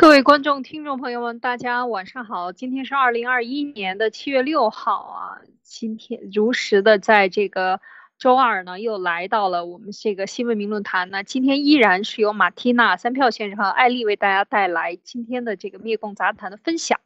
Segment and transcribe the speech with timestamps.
[0.00, 2.52] 各位观众、听众朋友们，大家晚上好。
[2.52, 7.80] 今天是二零二一年的七月六号啊，今天如实的在这个
[8.16, 11.10] 周二呢，又来到了我们这个新闻名论坛。
[11.10, 17.00] 那今天依然是由马蒂娜、三票先生和艾丽为大家带来今天的这个灭共杂谈的分享。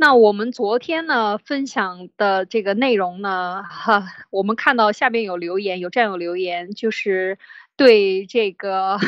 [0.00, 7.38] 那我们昨天呢分享的这个内容呢，哈，我们看到下边有留言，有战友留言，就是。
[7.78, 8.98] 对这个，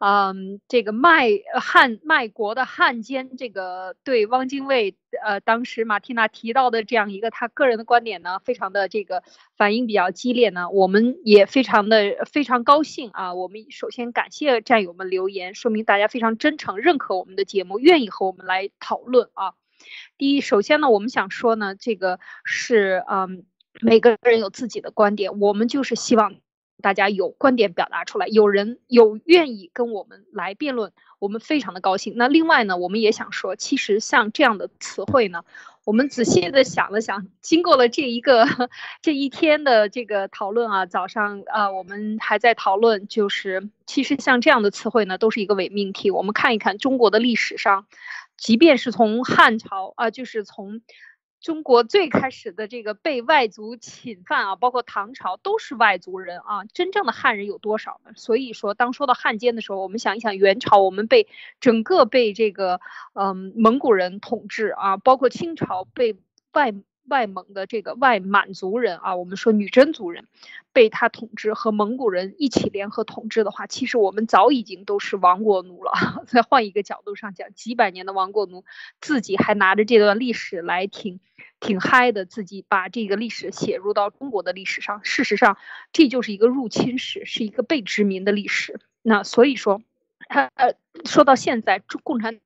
[0.00, 9.22] 嗯，这个卖汉卖国的汉奸，这个对汪精卫，呃，当时马蒂娜提到的这样一个他个人的观点呢，非常的这个
[9.56, 13.32] 反应比较激烈呢，我们也非常的非常高兴啊。
[13.32, 19.54] 我们首先感谢战友们留言，说明大家非常真诚，认可我们的节目，愿意和我们来讨论啊。
[20.18, 23.44] 第一，首先呢，我们想说呢，这个是嗯，
[23.80, 26.36] 每个人有自己的观点，我们就是希望。
[26.82, 32.12] 大家有观点表达出来，有人有愿意跟我们来辩论，我们非常的高兴。
[32.16, 35.42] 那另外呢，我们也想说，其实像这样的词汇呢，
[35.84, 38.46] 我们仔细的想了想，经过了这一个
[39.00, 46.10] 这一天的这个讨论啊，早上啊，我们还在讨论，就是其实像这样的词汇呢，都是一个伪命题。
[46.10, 47.86] 我们看一看中国的历史上，
[48.36, 50.82] 即便是从汉朝啊，就是从。
[51.38, 58.10] 中国最开始的这个被外族侵犯啊，包括唐朝都是外族人啊，真正的汉人有多少呢？
[58.16, 61.28] 所以说，当说到汉奸的时候，我们想一想元朝，我们被
[61.60, 62.80] 整个被这个
[63.12, 66.16] 嗯蒙古人统治啊，包括清朝被
[66.52, 66.74] 外。
[67.08, 70.26] 外蒙的这个外满族人啊，我们说女真族人
[70.72, 75.92] 被他统治，和蒙古人一起联合统治的话，其实我们早已经都是亡国奴了。
[76.26, 78.64] 再换一个角度上讲，几百年的亡国奴，
[79.00, 81.20] 自己还拿着这段历史来挺
[81.60, 85.04] 挺嗨的，自己把这个历史写入到中国的历史上。
[85.04, 85.56] 事实上，
[85.92, 88.80] 这就是一个入侵史，是一个被殖民的历史。
[89.02, 89.82] 那所以说，
[90.28, 92.40] 他呃，说到现在，中共产。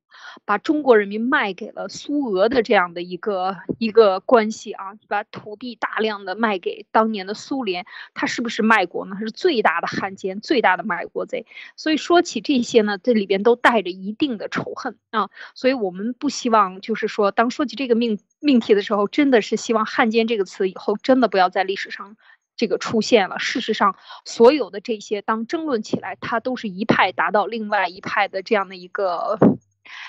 [0.45, 9.15] 把中国人民卖给了苏俄的这样的一个一个关系啊，把土地大量的卖给当年的苏联，他是不是卖国呢？
[9.17, 11.45] 他是最大的汉奸，最大的卖国贼。
[11.75, 15.29] 所以说起这些呢，这里边都带着一定的仇恨啊。
[15.53, 22.15] 所以我们不希望，就是说，当说起这个命命题的时候，真的是希望“汉奸”这个词以后真的不要在历史上
[22.61, 23.39] 这个出现了。
[23.39, 29.39] 事实上，所有的这些当争论起来，它都是一派达到另外一派的这样的一个。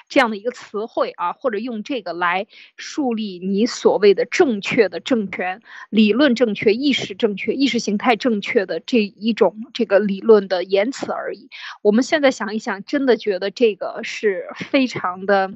[0.08, 2.46] 这样的一个词汇啊，或者用这个来
[2.76, 11.48] 树立你所谓的正确的政权理论正确、意识正确、意识形态正确的这一种这个理论的言辞而已。
[11.80, 15.54] 我们现在想一想，真的觉得这个是非常的，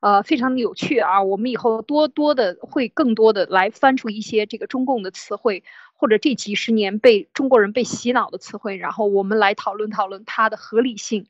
[0.00, 1.22] 呃，非常的有趣啊。
[1.22, 5.64] 我们以后多多的会更多的来翻出一些这个中共的词汇，
[5.96, 11.26] 或者这几十年被中国人被洗脑的词汇，然后我们来讨论讨论它的合理性。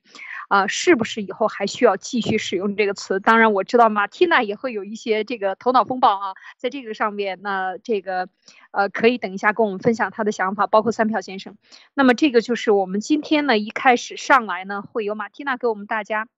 [0.48, 3.18] 啊，是不是以后还需要继续使用这个词？
[3.18, 8.28] 当然，我知道马蒂娜也会有一些这个头脑风暴啊，在这个上面，那这个
[8.70, 11.56] 呃，可以等一下跟我们分享他的想法，包括三票先生。
[11.94, 16.28] 那么这个就是我们今天呢一开始上来呢，会有马蒂娜给我们大家。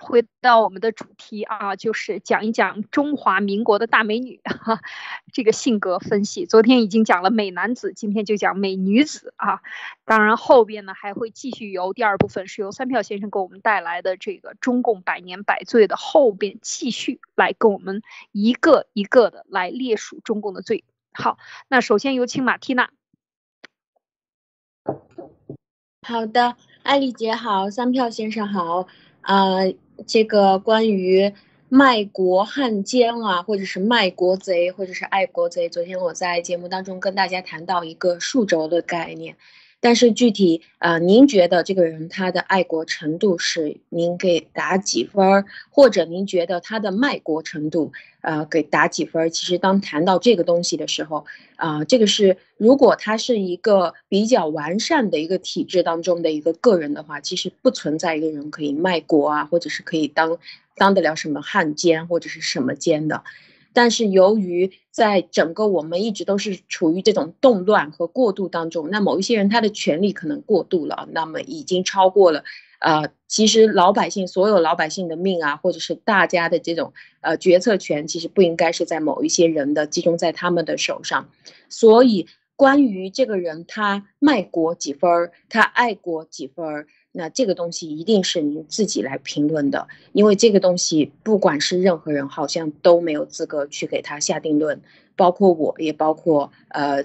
[0.00, 4.80] 回到我们的主题啊，就是讲一讲中华民国的大美女哈，
[5.32, 6.46] 这个性格分析。
[6.46, 9.60] 昨天已经讲了美男子，今天就讲美女子啊。
[10.04, 20.84] 当然后边呢还会继续由第二部分是由三票先生给我们带来的这个中共百年百罪的后边继续来跟我们一个一个的来列数中共的罪。
[21.12, 22.90] 好，那首先有请马蒂娜。
[26.06, 28.86] 好的，艾丽姐好，三票先生好
[29.20, 29.58] 啊。
[30.06, 31.34] 这个关于
[31.68, 39.36] 卖国汉奸啊，或者是卖国贼，或者是爱国贼，昨天我在节目当中跟大家谈到一个数轴的概念。
[39.80, 49.30] 但是具体啊，您觉得这个人他的爱国程度是您给打几分儿，或者您觉得他的卖国程度呃给打几分儿？
[49.30, 60.38] 其实当谈到这个东西的时候啊，这个是如果他是一个比较完善的一个体制当中的一个个人的话，其实不存在一个人可以卖国啊，或者是可以当
[60.74, 63.22] 当得了什么汉奸或者是什么奸的。
[63.72, 72.44] 但是由于在整个我们一直都是处于这种动乱和过渡当中，那某一些人他的权利可能过度了，那么已经超过了，
[72.80, 81.28] 呃，其实老百姓所有老百姓的命啊，或者是大家的这种呃决策权，其实不应该是在某一些人的集中在他们的手上，
[81.68, 82.26] 所以
[82.56, 86.86] 关于这个人他卖国几分儿，他爱国几分儿。
[87.18, 94.80] 那这个东西一定是您自己来评论的，因为这个东西不管是任何人，好像都没有资格去给他下定论，
[95.16, 97.02] 包括我也包括呃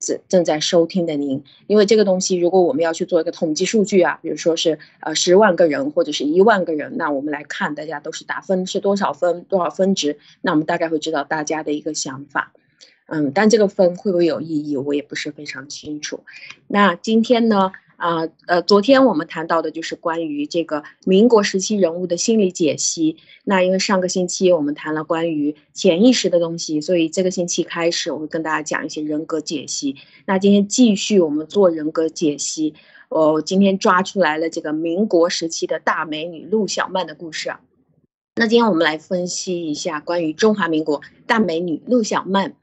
[0.00, 12.52] 正正在收听的您，因为这个东西，如果我们要去做一个统计数据啊，比如说是呃十万个人或者是一万个人，那我们来看大家都是打分是多少分，多少分值，那我们大概会知道大家的一个想法。
[13.06, 16.24] 嗯，但这个分会不会有意义，我也不是非常清楚。
[16.66, 17.70] 那今天呢？
[18.02, 23.16] 啊，呃，昨天我们谈到的就是关于这个民国时期人物的心理解析。
[23.44, 29.94] 那因为上个星期我们谈了关于潜意识的东西，所以这个星期开始我会跟大家讲一些人格解析。
[30.26, 32.74] 那今天继续我们做人格解析。
[33.08, 37.54] 我今天抓出来了这个民国时期的大美女陆小曼的故事。
[38.34, 42.56] 那今天我们来分析一下关于中华民国大美女陆小曼。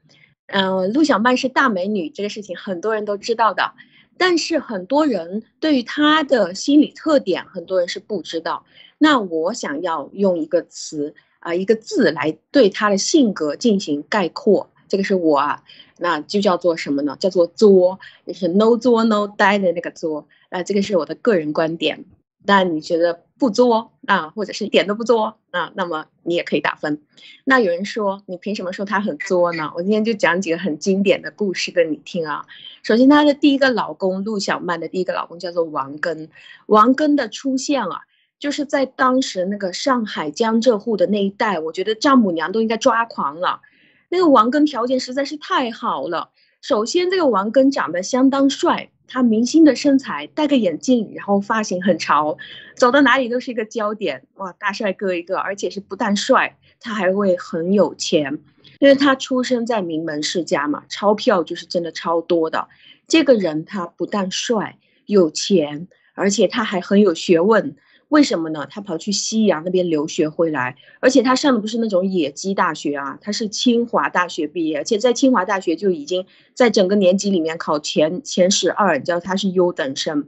[0.48, 3.72] 嗯，陆小曼是大美女这个事情很多人都知道的。
[4.20, 8.66] 但是很多人对于他的心理特点，很多人是不知道。
[8.98, 15.62] 那我想要用一个词啊，一个字来对他的性格进行概括，这个是我啊，
[15.96, 17.16] 那就叫做什么呢？
[17.18, 20.28] 叫做作，就是 no 作 no die 的那个作。
[20.50, 22.04] 那这个是我的个人观点。
[22.42, 27.02] 那你觉得不作啊，或者是一点都不作啊，那么你也可以打分。
[27.44, 29.70] 那有人说，你凭什么说他很作呢？
[29.74, 32.46] 我今天就讲几个很经典的故事给你听啊。
[32.82, 36.28] 首先，她的第一个老公陆小曼的第一个老公叫做王根。
[36.66, 38.02] 王根的出现啊，
[38.38, 43.60] 就是在当时那个上海江浙沪的那一带，我觉得丈母娘都应该抓狂了。
[44.08, 46.30] 那个王根条件实在是太好了。
[46.62, 48.90] 首先，这个王根长得相当帅。
[49.12, 52.38] 他明星的身材，戴个眼镜，然后发型很潮，
[52.76, 58.38] 走到哪里都是一个焦点，哇，大帅哥一个，而且是不但帅，他还会很有钱，
[58.78, 62.68] 因为他出生在名门世家嘛，钞票就是真的超多的。
[63.08, 67.74] 这个人他不但帅，有钱，而且他还很有学问。
[68.10, 68.66] 为什么呢？
[68.68, 80.26] 他跑去西洋那边留学回来，而且他上的不是那种野鸡大学啊，他是清华大学毕业，而且在清华大学就已经在整个年级里面考前前十二，你知道他是优等生。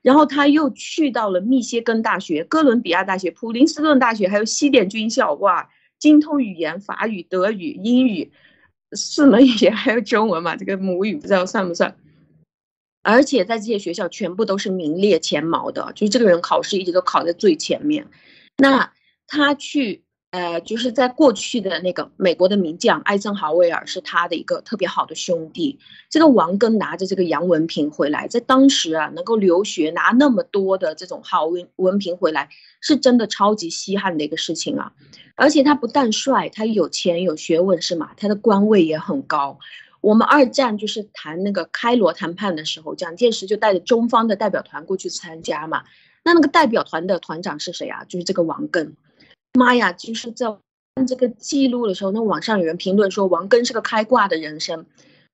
[0.00, 8.32] 然后他又去到了密歇根大学、哥伦比亚大学、普林斯顿大学，还有西点军校，哇，精通语言，法语、德语、英语
[8.92, 11.94] 四门语言，还有中文嘛，这个母语不知道算不算。
[13.02, 18.06] 而且在这些学校全部都是名列前茅的，就是这个人考试一直都考在最前面。
[18.56, 18.92] 那
[19.26, 25.78] 他去，呃，就是在过去的那个美国的名将艾森豪威尔是他的一个特别好的兄弟。
[26.10, 32.48] 这个王根拿着这个洋文凭回来，在当时啊，能够留学拿那么多的这种好文文凭回来，
[32.80, 34.92] 是真的超级稀罕的一个事情啊。
[35.36, 38.10] 而且他不但帅，他有钱有学问是吗？
[38.16, 39.58] 他的官位也很高。
[40.08, 45.84] 我们二战就是谈那个开罗谈判的时候，蒋介石就带着中方的代表团过去参加嘛。
[46.24, 48.04] 那那个代表团的团长是谁啊？
[48.04, 48.96] 就是这个王根。
[49.52, 50.46] 妈呀，就是在
[50.96, 54.86] 看这个记录的时候，那网上有人评论说王根是个开挂的人生。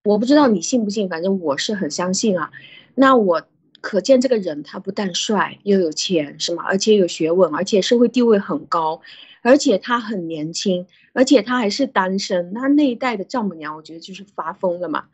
[0.02, 2.50] 我不知道你信不信，反正我是很相信啊。
[2.96, 3.46] 那我
[3.80, 6.64] 可见这个人他不但帅又有钱，是吗？
[6.66, 9.00] 而且有学问，而且社会地位很高。
[9.44, 12.54] 而且他很年轻，而且他还是单身。
[12.54, 15.04] 那那一代的丈母娘，我觉得就是发疯了嘛。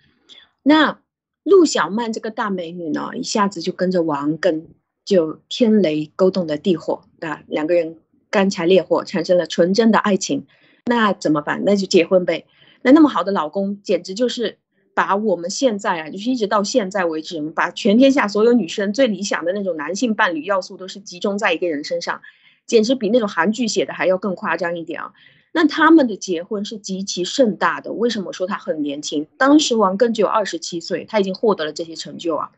[0.62, 1.00] 那
[1.42, 4.68] 陆小曼这个大美女呢，一下子就跟着王根，
[5.04, 7.96] 就天雷勾动的地火啊，两个人
[8.30, 10.46] 干柴烈火，产生了纯真的爱情。
[10.86, 11.64] 那怎么办？
[11.64, 12.46] 那就结婚呗。
[12.82, 14.58] 那那么好的老公，简直就是
[14.94, 22.22] 把我们现在啊，就是一直到现在为止，我们把全天下所有女生最理想的那种男性伴侣要素，都是集中在一个人身上。
[22.70, 25.12] 简直比那种韩剧写的还要更夸张一点啊！
[25.50, 27.90] 那他们的结婚是极其盛大的。
[27.90, 29.26] 为什么说他很年轻？
[29.36, 32.52] 当时王根只有二十七岁，他已经获得了这些成就啊。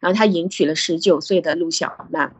[0.00, 2.34] 然后他迎娶了十九岁的陆小曼，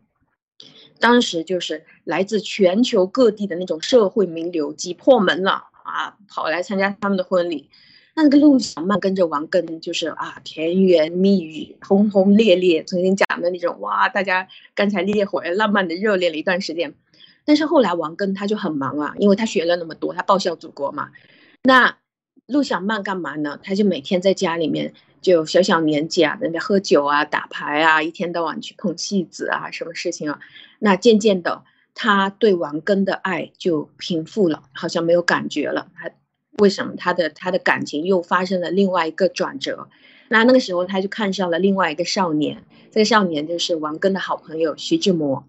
[1.01, 7.71] 当时就是来自全球各地的那种社会名流挤破门了啊，跑来参加他们的婚礼。
[8.17, 16.95] 那个陆小曼跟着王根，就是啊，甜言蜜语，轰轰烈烈，曾经讲的那种哇，大家刚才烈火，浪漫的热恋了一段时间。
[17.45, 21.11] 但是后来王根他就很忙啊，因为他学了那么多，他报效祖国嘛。
[21.63, 21.97] 那
[22.47, 23.59] 陆小曼干嘛呢？
[23.63, 30.41] 他就每天在家里面就小小年纪啊，人家喝酒啊、打牌啊，一天到晚去碰戏子啊，什么事情啊？
[30.79, 35.89] 那渐渐的，他对王根的爱就平复了，好像没有感觉了。
[35.95, 36.11] 他
[36.59, 39.89] 为什么他的他的感情又发生了另外一个转折？
[40.29, 45.45] 那那个时候他就看上了另外一个少年，这个少年就是王根的好朋友徐志摩。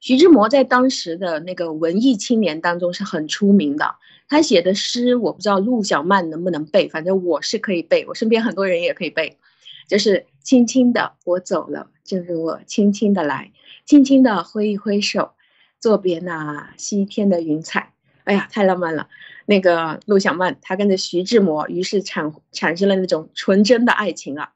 [0.00, 3.96] 徐志摩在当时的那个文艺青年当中是很出名的。
[4.28, 9.38] 他写的诗，我不知道陆小曼能不能背，反正我是可以背，我身边很多人也可以背。
[9.88, 13.52] 就是轻轻的我走了，正如我轻轻的来，
[13.84, 15.32] 轻轻的挥一挥手，
[15.80, 17.92] 作别那西天的云彩。
[18.24, 19.08] 哎呀，太浪漫了。
[19.46, 24.52] 那个陆小曼，她跟着徐志摩，于是产产生了那种纯真的爱情啊。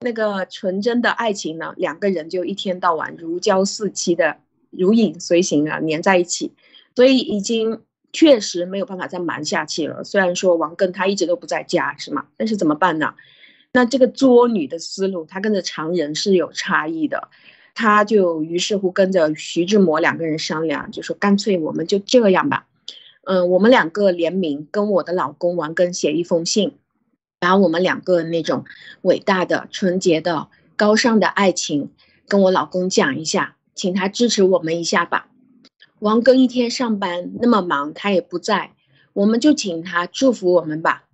[0.00, 4.36] 那个纯真的爱情呢，两个人就一天到晚如胶似漆的
[4.78, 6.52] 如影随形啊，粘在一起。
[6.94, 7.80] 所以已经
[8.12, 10.04] 确实没有办法再瞒下去了。
[10.04, 12.26] 虽然说王根他一直都不在家，是吗？
[12.36, 13.14] 但是怎么办呢？
[13.72, 17.28] 那这个作女的思路，她跟着常人是有差异的。
[17.76, 22.68] 他就于是乎跟着徐志摩两个人商量，就说干脆我们就这样吧，
[23.24, 26.76] 嗯，我们两个联名跟我的老公王根写一封信，
[27.40, 28.64] 把我们两个那种
[29.02, 31.90] 伟大的、纯洁的、高尚的爱情
[32.28, 35.28] 跟我老公讲一下，请他支持我们一下吧。
[35.98, 38.72] 王庚一天上班那么忙，他也不在，
[39.12, 41.04] 我们就请他祝福我们吧。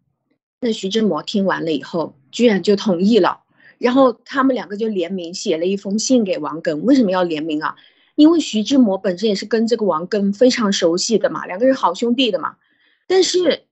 [0.61, 3.41] 那徐志摩听完了以后，居然就同意了。
[3.79, 6.77] 然后他们两个就联名写了一封信给王庚。
[6.83, 7.77] 为什么要联名啊？
[8.15, 12.57] 因为徐志摩本身也是跟这个王庚非常熟悉的嘛，两个人好兄弟的嘛。
[13.07, 13.63] 但是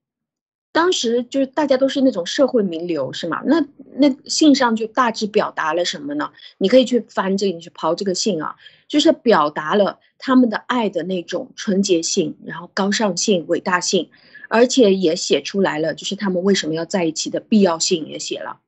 [0.78, 3.42] 当时就是大家都是那种社会名流，是吗？
[3.44, 3.66] 那
[3.96, 6.30] 那信上就大致表达了什么呢？
[6.58, 8.54] 你可以去翻这，你去刨这个信啊，
[8.86, 14.08] 就是表达了他们的爱的那种纯洁性，然后高尚性、伟大性，
[14.48, 18.60] 而且也写出来了，就是他们为什么要在一起的必要性也写了。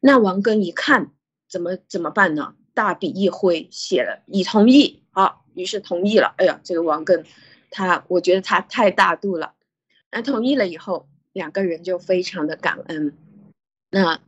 [0.00, 1.12] 那王根一看，
[1.48, 2.52] 怎么怎么办呢？
[2.74, 6.34] 大笔一挥，写了已同意，好，于是同意了。
[6.36, 7.24] 哎呀，这个王根，
[7.70, 9.54] 他我觉得他太大度了。
[10.10, 13.16] 那同意了以后，两个人就非常的感恩。
[13.90, 14.20] 那，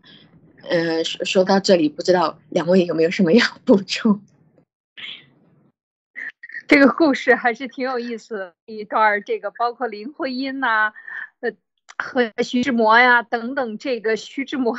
[0.69, 4.23] 呃，说说到这里，不知道两位有没有什么要补充？
[6.69, 10.93] 这个故事还是挺有意思，一段这个包括林徽因呐，
[11.41, 11.53] 呃，
[11.99, 14.77] 和徐志摩呀等等，这个徐志摩。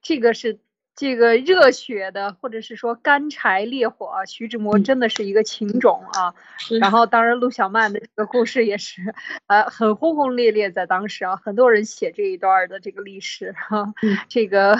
[0.00, 0.60] 这个是
[0.96, 6.34] 这个热血的，或者是说干柴烈火啊，徐志摩真的是一个情种啊。
[6.80, 9.14] 然后，当然陆小曼的这个故事也是，
[9.46, 13.92] 呃，很轰轰烈烈，在当时啊，很多人写这一段的这个历史哈。
[14.28, 14.76] 这个，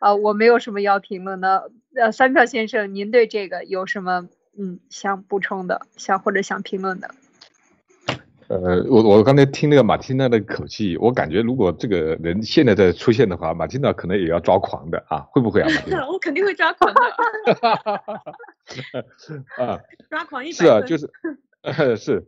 [0.00, 1.70] 呃，我没有什么要评论的。
[1.94, 4.28] 呃，三票先生，您对这个有什么
[4.58, 7.10] 嗯想补充的，想或者想评论的？
[8.48, 15.68] 呃，我我刚才听那个马蒂娜的口气，我感觉如果这个人现在再出现的话，马蒂娜可能也要抓狂的啊，会不会啊？
[16.10, 17.00] 我肯定会抓狂的。
[19.62, 19.78] 啊，
[20.08, 21.10] 抓狂一是啊，就是，
[21.60, 22.26] 呃是，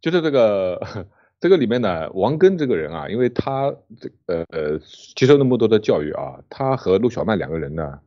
[0.00, 1.06] 就是这个
[1.40, 4.80] 这个里面呢，王根这个人啊，因为他这呃呃
[5.14, 7.98] 接受那么多的教育啊，他和陆小曼两个人呢，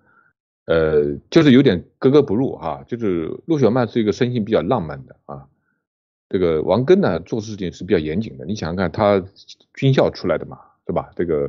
[0.65, 5.45] 呃，就是有点格格不入哈，就是陆小曼是一个生性比较浪漫的啊。
[6.33, 8.45] 这个王根呢，做事情是比较严谨的。
[8.45, 9.23] 你想想看，他
[9.75, 11.11] 军校出来的嘛，对吧？
[11.15, 11.47] 这个，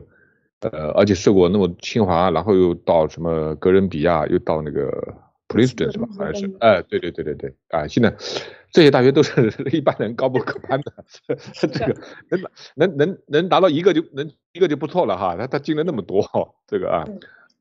[0.61, 4.91] 呃，而且受过那么清华，然后又到什么哥伦比亚，又到那个
[5.49, 6.07] 普林斯顿是吧？
[6.19, 8.15] 好像是，哎，对对对对对，啊，现在
[8.71, 10.93] 这些大学都是 一般人高不可攀的，
[11.63, 11.99] 这个
[12.29, 12.43] 能
[12.75, 15.35] 能能能达到一个就能一个就不错了哈。
[15.35, 16.23] 他他进了那么多，
[16.69, 17.09] 这个啊，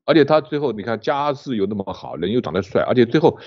[0.04, 3.38] 而且他最后你看家世又那么好，人又长得帅，而且最后。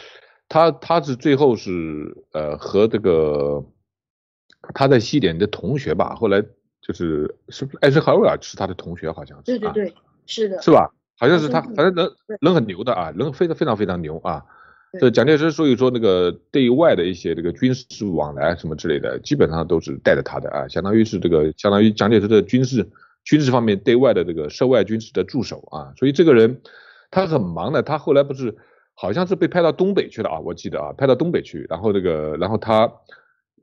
[0.49, 3.65] 他他是最后是呃和这个
[4.73, 6.41] 他在西点的同学吧，后来
[6.81, 9.93] 就是是不是艾森豪威尔是他的同学，好像是对对对，
[10.25, 10.89] 是的，是吧？
[11.19, 14.45] 好像是他，反正人人很牛的啊，人非常非常非常牛啊。
[14.99, 22.89] 这蒋介石所以说那个对外的一些这个军事往来什么之类的，基本上都是带着他的啊，相当于是这个相当于蒋介石的军事
[23.25, 25.93] 军事方面对外的这个涉外军事的助手啊。
[25.97, 26.61] 所以这个人
[27.11, 28.55] 他很忙的，他后来不是。
[28.99, 32.91] 好像是被派到东北去了啊，我记得啊，派到东北去，然后这个，然后他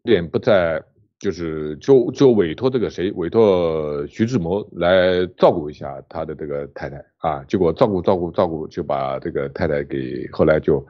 [0.04, 0.80] 脸不在，
[1.18, 10.86] 就是就就委托这个谁，委托徐志摩来照顾一下他的这个太太啊，结果照顾照顾照顾，就把这个太太给后来就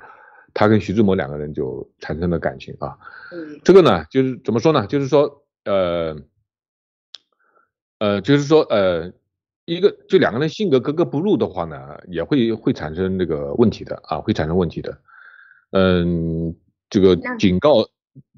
[0.52, 2.98] 他跟徐志摩两个人就产生了感情啊。
[3.32, 4.86] 嗯，这个呢，就是怎么说呢？
[4.86, 6.14] 就是说，呃，
[7.98, 9.10] 呃，就是说，呃。
[9.66, 14.98] 一个就两个人性格格格不入的话呢，也会会产生这个问题的啊，会产生问题的。
[15.70, 16.54] 嗯，
[16.90, 17.88] 这个警告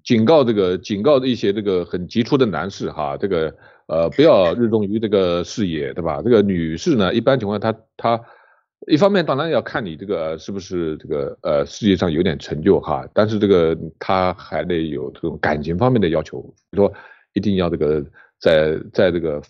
[0.05, 3.53] 警告这个警告的一些这个很杰出的男士哈，这个
[3.87, 6.23] 呃不要热衷于这个事业，对吧？
[6.23, 8.25] 这个女士呢，一般情况下她她
[8.87, 16.41] 一方面当然要看你这个是不是这个呃事业上有点成就哈，但是这个她还得有这种感情方面的要求，
[16.71, 16.95] 比如说
[17.33, 18.05] 一定要这个
[18.39, 19.43] 在在这个。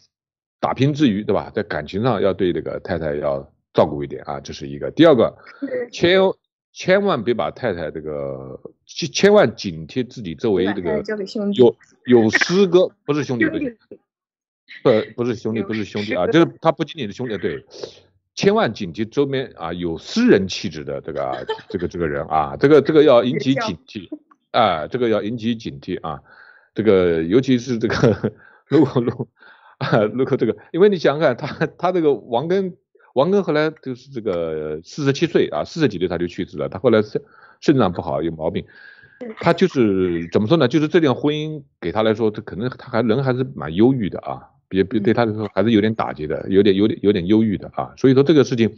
[0.60, 1.50] 打拼之余，对吧？
[1.54, 4.90] 在感情上要对这个太太要照顾一点啊，这是一个。
[4.90, 5.36] 第二个，
[5.92, 6.20] 千
[6.72, 11.02] 千万别把太太这个，千千万警惕自己周围这个
[11.52, 13.58] 有有师哥，不是兄弟，不
[14.82, 17.64] 不不是兄弟，不是兄弟啊，就是他不仅仅是兄弟，对，
[18.34, 24.08] 千万警惕周边啊有私人气质的这个这个这个人啊，这个这个要引起警惕
[24.50, 26.20] 啊，这个要引起警惕啊。
[26.74, 28.32] 这个尤其是这个
[28.68, 29.28] 如果如
[29.78, 32.76] 啊如果这个，因为你想想看，他他这个王根
[33.14, 37.22] 王根后来就是这个四十七岁啊，四十几岁他就去世了，他后来肾
[37.60, 38.64] 肾脏不好有毛病，
[39.40, 40.68] 他就是怎么说呢？
[40.68, 44.50] 就是这段婚姻给他来说，他可能他还人还是蛮忧郁的啊。
[44.68, 48.74] 别别对他来说还是有点打击的，有点有点有点忧郁的啊，所以说这个事情，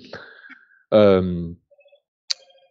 [0.90, 1.56] 嗯，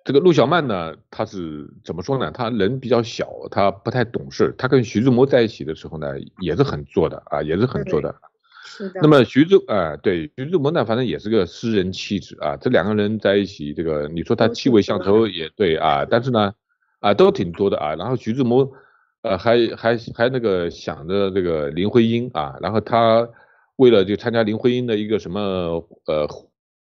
[0.08, 2.32] 这个陆小曼呢，她是怎么说呢？
[2.32, 4.56] 她人比较小，她不太懂事。
[4.58, 8.16] 她跟徐志摩在一起的时候呢，也是很作的啊，也是很作的。
[8.64, 9.02] 是的。
[9.02, 12.56] 那么徐志，啊，对，徐志摩呢，反正也是个诗人气质啊。
[12.56, 16.54] 这两个人在一起，这个你说他气味相投也对啊，但是呢，
[17.02, 17.94] 啊，都挺多的啊。
[17.96, 18.72] 然后徐志摩。
[19.24, 23.28] 呃，还还还那个想着这个林徽因啊，然后他
[23.76, 25.42] 为了就参加林徽因的一个什么
[26.06, 26.28] 呃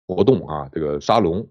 [0.05, 1.47] 活动啊，这个沙龙，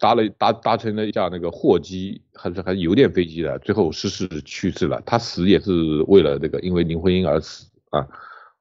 [0.00, 5.00] 搭了搭搭乘了一架那个货机还是还是邮电飞机的，最后失事去世了。
[5.06, 8.08] 他死也是为了这个因为林徽因而死啊。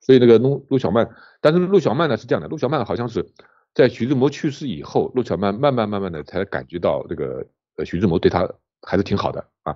[0.01, 1.09] 所以那个陆陆小曼，
[1.41, 3.25] 但是陆小曼呢是这样的，陆小曼好像是
[3.73, 8.49] 在徐志摩去世以后，陆小曼慢慢慢慢的才感觉到这个呃徐志摩对他
[8.81, 9.75] 还是挺好的啊。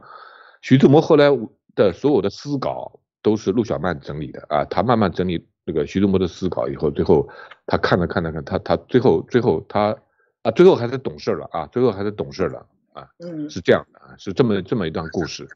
[0.62, 1.29] 徐志摩后来
[1.75, 7.27] 的所有的诗稿都是陆小曼整理的啊，他慢慢整理那个徐志摩的诗稿以后，最后
[7.67, 9.96] 他看了看了看，他他最后最后他
[10.44, 15.48] 啊，最后还是懂事了啊，最后还是懂事了啊，嗯，是这样的啊，是这么这么一段故事。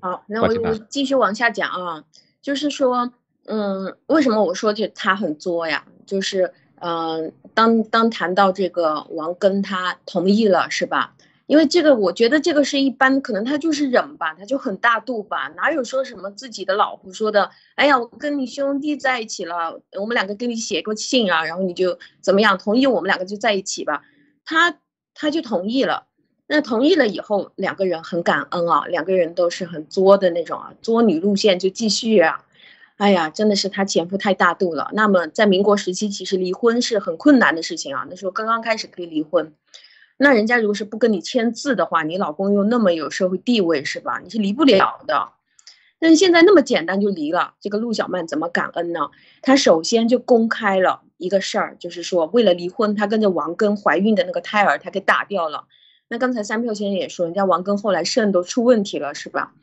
[0.00, 2.04] 好，那我我继续往下讲啊，
[2.42, 3.12] 就是说，
[3.46, 5.84] 嗯，为什么我说这他很作呀？
[6.04, 11.14] 就是，嗯，当当谈到这个王跟，他同意了，是吧？
[11.46, 24.02] 因为这个，我觉得这个是一般，可能他就是忍吧，他就很大度吧，哪有说什么自己的老婆说的，哎呀，我跟你兄弟在一起了，我们两个给你写过信啊，然后你就怎么样，同意我们两个就在一起吧，
[24.44, 24.78] 他
[25.14, 26.06] 他就同意了，
[26.46, 32.44] 那同意了以后，两个人很感恩啊，两个人都是很作的那种啊，作女路线就继续啊，
[32.96, 34.90] 哎呀，真的是他前夫太大度了。
[34.92, 39.54] 那么在民国时期，其实离婚是很困难的事情啊，那时候刚刚开始可以离婚。
[40.16, 44.20] 那人家如果是不跟你签字的话，你老公又那么有社会地位，是吧？
[44.22, 45.30] 你是离不了的。
[45.98, 49.10] 但是现在那么简单就离了，这个陆小曼怎么感恩呢？
[49.42, 55.64] 她首先就公开了一个事儿，就是说为了离婚，她跟着王根怀孕的那个胎儿，她给打掉了。
[56.08, 59.54] 那刚才三票先生也说，人家王根后来肾都出问题了，是吧？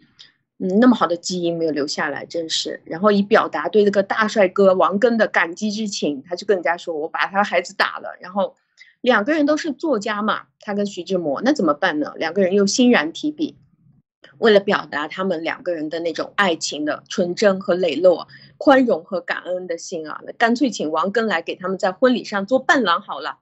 [0.57, 2.81] 嗯，那么好的基因没有留下来，真是。
[2.85, 8.55] 然后以表达对这个大帅哥王根的感激之情，他就跟人家说，我把他孩子打了，然后。
[9.01, 12.13] 两个人都是作家嘛，他跟徐志摩，那怎么办呢？
[12.17, 13.57] 两个人又欣然提笔，
[14.37, 23.39] 为了表达他们两个人的那种爱情的纯真和磊落、宽容和感恩的心啊，那干脆请王根来给他们在婚礼上做伴郎好了。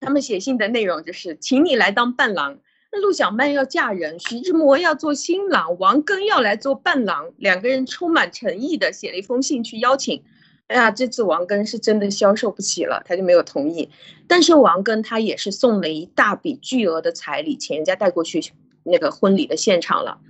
[0.00, 2.58] 他们写信的内容就是，请你来当伴郎。
[2.92, 10.24] 那陆小曼要嫁人，徐志摩要做新郎，王根要来做伴郎，两个人充满诚意的写了一封信去邀请。
[10.66, 13.90] 哎呀，这次王根是真的消受不起了，他就没有同意。
[14.26, 18.40] 但是王根他也是送了一大笔巨额的彩礼，请人家带过去
[18.84, 20.20] 那个婚礼的现场了。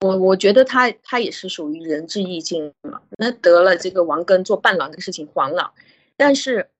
[0.00, 3.02] 我我觉得他他也是属于仁至义尽嘛。
[3.18, 5.72] 那得了这个王根做伴郎的事情黄了，
[6.16, 6.70] 但是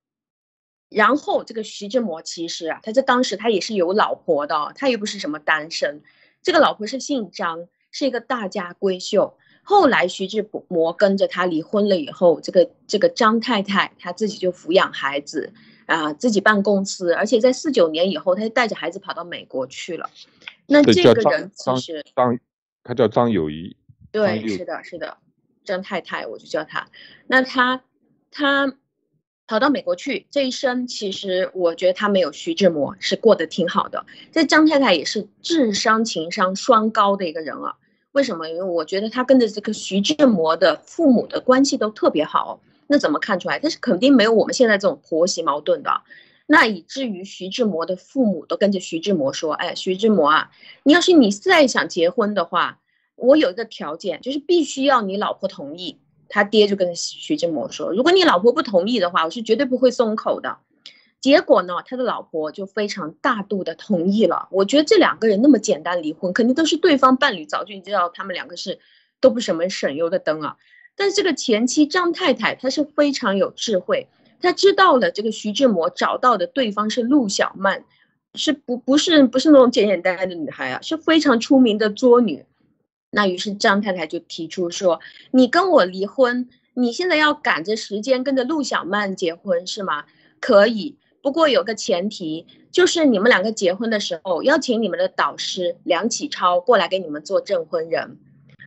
[0.89, 6.03] 然后这个徐志摩其实啊，他在当时他也是有老婆的，他又不是什么单身。
[6.43, 9.37] 这个老婆是姓张，是一个大家闺秀。
[9.63, 15.53] 后来徐志摩跟着他离婚了以后，这个这个张太太她自己就抚养孩子
[15.90, 20.09] 啊，自己办公司，而且在四九年以后，他就带着孩子跑到美国去了。
[20.66, 22.38] 那这个人其实张，
[22.85, 23.76] 他叫张友谊。
[24.12, 25.18] 对，是的，是的，
[25.64, 26.87] 张太太我就叫她。
[27.26, 27.83] 那她
[28.31, 28.72] 她
[29.48, 34.07] 跑到美国去，这一生其实我觉得他没有徐志摩是过得挺好的。
[34.31, 37.74] 这张太太也是智商情商双高的一个人啊。
[38.12, 38.48] 为什么？
[38.48, 42.61] 因为我觉得他跟着这个徐志摩的父母的关系都特别好，
[42.92, 43.61] 那怎么看出来？
[43.61, 46.03] 但是肯定没有我们现在这种婆媳矛盾的。
[46.46, 50.50] 那以至于徐志摩的父母都跟着徐志摩说：“哎，徐志摩啊，
[50.83, 52.81] 你要是你再想结婚的话，
[53.14, 60.59] 我有一个条件，就是必须要你老婆同意。”他爹就跟徐志摩说：“如果你老婆不同意的话，我是绝对不会松口的。”
[61.22, 64.48] 结果呢，他的老婆就非常大度的同意了。
[64.50, 68.81] 我觉得这两个人那么简单离婚，肯定都是对方伴侣早就知道他们两个是
[69.20, 70.57] 都不什么省油的灯啊。
[71.01, 74.07] 但是这个前妻张太太她是非常有智慧，
[74.43, 77.87] 她知道了这个徐志摩找到的对方是陆小曼，
[78.35, 82.45] 是不不是不是那种简简单单的女孩啊，是非常出名的作女。
[83.11, 85.01] 那于是张太太就提出说
[85.33, 90.05] ：“你跟我离婚，你现在要赶着时间跟着陆小曼结婚是吗？
[90.39, 98.19] 可以。”不过有个前提，就是你们两个结婚的时候要请你们的导师梁启超过来给你们做证婚人，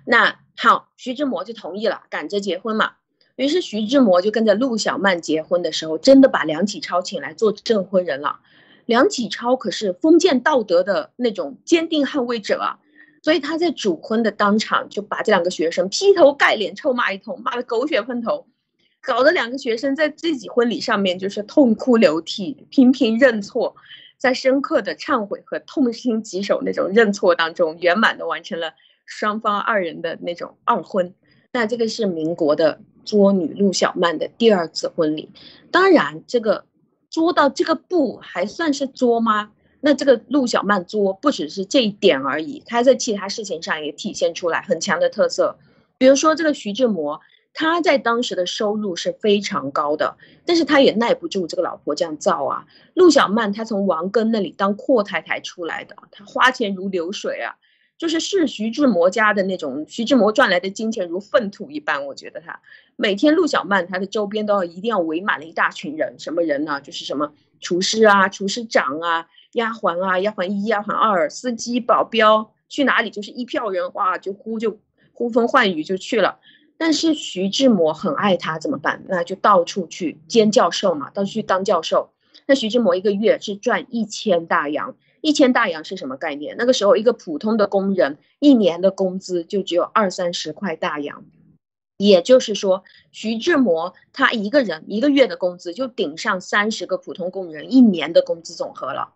[0.06, 2.94] 那好，徐志摩就同意了，赶着结婚嘛。
[3.36, 8.40] 于是徐志摩就跟着陆小曼结婚的时候，真的把梁启超请来做证婚人了。
[8.86, 12.80] 梁启超可是封建道德的那种坚定捍卫者啊，
[13.24, 18.46] 所以他在主婚的当场就把这两个学生劈头盖脸臭骂一通，骂得狗血喷头，
[19.02, 23.76] 搞得两个学生在自己婚礼上面就是痛哭流涕，频频认错，
[24.18, 28.74] 在深刻的忏悔和痛心疾首那种认错当中，圆满的完成了
[29.06, 31.14] 双方二人的那种二婚。
[31.52, 35.32] 那这个是民国的作女陆小曼的第二次婚礼，
[35.72, 36.66] 当然这个。
[37.10, 39.52] 作到这个步还算是作吗？
[39.82, 45.60] 那这个陆小曼作不只是这一点而已，她在其他事情上也体现出来很强的特色。
[46.00, 47.22] 比如说这个徐志摩，
[47.54, 52.66] 他在当时的收入是非常高的，但是他也耐不住这个老婆这样造啊。
[52.96, 57.54] 陆小曼她从王庚那里当阔太太出来的，她花钱如流水啊。
[58.04, 62.06] 就是视徐志摩家的那种，徐志摩赚来的金钱如粪土一般。
[62.06, 62.60] 我觉得他
[62.98, 66.82] 每天陆小曼他的周边都要一定要围满了一大群人，什么人呢？
[66.82, 74.78] 就是什么厨师啊、厨师长啊、丫鬟啊、丫鬟一、丫鬟二、司机、保镖，去哪里就是一票人，哇，就呼就
[75.14, 76.42] 呼风唤雨就去了。
[76.78, 79.02] 但是徐志摩很爱他，怎么办？
[79.08, 82.12] 那就到处去兼教授嘛，到处去当教授。
[82.48, 84.98] 那徐志摩一个月是赚一千大洋。
[85.24, 86.58] 一千大洋是什么概念？
[86.58, 91.24] 那个时候，一个普通的工人一年的工资就只有二三十块大洋，
[91.96, 92.84] 也就是说，
[93.14, 99.14] 徐志摩他一个人一个月的工资就顶上三十个普通工人一年的工资总和了，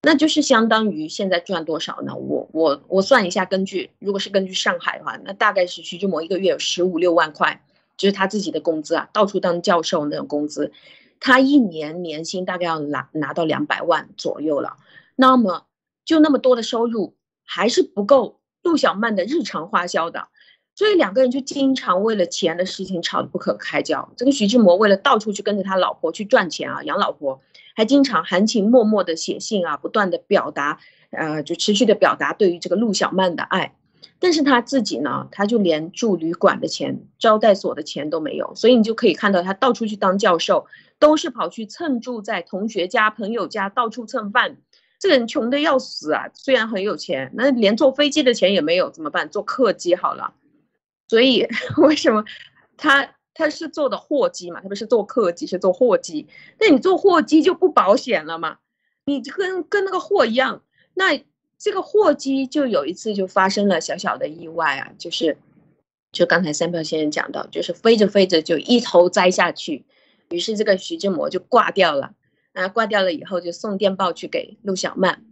[0.00, 2.16] 那就是相当于现在赚多少呢？
[2.16, 7.62] 我我我算一下，根据如果是根据上海的话，那大概是徐志摩一个月有十五六万块，
[7.98, 10.72] 就是他自己的工资啊，到处当教授那种工资，
[11.20, 14.78] 他一年年薪大概要拿拿到两百万左右了。
[15.16, 15.66] 那么，
[16.04, 20.28] 就那么多的收入，还是不够陆小曼的日常花销的，
[20.74, 24.12] 所以两个人就经常为了钱的事情吵得不可开交。
[24.16, 27.40] 这个徐志摩为了到处去跟着他老婆去赚钱啊，养老婆，
[27.76, 33.76] 还经常含情脉脉的写信啊，不断的表达，呃，就持续的表达对于这个陆小曼的爱。
[34.18, 40.66] 但是他自己呢，他就连住旅馆的钱、招待所的钱都没有，所以你就可以看到他到处去当教授，
[40.98, 44.58] 都是跑去蹭住在同学家、朋友家，到处蹭饭。
[45.04, 46.30] 这人穷的要死啊！
[46.32, 49.28] 虽然很有钱，那连坐飞机的钱也没有，怎么办？
[49.28, 50.32] 坐客机好了。
[51.10, 52.24] 所以 为什么
[52.78, 54.62] 他他是坐的货机嘛？
[54.62, 56.26] 他不是坐客机，是坐货机。
[56.58, 58.56] 那你坐货机就不保险了嘛？
[59.04, 60.62] 你跟跟那个货一样。
[60.94, 61.20] 那
[61.58, 65.36] 这个货机就有一次就发生了小小的意外啊，就是
[66.12, 69.84] 就刚才三票先生讲到，就是飞着飞着就一头栽下去，
[70.30, 72.14] 于是这个徐志摩就挂掉了。
[72.54, 75.22] 啊，挂掉了以后就送电报去给陆小曼。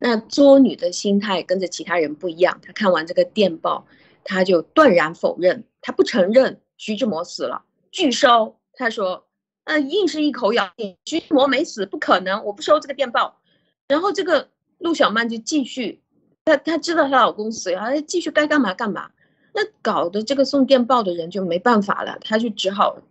[0.00, 3.86] 那作女的心态跟着其他人不一样，她看完这个电报，
[4.24, 7.62] 她就断然否认，她不承认徐志摩死了，
[7.92, 8.56] 拒收。
[8.72, 9.26] 她说，
[9.64, 13.40] 嗯，硬是一口咬定徐志摩没死，不可能，我不收这个电报。
[13.86, 16.00] 然后这个陆小曼就继续，
[16.46, 19.10] 她她知道她老公死了，她继续该干嘛干嘛。
[19.52, 23.02] 那搞得这个送电报的人就没办法了，他就只好。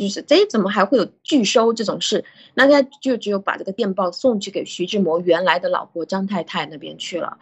[0.00, 2.24] 就是这怎么还会有拒收这种事？
[2.54, 7.36] 那他就只有把这个电报送去给徐志摩原来的老婆张太太那边去了。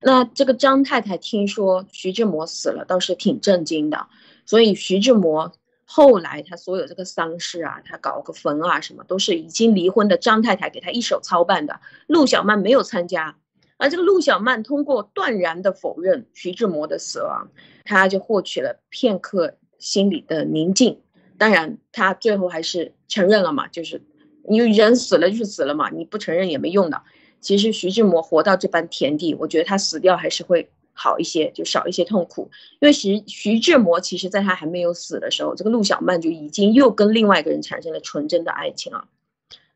[0.00, 4.06] 那这个张太太听说徐志摩死了，倒是挺震惊的。
[4.44, 5.54] 所以徐志摩
[5.86, 11.80] 后来他所有这个丧事啊，他搞个坟啊什么，都是已经离婚的张太太给他一手操办的。
[12.06, 13.38] 陆小曼没有参加，
[13.78, 17.48] 而这个陆小曼通过断然的否认徐志摩的死亡，
[17.84, 21.00] 他就获取了片刻心里的宁静。
[21.38, 24.02] 当然，他最后还是承认了嘛，就是
[24.48, 27.02] 因为人死了就是死了嘛，你不承认也没用的。
[27.40, 32.50] 其实徐志摩活到这般田地，我觉得他死掉还是会好一些，就少一些痛苦。
[32.80, 39.08] 因为徐徐志摩其实在他还没有死的时候，这个陆小曼就已经又跟另外一个人产生了纯真的爱情了。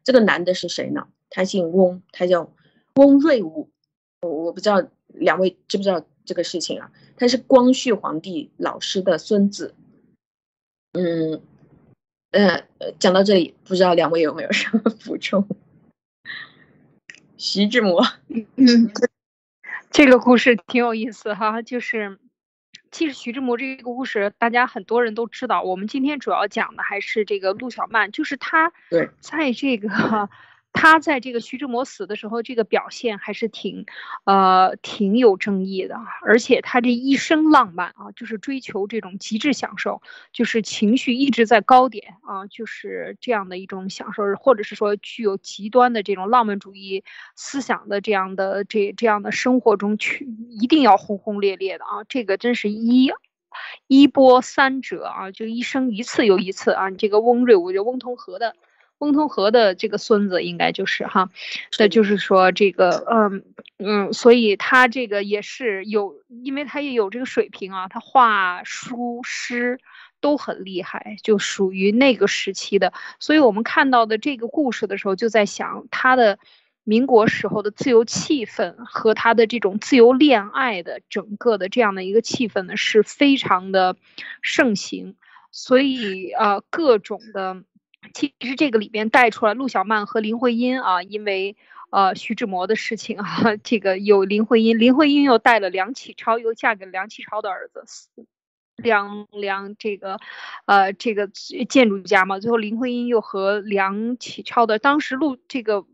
[0.03, 1.09] 这个男的是谁呢？
[1.29, 2.51] 他姓翁，他叫
[2.94, 3.68] 翁瑞武。
[4.23, 6.90] 我我不知道两位知不知道这个事情啊？
[7.16, 9.75] 他是光绪皇帝老师的孙子。
[10.99, 11.41] 嗯，
[12.33, 12.65] 呃，
[12.99, 15.47] 讲到这里，不知道两位有没有什么 补充？
[17.37, 18.05] 徐志摩，
[18.57, 18.91] 嗯，
[19.93, 22.19] 这个故事挺有意思哈，就是
[22.91, 25.63] 其实徐志摩这个故事，大家很多人都知道。
[25.63, 28.73] 我们今天主要讲的还是这个陆小曼，就是他
[29.21, 30.29] 在这个
[30.73, 33.87] 他在这个徐志摩死的时候，这个表现还是挺，
[34.25, 35.97] 呃，挺有争议的。
[36.23, 40.03] 而且他这一生浪漫啊，就是追求这种极致享受，
[40.33, 47.03] 就是情绪一直在高点啊，就是这样的一种享受，或者是说具有极端的这种浪漫主义
[47.35, 53.11] 思想的这样的这这样的生活中去，一定要轰轰烈烈的啊，这个真是一。
[53.89, 56.91] 一波三折啊，就一生一次又一次啊！
[56.91, 58.55] 你这个翁瑞武就翁同龢的，
[58.99, 61.31] 翁同龢的这个孙子应该就是哈，
[61.79, 63.45] 那就是说这个嗯
[63.79, 69.79] 嗯，所以他这个也是有，因为他也有这个水平啊，他画书诗
[70.21, 72.93] 都很厉害，就属于那个时期的。
[73.19, 76.39] 所以我们看到的这个故事的时候，就在想他的。
[76.85, 83.95] 民国时候的自由气氛和他的这种自由恋爱的整个的这样的一个气氛呢，是非常的
[84.41, 85.15] 盛行。
[85.51, 87.63] 所以呃，各种的，
[88.15, 91.57] 其实这个里边带出来陆小曼和林徽因啊，因为
[91.91, 93.27] 呃徐志摩的事情啊，
[93.63, 97.85] 这个有林徽因，林徽因又带了梁启超，又嫁给梁启超的儿子
[98.77, 100.19] 梁梁这个
[100.67, 101.29] 呃这个
[101.69, 105.85] 建筑家嘛，最后林徽因又和梁启超的当时陆这个。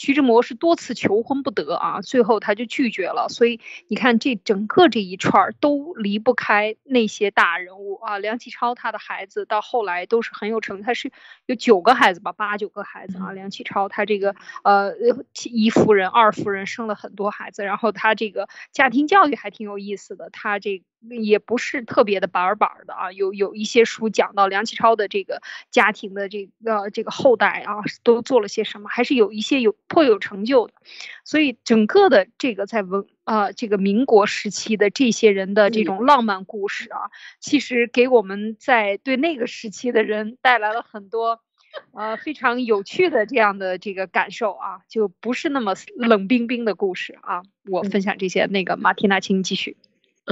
[0.00, 3.28] 徐志摩是多次求婚不得啊，最后他就拒绝了。
[3.28, 8.16] 所以你看，这整个这一串都离不开那些大人物啊。
[8.16, 11.12] 梁启超他的孩子到后来都是很有成，他是
[11.44, 13.32] 有九个孩子吧，八九个孩子啊。
[13.32, 14.34] 梁启超他这个
[14.64, 14.94] 呃
[15.44, 20.82] 一夫人、二夫人生了很多孩子，然后他这个家庭教育还挺有意思的，他这。
[21.08, 30.74] 也不是特别的板板的啊，有有一些书讲到梁启超的这个家庭的这个这个后代啊，都做了些什么，还是有一些有颇有成就的。
[31.24, 41.40] 所以整个的这个在文啊这个民国时期的这些人的这种浪漫故事啊，其实给我们在对那个时期的人带来了很多
[41.92, 47.42] 呃非常有趣的这样的这个感受啊，就不是那么冷冰冰的故事啊。
[47.68, 49.76] 我分享这些，那个马蒂娜，请你继续。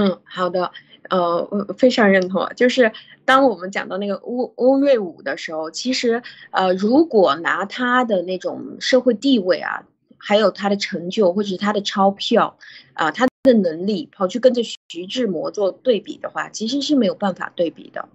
[0.01, 0.71] 嗯，好的，
[1.11, 2.49] 呃，我非常认同。
[2.55, 2.93] 就是
[3.25, 9.83] 当我们讲到那个翁翁瑞武的时候，其实，呃，如果拿他的那种社会地位啊，
[10.17, 12.57] 还有他的成就，或者是他的钞票
[12.93, 18.09] 啊，他的能力，跑去跟着徐志摩做对比的话，其实是没有办法对比的。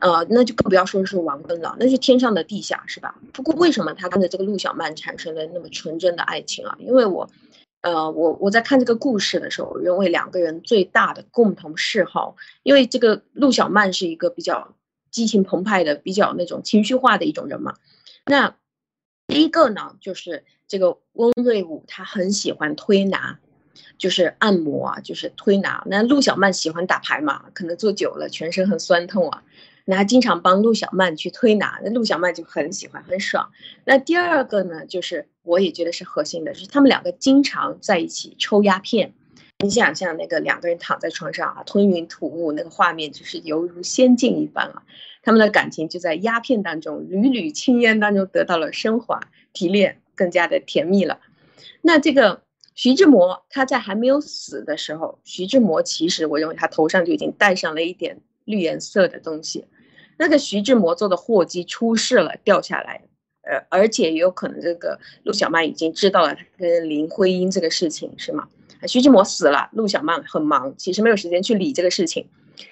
[0.00, 3.14] 呃，那就更不要说是王根了，那是天上的地下，是吧？
[3.32, 6.76] 不过为什么他跟着这个陆小曼产生了那么纯真的爱情啊？
[6.80, 7.30] 因为我。
[7.84, 14.74] 呃，我我在看这个故事的时候，认为两个人最大的共同嗜好，因为这个陆小曼是一个比较
[15.10, 17.74] 激情澎湃的、比较那种情绪化的一种人嘛。
[18.24, 18.56] 那
[19.26, 23.38] 第一个呢，就是这个翁瑞武，他很喜欢推拿，
[23.98, 25.84] 就是按摩啊，就是推拿。
[25.84, 29.42] 那陆小曼喜欢打牌嘛，可能坐久了全身很酸痛啊。
[29.84, 33.50] 那经常帮陆小曼去推拿，那陆小曼就很喜欢，很爽。
[33.84, 39.12] 那第二个呢，就是我也觉得是核心的，就是他们两个经常在一起抽鸦片。
[39.58, 44.82] 你想象那个两个人躺在床上啊，吞云吐雾，那个画面就是犹如仙境一般啊。
[45.22, 49.20] 他们的感情就在鸦片当中，缕缕青烟当中得到了升华
[49.52, 51.20] 提炼，更加的甜蜜了。
[51.82, 52.42] 那这个
[52.74, 59.66] 徐志摩他在还没有死的时候，徐志摩其实我认为他头上就已经戴上了一点绿颜色的东西。
[60.16, 63.02] 那个徐志摩做的货机出事了，掉下来，
[63.42, 68.48] 呃，而且也有可能这个陆小曼已经知道了他跟林徽因这个事情，是吗？
[68.86, 72.26] 徐志摩死了，陆小曼很忙，其实没有时间去理这个事情。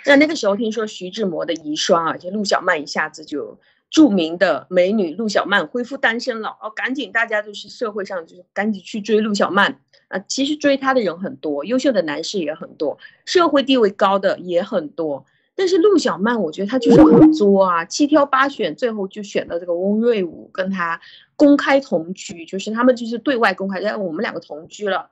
[0.07, 3.59] 那那个时候听说徐志摩的遗孀啊，就陆小曼一下子就
[3.91, 10.19] 著名的美女陆小曼恢复单身了，哦，赶紧大家就是社会上就是赶紧去追陆小曼啊。
[10.29, 15.25] 其实追她的人很多，优秀的男士也很多，社会地位高的也很多。
[15.55, 21.01] 但是陆小曼，我觉得她就是很作啊，七挑八选，最后就选了这个翁瑞武，跟他
[21.37, 25.11] 公开同居，就是他们就是对外公开，但我们两个同居了，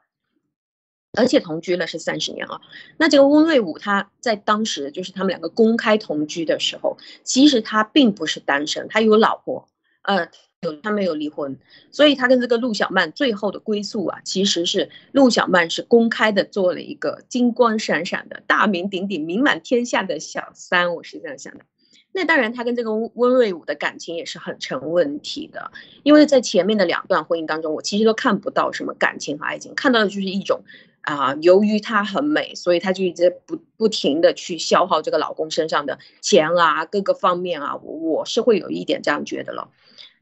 [1.19, 2.61] 而且同居了是三十年啊。
[2.97, 9.69] 那这个翁瑞武他在当时就是他们两个公开同居的时候，其实他并不是单身，他有老婆，
[10.03, 10.29] 呃。
[10.63, 11.57] 有他没有离婚，
[11.91, 21.65] 所以他跟这个陆小曼最后的归宿啊，其实是陆小曼是公开的做了一个金光闪闪的大名鼎鼎、名满天下的小三，我是这样想的。
[22.13, 25.71] 那当然，他跟这个温瑞武的感情也是很成问题的，
[26.03, 30.61] 因为在前面的两段婚姻当中，我其实都看不到什么感情和爱情，看到的就是一种
[31.01, 39.71] 啊，由于她很美，所以她就一直不不停的去消耗这个老公身上的钱啊，各个方面啊，我是会有一点这样觉得了。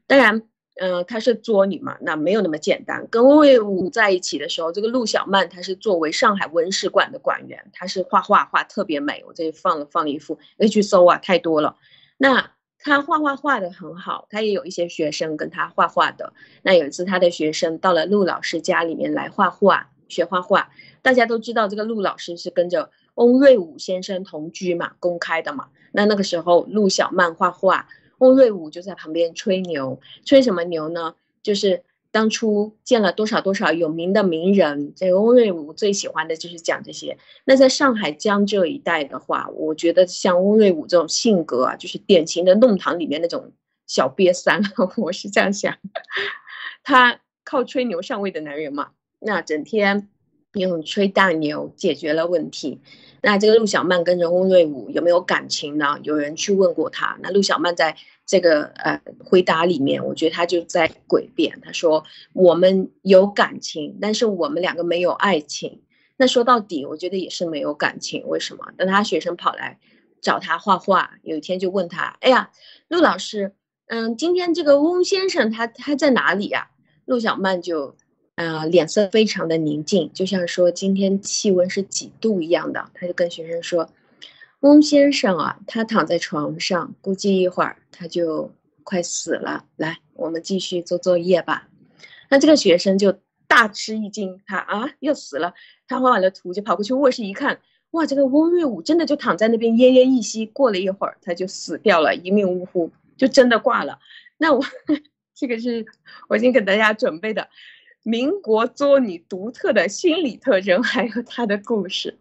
[0.09, 0.41] 当然，
[0.81, 3.07] 嗯，她是作女嘛，那没有那么简单。
[3.11, 9.23] 跟翁瑞武在一起的时候，这个陆小曼她是作为上海文史馆的馆员，她是画画画特别美。
[9.27, 11.75] 我这里放了放了一幅，可以去搜啊，太多了。
[12.17, 16.33] 那她画画画的很好，她也有一些学生跟她画画的。
[16.63, 20.71] 那有一次，她的学生到了陆老师家里面来画画学画画。
[21.03, 25.67] 大家都知道，这个陆老师是跟着翁瑞武先生同居嘛，公开的嘛。
[25.91, 27.87] 那那个时候，陆小曼画画，
[28.19, 31.15] 翁瑞武就在旁边吹牛，吹什么牛呢？
[31.41, 37.17] 就是当初见了多少多少有名的名人，这个翁瑞武最喜欢的就是讲这些。
[37.45, 43.51] 那在上海江浙一带的话，我觉得像翁瑞武这种性格啊，就是典型的弄堂里面那种
[43.87, 44.61] 小瘪三，
[44.97, 45.77] 我是这样想。
[46.83, 50.07] 他靠吹牛上位的男人嘛，那整天。
[50.53, 52.81] 用吹大牛解决了问题，
[53.21, 55.97] 那这个陆小曼跟着翁瑞武有没有感情呢？
[56.03, 65.81] 有人去问过他，那陆小曼在这个呃回答里面，我觉得他就在诡辩，他说我们有感情，但是我们两个没有爱情。
[66.17, 68.27] 那说到底，我觉得也是没有感情。
[68.27, 68.71] 为什么？
[68.77, 69.79] 等他学生跑来
[70.21, 72.51] 找他画画，有一天就问他，哎呀，
[72.87, 73.53] 陆老师，
[73.87, 76.69] 嗯，今天这个翁先生他他在哪里呀？
[77.05, 77.95] 陆小曼就。
[78.39, 82.89] 呃，脸色非常的宁静，就像说今天气温是几度一样的。
[82.93, 83.89] 他就跟学生说
[84.61, 88.53] ：“翁先生啊，他躺在床上，估计一会儿他就
[88.85, 89.65] 快死了。
[89.75, 91.67] 来，我们继续做作业吧。”
[92.31, 95.53] 那这个学生就大吃一惊，他啊，又死了。
[95.85, 97.59] 他画完了图就跑过去卧室一看，
[97.91, 100.45] 哇，这个翁瑞武真的就躺在那边奄奄一息。
[100.45, 103.99] 过了一会儿，他就死掉了，一命呜呼，就真的挂了。
[104.37, 104.63] 那我
[105.35, 105.85] 这个是
[106.29, 107.49] 我已经给大家准备的。
[108.03, 112.17] 民国作女独特的心理特征，还有她的故事，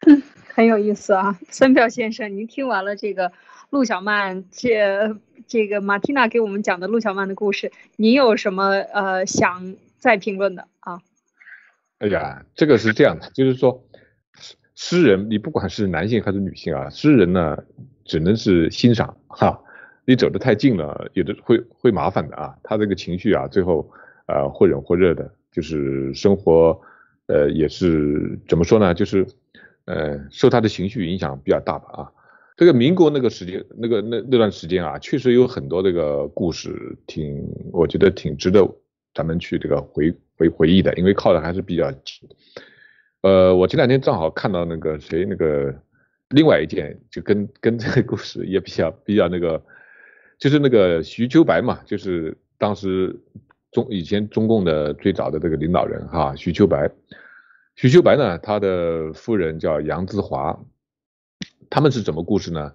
[0.54, 1.38] 很有意思啊。
[1.50, 3.32] 孙彪先生，您听完了这个
[3.70, 11.00] 陆小曼这这个马蒂娜给我们讲的陆小曼的故事，您有什么呃想再评论的啊？
[11.98, 13.84] 哎呀，这个是这样的，就是说
[14.38, 17.58] 诗诗人，你不管是男性还是女性啊，诗人呢
[18.04, 19.62] 只能是欣赏哈。
[20.10, 22.52] 你走得太近了，有的会会麻烦的啊。
[22.64, 23.88] 他这个情绪啊，最后
[24.26, 26.76] 呃或冷或热的，就是生活
[27.26, 28.92] 呃也是怎么说呢？
[28.92, 29.24] 就是
[29.84, 32.10] 呃受他的情绪影响比较大吧啊。
[32.56, 37.40] 这个民国那个时间，那个那那段时间啊，确实有很多这个故事，挺
[37.72, 38.68] 我觉得挺值得
[39.14, 42.28] 咱们去这个回回回忆的，因为靠的还是比较近。
[43.22, 45.72] 呃，我前两天正好看到那个谁那个
[46.30, 49.62] 另外一件，就跟跟这个故事也比较比较那个。
[50.40, 53.14] 就是那个徐秋白嘛，就是当时
[53.72, 56.90] 中以前中共的最早的这个领导人哈，徐秋白。
[57.76, 60.58] 徐秋白呢，他的夫人叫杨子华，
[61.68, 62.72] 他们是怎么故事呢？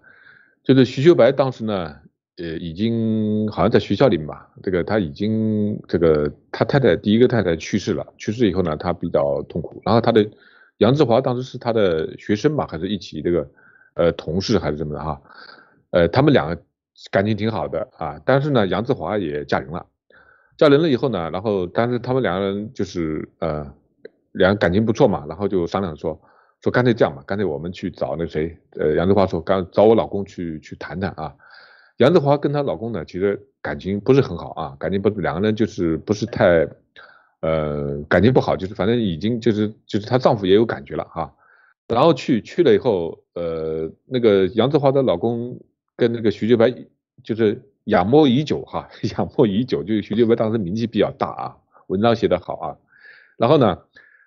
[0.64, 1.96] 就是徐秋白当时呢，
[2.38, 9.82] 呃，已经好像在学校里面吧，这个他已经这个他太太第一个太太去世了，去世以后呢，他比较痛苦。
[9.84, 10.24] 然后他的
[10.78, 13.50] 杨子华当时是他的学生吧，还是一起这个
[13.96, 15.20] 呃同事还是什么的哈？
[15.90, 16.62] 呃，他们两个。
[17.12, 19.86] 感情挺好的啊，但是呢，杨子华也嫁人了，
[20.58, 23.70] 嫁人了以后呢，然后但是他们两个人就是呃，
[24.32, 26.18] 两感情不错嘛，然后就商量说
[26.62, 31.36] 说干脆这样吧，干脆我们去找那谁，呃，杨子华说干找我老公去去谈谈啊。
[31.98, 36.66] 杨子华跟她老公呢，其实感情不是很好啊，感情不两个人就是不是太
[37.42, 41.34] 呃感情不好，就是反正已经就是就是她丈夫也有感觉了哈，
[41.90, 45.60] 然后去去了以后，呃，那个杨子华的老公。
[45.96, 46.74] 跟那个徐秋白
[47.24, 52.78] 就是仰慕已久哈， 仰慕已久，就是徐秋白当时名气比较大啊，文章写得好啊，
[53.38, 53.80] 然后呢，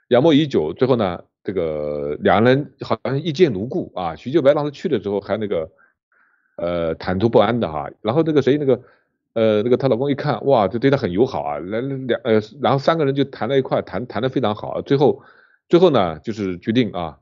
[0.08, 5.70] 仰慕已久，最后呢，这个两人好像一见如故啊，徐秋白当时去了之后还那个
[6.56, 8.80] 呃忐忑不安的哈，然后那个谁那个
[9.34, 15.22] 呃那个她老公一看哇，就对她很友好啊，来两呃然后三个人就谈在一块谈谈得非常好，最后
[15.68, 17.18] 最后呢就是决定啊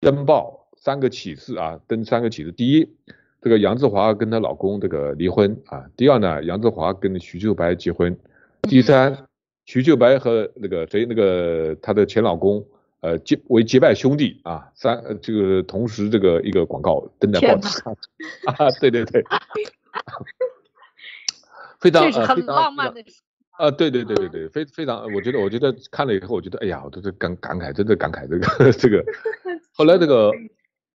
[0.00, 2.88] 登报三个启事啊，登三个启事，第一。
[3.44, 8.16] 这个杨志华跟她老公这个离婚啊，第二呢，杨志华跟徐秀白结婚，
[8.62, 9.26] 第三，
[9.66, 12.64] 徐秀白和那个谁那个她的前老公
[13.00, 17.94] 呃结为结拜兄弟啊，三这个同时这个一个广告登在报纸上。
[18.56, 19.22] 啊，对对对，
[21.78, 23.04] 非常呃很浪漫的
[23.58, 29.04] 啊，对对对对对，非非常，我觉得我觉得看了以后，我觉得哎呀，我都是感感慨，真的感慨这个 这个，
[29.74, 30.32] 后来这个。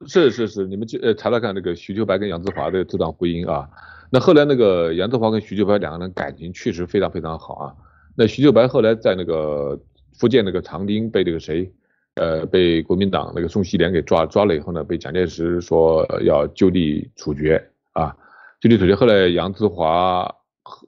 [0.06, 3.68] 是是是，你们去呃查查看那个徐秋白跟杨子华的这段婚姻啊。
[4.10, 7.74] 那后来那个杨子华跟徐秋白两个人感情确实非常非常好啊。
[8.14, 9.78] 那徐秋白后来在那个
[10.12, 11.68] 福建那个长汀被那个谁，
[12.14, 17.60] 呃，被国民党那个宋希濂给抓抓了以后呢，被蒋介石说要就地处决
[17.92, 18.16] 啊，
[18.60, 18.94] 就地处决。
[18.94, 20.32] 后来杨子华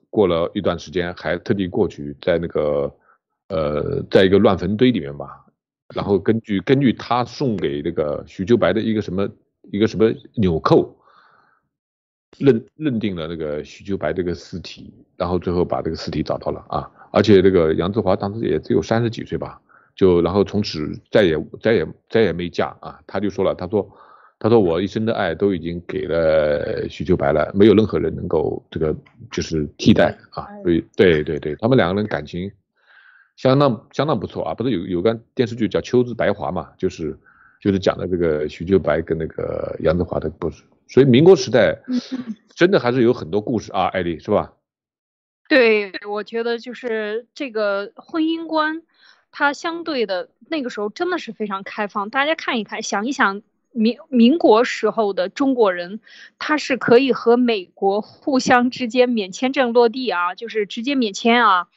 [0.09, 2.89] 过了一段时间，还特地过去在那个
[3.49, 5.43] 呃，在一个乱坟堆里面吧。
[5.95, 9.27] 然后根据根据他送给那个许秋白的一个什么
[9.71, 10.95] 一个什么纽扣，
[12.37, 19.61] 认认定了那个许秋白这个尸体，然后最后把这个尸体找到了啊，而且这个杨志华当时也只有三十几岁吧，
[19.95, 23.89] 就然后从此再也再也再也没嫁啊，他就说了，他说
[24.39, 28.95] 他说我一生的爱都已经给了许秋白了，没有任何人能够这个
[29.31, 32.51] 就是替代啊，所以对对对，他们两个人感情
[33.37, 37.17] 相当相当不错啊，不是有有个电视剧叫《秋之白华》嘛，就是
[37.61, 40.63] 就是讲的这个许秋白跟那个杨德华的故事。
[40.87, 41.77] 所以民国时代，
[42.55, 44.53] 真的还是有很多故事啊，艾丽是吧？
[45.49, 48.81] 对，我觉得就是这个婚姻观，
[49.31, 52.09] 它相对的那个时候真的是非常开放。
[52.09, 55.99] 大家看一看，想一想，民民国时候的中国人，
[56.39, 61.67] 他是可以和美国互相之间免签证落地啊，就是直接免签啊。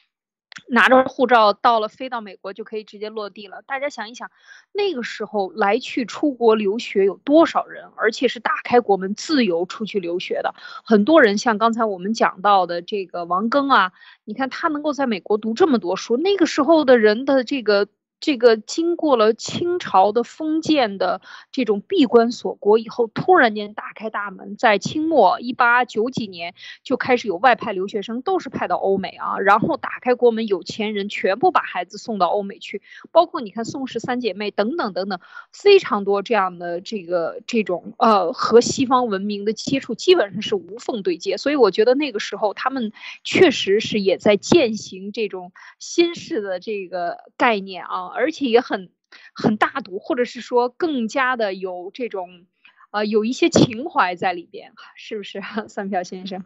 [0.67, 3.61] 拿着护照到了，飞到美国就可以直接落地了。
[3.67, 4.31] 大家想一想，
[4.71, 11.37] 那个时候来去出国留学有多少人，而且是打开国门自由出去留学的很多人。
[11.37, 13.91] 像刚才我们讲到的这个王庚啊，
[14.23, 17.87] 你看他能够在美国读这么多书，那个时候的人的这个。
[18.21, 26.53] 这个经过了清朝的封建的这种闭关锁国以后，突然间打开大门，在清末一八九几年
[26.83, 35.19] 就开始有外派留学生，都是派到欧美啊，然后打开国门，有钱人全部把孩子送到欧美去，包括你看宋氏三姐妹等等等等，
[35.51, 42.91] 非常多这样的这个这种呃和西方文明的接触基本上是无缝对接，所以我觉得那个时候他们
[43.23, 48.10] 确实是也在践行这种新式的这个概念啊。
[48.13, 48.89] 而且也很
[49.33, 52.45] 很大度，或者是说更加的有这种，
[52.91, 56.43] 呃，有一些情怀在里边，是不是，三票先生？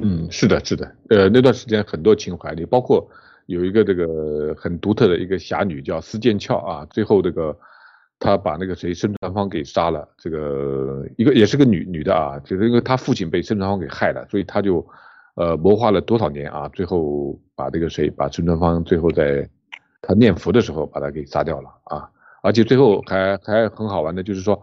[0.00, 3.08] 嗯，是的，是的，呃，那段时间很多情怀，里包括
[3.46, 7.58] 有一个这个很独特的一个侠女叫施剑翘啊，最后这个
[8.18, 14.86] 她把那个谁孙传芳给杀了，这个一个也是个女女的啊，就是因为她父亲被孙传芳给害了，所以她就
[15.34, 19.48] 呃谋划了多少年啊，最后把这个谁把孙传芳最后在。
[20.02, 22.10] 他念佛的时候把他给杀掉了啊！
[22.42, 24.60] 而且最后还还很好玩的，就是说，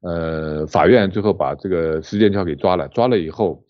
[0.00, 3.62] 呃，法院最后把这个石剑桥给抓了，抓了以后，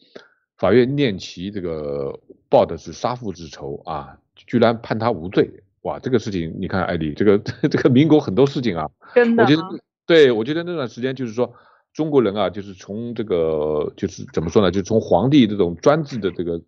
[0.56, 2.16] 法院念其这个
[2.48, 5.50] 报的是杀父之仇啊，居然判他无罪！
[5.82, 7.36] 哇，这个事情你看，艾迪，这个
[7.68, 9.62] 这个民国很多事情啊，真的，我觉得
[10.06, 11.52] 对，我觉得那段时间就是说，
[11.92, 16.60] 中国人啊，就是从这个就是怎么说呢，就是从皇帝这种专制的这个。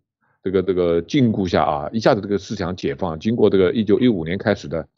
[0.43, 4.89] 这个这个禁锢下啊，一下子这个思想解放，经过这个一九一五年开始的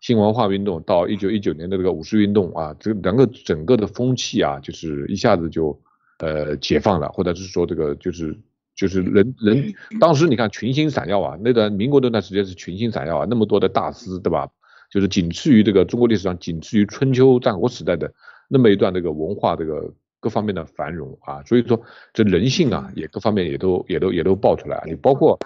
[0.00, 5.76] 新文化运动，到一九一九年的这个五四运动啊，这两个整个的风气啊，就是一下子就
[6.18, 8.38] 呃解放了，或者是说这个就是
[8.76, 14.48] 就是人人当时你看群星闪耀啊，那段民国那段时间是群星闪耀啊，那么多的大师对吧？
[14.92, 18.12] 就是仅次于这个中国历史上仅次于春秋战国时代的
[18.48, 19.92] 那么一段这个文化这个。
[20.24, 21.78] 各方面的繁荣啊，所以说
[22.14, 24.82] 这人性啊，也各方面也都也都也都爆出来。
[24.86, 25.38] 你包括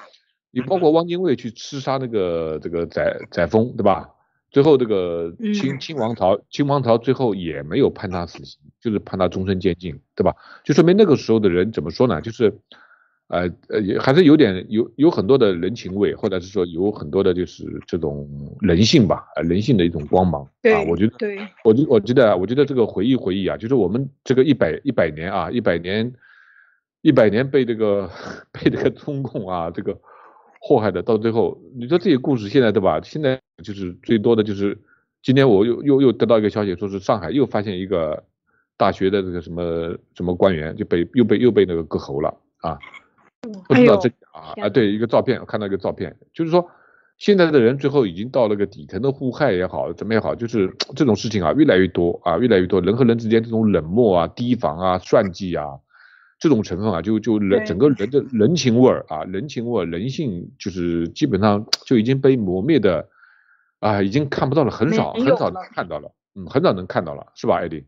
[0.52, 4.08] 你包括汪精卫去刺杀那个这个载载沣，对吧？
[4.52, 10.36] 最后这个清清王朝清王朝最后也没有判他死刑，就是判他终身监禁，对吧？
[10.62, 12.20] 就说明那个时候的人怎么说呢？
[12.20, 12.56] 就是。
[13.28, 18.26] 呃呃，也还是有点有有很多的人情味，或者是说有很多的就是这种
[18.60, 20.80] 人性吧，呃，人性的一种光芒啊。
[20.88, 26.10] 我觉得，对，我觉我觉得，我觉得这个回忆回忆啊，就是我们这个一百一百年啊，一百年
[27.02, 28.10] 一百年被这个
[28.50, 29.98] 被这个中共啊这个
[30.60, 32.98] 祸害的，到最后，你说这些故事现在对吧？
[33.04, 34.78] 现在就是最多的就是
[35.22, 38.24] 今天我又又又得到一个消息，说是上海又发现一个
[38.78, 42.78] 大学的这个什么什么官员就被又被又被那个割喉了啊。
[43.68, 46.68] 不知道这啊啊对一个照片，我看到一个照片，就是说
[47.18, 55.64] 现在的人最后已经到了个底层的互害也好，怎么也好，就是 这种事情啊越来越多啊越来越多，人和人之间这种冷漠啊、提防啊、算计啊
[56.40, 63.08] 这种成分啊，就就人整个人的人情味儿啊、人情味儿、人性，就是基本上 就已经被磨灭的
[63.80, 67.84] 啊，已经看不到了，很少很少能看到了，嗯，很少能看到了，是吧，艾迪？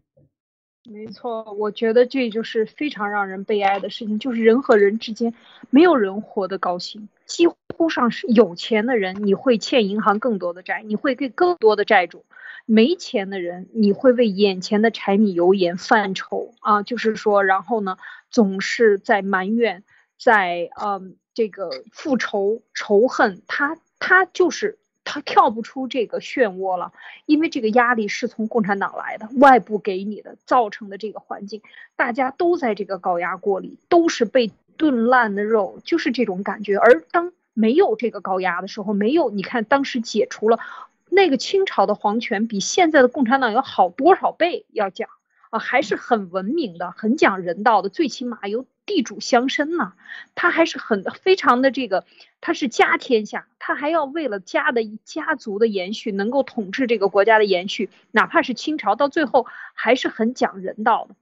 [0.86, 5.34] 没错，我觉得这就是非常让人悲哀的事情，就是人和人之间
[5.68, 7.08] 没有人活得高兴。
[7.26, 12.20] 几乎上是有钱的人，你会欠银行更多的债，你会给更多的债主；
[12.64, 16.82] 没钱的人，你会为眼前的柴米油盐犯愁啊。
[16.82, 17.98] 就是说，然后呢，
[18.30, 19.84] 总是在埋怨，
[20.18, 24.78] 在嗯这个复仇仇恨，他他就是。
[25.12, 26.92] 他跳不出这个漩涡了，
[27.26, 31.62] 因为这个压力是从共产党来的，外部给你的造成的这个环境，
[31.96, 36.76] 大家都在这个高压锅里，都是被炖烂的肉，就是这种感觉。
[36.76, 40.60] 而当没有这个高压的时候，没有你看当时解除了
[41.08, 45.08] 那个清朝的皇权，比现在的共产党要好多少倍要讲
[45.50, 49.92] 啊，还是很文明的，很讲人道的，最起码有地主乡绅呐，
[50.34, 52.04] 他还是很非常的这个，
[52.40, 61.14] 他是家天下，他还要为了家的家族的延续，能够统治这个国家的延续，哪怕是清朝到最后还是很讲人道的。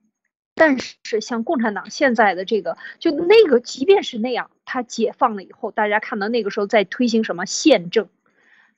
[0.54, 8.08] 但是像共产党现在的这个，就那个，即便是那样，他解放了以后，大家看到那个时候在推行什么宪政。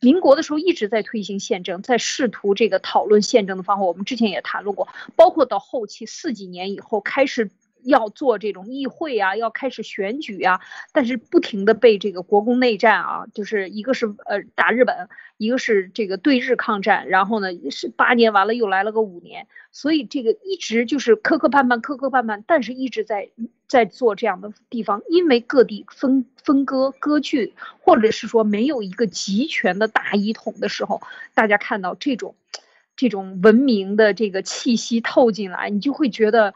[0.02, 3.84] 民国的时候一直在推行宪政，在试图这个讨论宪政的方法。
[3.84, 7.50] 我们之前也谈论过，包括到后期四几年以后开始
[7.84, 10.60] 要做这种议会啊，要开始选举啊，
[10.92, 23.30] 但是不停的被这个国共内战啊，就是一个是呃打日本，一个是这个对日抗战，然后呢是八年完了又来了个五年，所以这个一直就是磕磕绊绊，磕磕绊绊，但是一直在。
[23.70, 31.00] 在做这样的地方，因为各地分分割割据，或者是说没有一个集权的大一统的时候，
[31.34, 32.34] 大家看到这种
[32.96, 36.52] 这种文明的这个气息透进来，你就会觉得，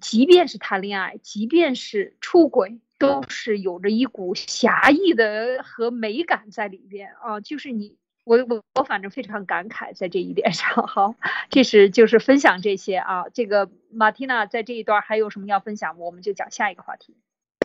[0.00, 7.96] 即便是谈恋爱，即便是出轨，都是有着一股侠义的和美感在里边啊，就是你。
[8.24, 11.16] 我我我反正非常感慨在这一点上，好，
[11.50, 13.24] 这是就是分享这些啊。
[13.34, 15.98] 这个马蒂娜在这一段还有什么要分享？
[15.98, 17.16] 我们就讲下一个话题。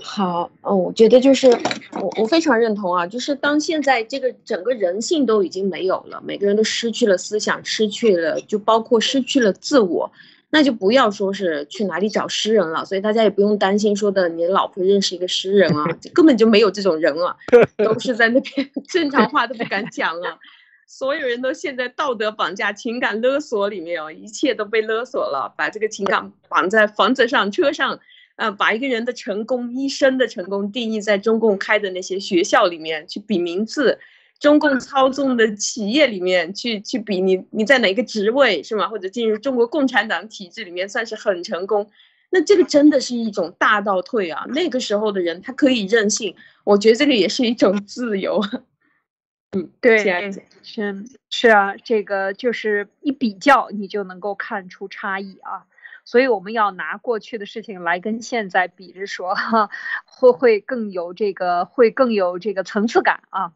[0.02, 1.48] 好，嗯，我觉得就是
[2.02, 10.12] 我我非常认同啊，就是当现在这个整个人性都已经没有了，每个人都失去了思想，失去了就包括失去了自我，
[10.50, 12.86] 那就不要说是去哪里找诗人了。
[12.86, 17.36] 所以大家也不用担心说的，你老婆认识一个诗人啊，根本就没有这种人啊，
[17.78, 20.38] 都是在那边正常话都不敢讲了。
[20.90, 28.00] 所有人都陷在道德绑架、情感勒索里面哦，一切都被勒索了，把这个情感绑在房子上、车上，
[28.38, 34.00] 啊，把一个人的成功、一生的成功定义在中共开的那些学校里面去比名次，
[34.40, 38.88] 中共操纵的企业里面去去比你你在哪个职位是吗？
[38.88, 41.90] 或者进入中国共产党体制里面算是很成功，
[42.30, 44.46] 那这个真的是一种大倒退啊！
[44.50, 48.42] 那个时候的人他可以任性，我觉得这个也是一种自由。
[49.56, 49.98] 嗯，对，
[50.62, 55.66] 是是啊，这个就是一比较，你就能够看出差异啊。
[56.04, 59.70] 所以我们要拿过去的事情来跟现在比着说，哈，
[60.06, 63.54] 会会更有这个，会更有这个层次感啊。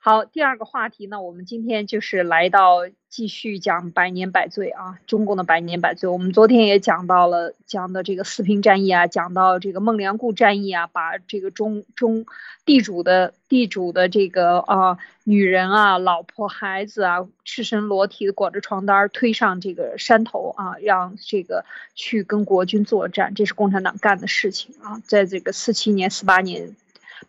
[0.00, 6.08] 好，第二个话题呢，我们今天就是来到继续讲百年百岁啊，中共的百年百岁。
[6.08, 12.26] 我们昨天也讲到了，讲的这个四平战役啊，讲到这个孟良崮战役啊，把这个中中
[12.64, 21.64] 地主的地主的这个啊女人啊、老婆孩子啊，赤身裸体的裹着床单推上这个山头啊，让这个
[21.96, 26.76] 去跟国军作战，这是共产党干的事情啊，在这个四七年、四八年。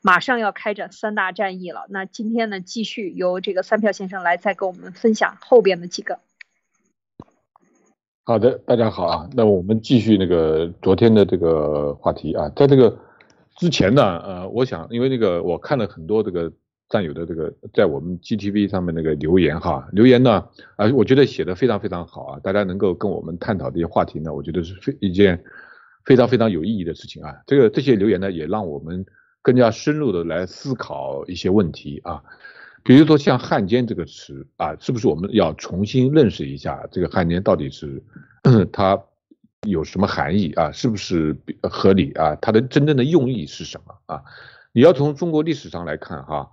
[0.01, 6.19] 马上要开展三大战役了，那今天呢，继续由这个三票先生来再跟我们分享后边的几个。
[8.23, 12.95] 好的，大家好啊，那我们继续那个昨天的这个话题啊，在这个
[13.57, 16.51] 之前呢，呃，我想因为那个我看了很多这个
[16.89, 25.43] 战友的这个在我们 GTV 上面那个留言哈，留言呢，啊，我觉得写的非常非常好啊，大家能够跟我们探讨这些话题呢，我觉得是非一件
[26.05, 29.03] 非常非常有意义的事情啊，这个这些留言呢，也让我们。
[29.41, 32.21] 更加深入的来思考一些问题啊，
[32.83, 38.03] 比如说像汉奸这个词啊，是不是我们要重新认识一下这个汉奸到底是
[38.73, 39.01] 它
[39.67, 40.71] 有什么含义啊？
[40.71, 42.35] 是不是合理啊？
[42.41, 44.23] 它的真正的用意是什么啊？
[44.71, 46.51] 你要从中国历史上来看哈，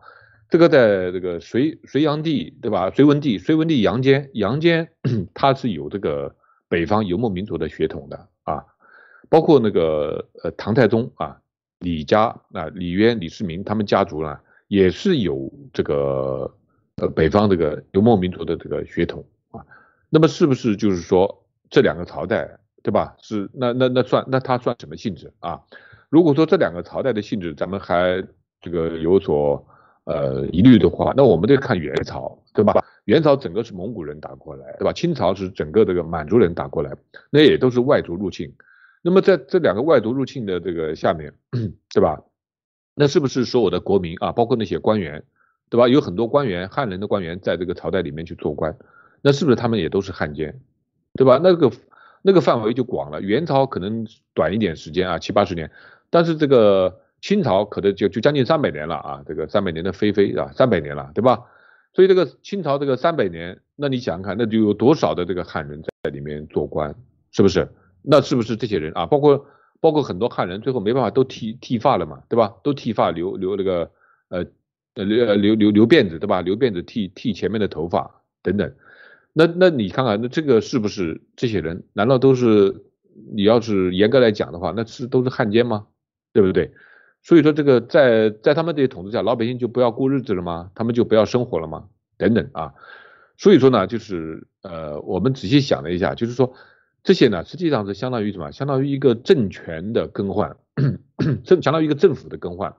[0.49, 2.91] 这个在这个隋隋炀帝对吧？
[2.91, 4.89] 隋文帝隋文帝杨坚杨坚
[5.35, 6.35] 他是有这个
[6.69, 8.65] 北方游牧民族的血统的啊，
[9.29, 11.41] 包括那个呃唐太宗啊。
[11.81, 16.51] 李家啊，李渊、李世民他们家族呢，也是有这个
[16.97, 19.65] 呃北方这个游牧民族的这个血统啊。
[20.09, 22.49] 那么是不是就是说这两个朝代，
[22.83, 23.15] 对吧？
[23.21, 25.61] 是那那那算那它算什么性质啊？
[26.09, 28.25] 如果说这两个朝代的性质咱们还
[28.61, 29.67] 这个有所
[30.05, 32.73] 呃疑虑的话，那我们得看元朝，对吧？
[33.05, 34.93] 元朝整个是蒙古人打过来，对吧？
[34.93, 36.93] 清朝是整个这个满族人打过来，
[37.31, 38.53] 那也都是外族入侵。
[39.07, 41.33] 那么在这两个外族入侵的这个下面，
[41.95, 42.21] 对吧？
[42.97, 45.23] 那是不是所有的国民啊，包括那些官员，
[45.71, 45.87] 对吧？
[45.87, 48.77] 有很多官员，汉人的官员在这个朝代里面去做官，
[49.23, 50.61] 那是不是他们也都是汉奸，
[51.15, 51.39] 对吧？
[51.41, 51.71] 那个
[52.21, 53.23] 那个范围就广了。
[53.23, 54.05] 元朝可能
[54.35, 55.71] 短一点时间啊，七八十年，
[56.11, 61.45] 但是这个清朝可能就就将近三百年了啊，这个三百年的飞飞啊，三百年了，对吧？
[61.93, 66.93] 所以这个清朝这个三百年，那你想想看，那就有多少的这个汉人在里面做官，
[67.31, 67.69] 是不是？
[68.09, 69.07] 那是不是这些人啊？
[69.07, 69.47] 包括
[69.81, 72.55] 包括很多汉人，最后没办法都剃剃发了嘛，对吧？
[72.63, 73.91] 都剃发留留那个
[74.29, 74.47] 呃
[74.95, 76.41] 呃留留留留辫子，对吧？
[76.41, 78.73] 留辫子剃剃前面的头发等等。
[79.33, 81.83] 那那你看看，那这个是不是这些人？
[81.93, 82.85] 难道都是
[83.35, 85.87] 你要是严格来讲的话，那是都是汉奸吗？
[86.33, 86.73] 对不对？
[87.23, 90.71] 所以说这个在在他们这些统治下，老百姓就不要过日子了吗？
[90.75, 91.89] 他们就不要生活了吗？
[92.17, 92.73] 等等啊。
[93.37, 96.55] 所以说呢，就是呃，我们仔细想了一下，就是说
[97.07, 98.51] 这些呢，实际上是相当于什么？
[98.51, 100.57] 相当于一个政权的更换，
[101.45, 102.75] 政相当于一个政府的更换。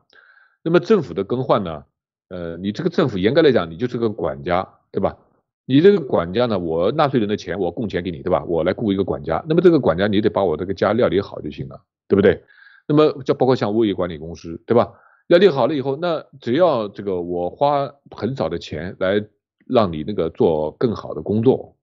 [0.63, 1.85] 那么政府的更换呢，
[2.27, 5.17] 呃，你这个政府严格来讲，你就是个管家，对吧？
[5.65, 8.43] 你这个管家呢，我纳税人的钱我供钱给你，对吧？
[8.43, 12.43] 我来雇一个管家，那么这个管家你得把我这个家料理好就行了，对不对？
[12.85, 14.91] 那么就包括像物业管理公司，对吧？
[15.27, 19.23] 料理好了以后，那只要这个我花很少的钱来
[19.65, 21.77] 让你那个做更好的工作，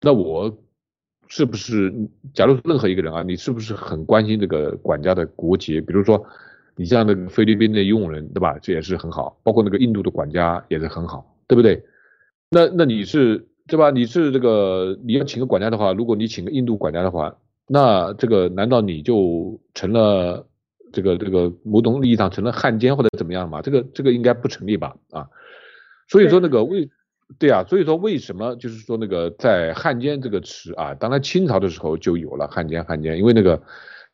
[0.00, 0.56] 那我
[1.30, 1.94] 是不是？
[2.34, 5.80] 假如任何一个人啊，你是不是很关心这个管家的国籍？
[5.80, 6.22] 比如说
[6.74, 8.58] 你像那个菲律宾的佣人，对吧？
[8.60, 11.84] 这也是很好，包括那个印度的管家也是很好，对不对？
[12.50, 13.90] 那那你是对吧？
[13.90, 17.36] 你是这个你要请个管家的话，如果你请个印度管家的话，
[17.68, 20.44] 那这个难道你就成了
[20.92, 23.62] 这个这个某种意义上成了汉奸或者怎么样吗？
[23.62, 24.96] 这个这个应该不成立吧？
[25.10, 25.28] 啊，
[26.08, 26.90] 所以说那个为
[27.38, 33.62] 对啊，所以说为什么就是说那个在汉奸这个词啊，当然清朝的时候就有了汉奸汉奸，因为那个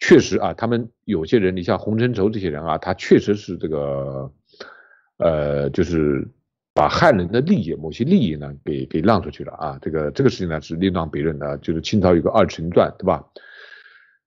[0.01, 4.31] 确实啊，他们有些人，你像洪承畴这些人啊，他确实是这个
[5.19, 6.29] 呃就是。
[6.77, 13.25] 把汉人的利益，某些利益呢，给给让出去了啊，这个这个事情呢是另当别论的，就是清朝有个二陈传，对吧？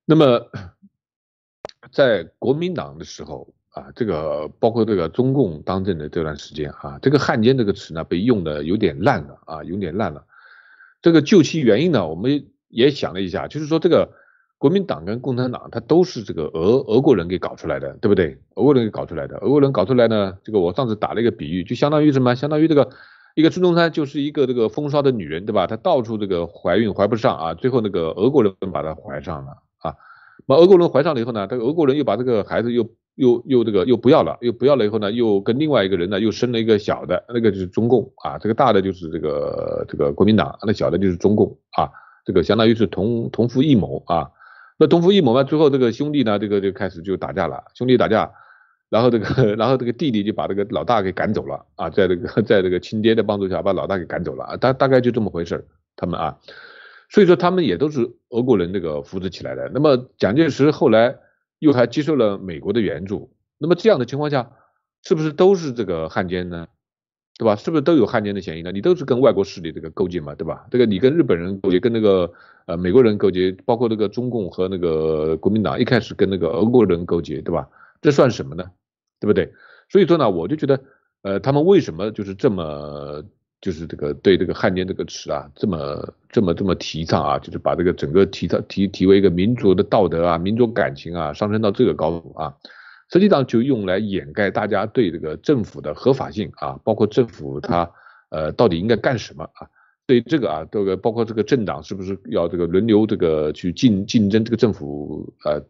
[0.04, 0.50] 那么
[1.92, 10.24] 在国民党的时候啊，这个包括这个中共当政的这段时间啊，这个汉奸这个词呢被用的有点烂了啊，有点烂了。
[11.02, 14.12] 这个究其原因呢，我们也想了一下，就是说这个。
[14.60, 18.38] 国民党跟共产党，它都是这个俄俄国人给搞出来的，对不对？
[18.56, 22.36] 俄国人给搞出来的，俄国人搞出来呢，这个我上次打了一个比喻，就相当于什么？
[22.36, 22.90] 相当于这个
[23.36, 25.66] 一个孙中山就是一个这个风骚的女人，对吧？
[25.66, 29.96] 她到处这个怀孕怀不上啊，最后那个俄国人把她怀上了啊。
[30.50, 41.92] 那俄国人怀上了以后呢，这个俄国人又把这个孩子又又又这个又不要了，又不要了以后呢，又跟另外一个人呢又生了一个小的，那个就是中共啊，这个大的就是这个这个国民党，那小的就是中共啊，
[42.26, 44.32] 这个相当于是同同父异母啊。
[44.80, 48.32] 那同父异母嘛，最后这个兄弟呢，这个就开始就打架了，兄弟打架，
[48.90, 56.38] 然后这个， 然后这个弟弟就把这个老大给赶走了啊，在这个，在这个亲爹的帮助下，把老大给赶走了啊，大大概就这么回事，他们啊，
[57.10, 59.70] 所以说他们也都是俄国人这个扶持起来的。
[59.74, 61.18] 那么蒋介石后来
[61.60, 64.52] 又还接受了美国的援助，那么这样的情况下，
[65.04, 66.68] 是不是都是这个汉奸呢？
[67.38, 67.56] 对吧？
[67.56, 68.72] 是不是都有汉奸的嫌疑呢？
[68.72, 70.68] 你都是跟外国势力这个勾结嘛，对吧？
[70.70, 72.30] 这个你跟日本人勾结，跟那个
[72.66, 77.70] 呃美国人勾结，包括那个中共和那个国民党一开始跟那个俄国人勾结，对吧？
[78.02, 78.72] 这算什么呢？
[79.22, 79.54] 对不对？
[79.88, 80.82] 所以说呢，我就觉得，
[81.22, 83.24] 呃，他们为什么就是这么
[83.62, 92.54] 就是这个对这个汉奸这个词啊，这么这么这么提倡啊，就是把这个整个提倡提提为一个民族的道德啊、民族感情啊上升到这个高度啊。
[93.12, 97.90] 实际上就用来掩盖大家对这个政府的合法性啊，包括政府它
[98.30, 99.68] 呃到底应该干什么啊？
[100.06, 105.62] 对这个啊，这个包括这个政党是不是要这个轮流这个去竞竞争这个政府呃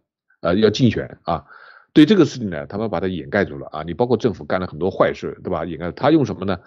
[0.42, 1.44] 呃要竞选啊？
[1.92, 3.84] 对这个事情呢，他们把它掩盖住了啊。
[3.84, 5.66] 你包括政府干了很多坏事，对吧？
[5.66, 6.60] 掩盖他用什么呢？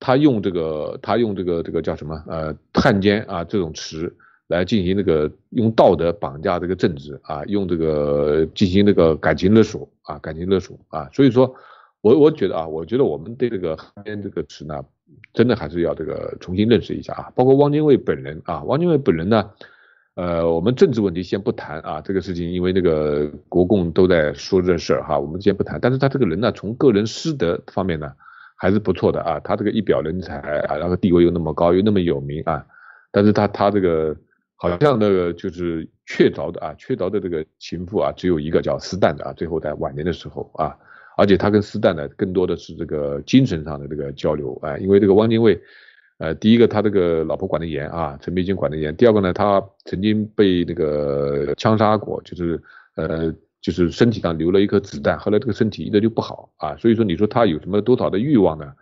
[0.00, 2.22] 他用这个他用这个这个叫什么？
[2.26, 4.14] 呃汉奸啊这种词。
[4.48, 11.54] 来进行那个用道德绑架这个政治啊，用这个进行那个感情勒索啊，感情勒索啊，所以说，
[12.00, 14.82] 我我觉得啊，我觉得我们对这个汉奸这个词呢，
[15.34, 19.50] 真的还是要这个重新认识一下啊，包括汪精卫本人啊，汪精卫本人呢，
[20.14, 28.10] 呃，我们政治问题先不谈啊，这个事情因为那个国共都在说这事儿哈，我们先不谈，但是他这个人呢，从个人师德方面呢，
[28.58, 30.36] 还是不错的啊，他这个一表人才
[30.68, 32.62] 啊，然后地位又那么高，又那么有名啊，
[33.10, 34.14] 但是他他这个。
[34.60, 39.32] 好像那个就是确凿的啊，确凿的这个情妇啊，只有一个叫斯旦的啊。
[39.34, 40.76] 最后在晚年的时候啊，
[41.16, 44.76] 而且他跟斯旦呢，更多的是这个精神上的这个交流啊。
[44.78, 45.56] 因为这个汪精卫，
[46.18, 48.96] 呃，第一个他这个老婆管得严啊，陈璧君管得严。
[48.96, 52.60] 第二个呢，他曾经被那个枪杀过，就是
[52.96, 53.32] 呃，
[53.68, 56.74] 就是身体上留了一颗子弹，后来这个身体一直就不好啊。
[56.78, 58.72] 所以说，你说他有什么多少的欲望呢？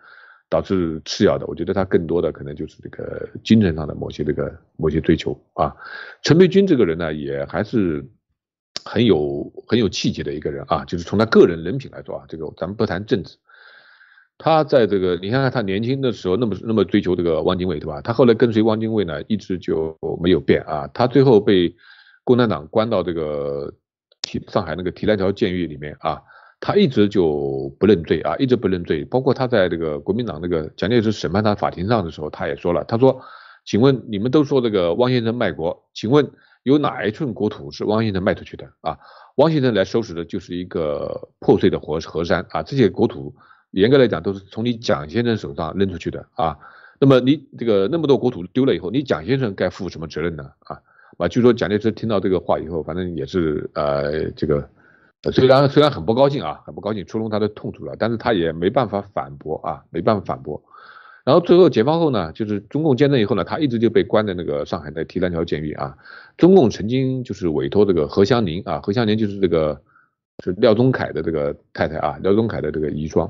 [0.49, 5.75] 导致次要的，我觉得他更多的可能就是这个精神上的某些这个某些追求啊。
[6.21, 8.07] 陈培军这个人呢，也还是
[8.85, 13.35] 很有很有气节的一个人啊，就是从他个人人品来说啊，这个咱们不谈政治，
[14.37, 17.99] 他在这个你看看他年轻的时候那么那么追求这个汪精卫对吧？
[18.01, 20.89] 他后来跟随汪精卫呢，一直就没有变啊。
[20.93, 21.75] 他最后被
[22.23, 23.73] 共产党关到这个
[24.27, 26.21] 提上海那个提篮桥监狱里面啊。
[26.59, 29.05] 他一直就不认罪啊，一直不认罪。
[29.05, 33.21] 包括他在这个国民党那个蒋介石审判他法庭上的时候，他也说了，他说
[33.63, 36.31] 请问你们都说这个汪先生卖国，请问
[36.63, 38.97] 有哪一寸国土是汪先生卖出去的啊？
[39.35, 43.35] 汪先生来收拾的就是一个破碎的河河山啊，这些国土
[43.69, 46.57] 严格来讲都是从你蒋先生手上扔出去的啊。
[46.99, 50.43] 那么你这个那么多国土丢了以后，你蒋先生该负什么责任呢？
[50.61, 50.81] 啊
[51.17, 54.69] 啊，据说蒋介石听到这个话以后，反正也是呃这个
[55.31, 60.61] 虽然虽然很不高兴啊，很不高兴，触动他的痛处了，但是他也没办法反驳啊，没办法反驳。
[61.23, 65.97] 然后最后解放后呢，就是中共建政以后呢，他一直就被关在那个上海的提篮桥监狱啊。
[66.37, 69.81] 中共曾经就是委托这个何香凝啊，何香凝就是这个
[70.43, 73.29] 是廖宗凯的这个太太啊，廖宗凯的这个遗孀。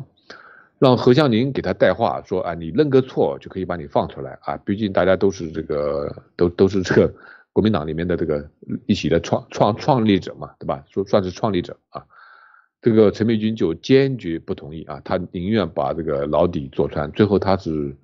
[0.80, 7.12] 让何香凝给他带话，说啊，你认个错就可以把你放出来啊，毕竟大家都是这个，都都是这个
[7.58, 8.48] 国民党里面的这个
[8.86, 10.86] 一起的创创创立者嘛，对吧？
[10.92, 12.06] 说算是创立者啊。
[12.84, 17.12] 这个陈培军就坚决不同意啊，他宁愿把这个牢底坐穿。
[17.14, 17.98] 最后他是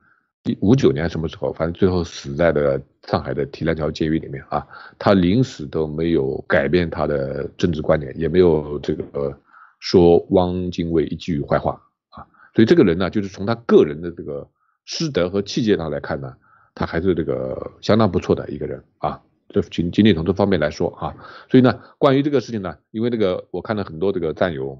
[0.60, 1.54] 五九年什么时候？
[1.54, 4.66] 反正最后死在了上海的提篮桥监狱里面啊。
[4.97, 9.39] 他临死都没有改变他的政治观点，也没有这个
[9.78, 11.80] 说汪精卫一句坏话
[12.10, 12.26] 啊。
[12.56, 14.49] 所以这个人呢，就是从他个人的这个
[14.86, 16.34] 师德和气节上来看呢，
[16.74, 19.22] 他还是这个相当不错的一个人啊。
[19.54, 21.16] 就仅仅仅从这方面来说啊，
[21.49, 24.78] 所以呢，关于这个事情呢，因为这个我看了很多这个战友，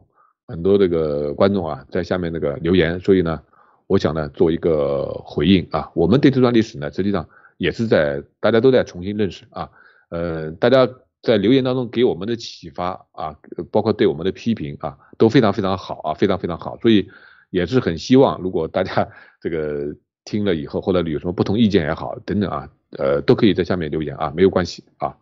[0.47, 3.41] 很多这个观众啊，在下面那个留言，所以呢，
[3.88, 5.89] 我想呢做一个回应啊。
[5.93, 7.26] 我们对这段历史呢，实际上
[7.57, 9.69] 也是在大家都在重新认识啊。
[10.09, 10.89] 呃，大家
[11.21, 13.38] 在留言当中给我们的启发啊，
[13.71, 17.09] 包括对我们的批评啊，都非常非常好啊，非常非常好，所以。
[17.53, 19.07] 也是很希望，如果大家
[19.39, 19.95] 这个
[20.26, 22.67] 听了以后，或者有什么不同意见也好，等等啊，
[22.98, 25.18] 呃，都可以在下面留言啊，没有关系啊。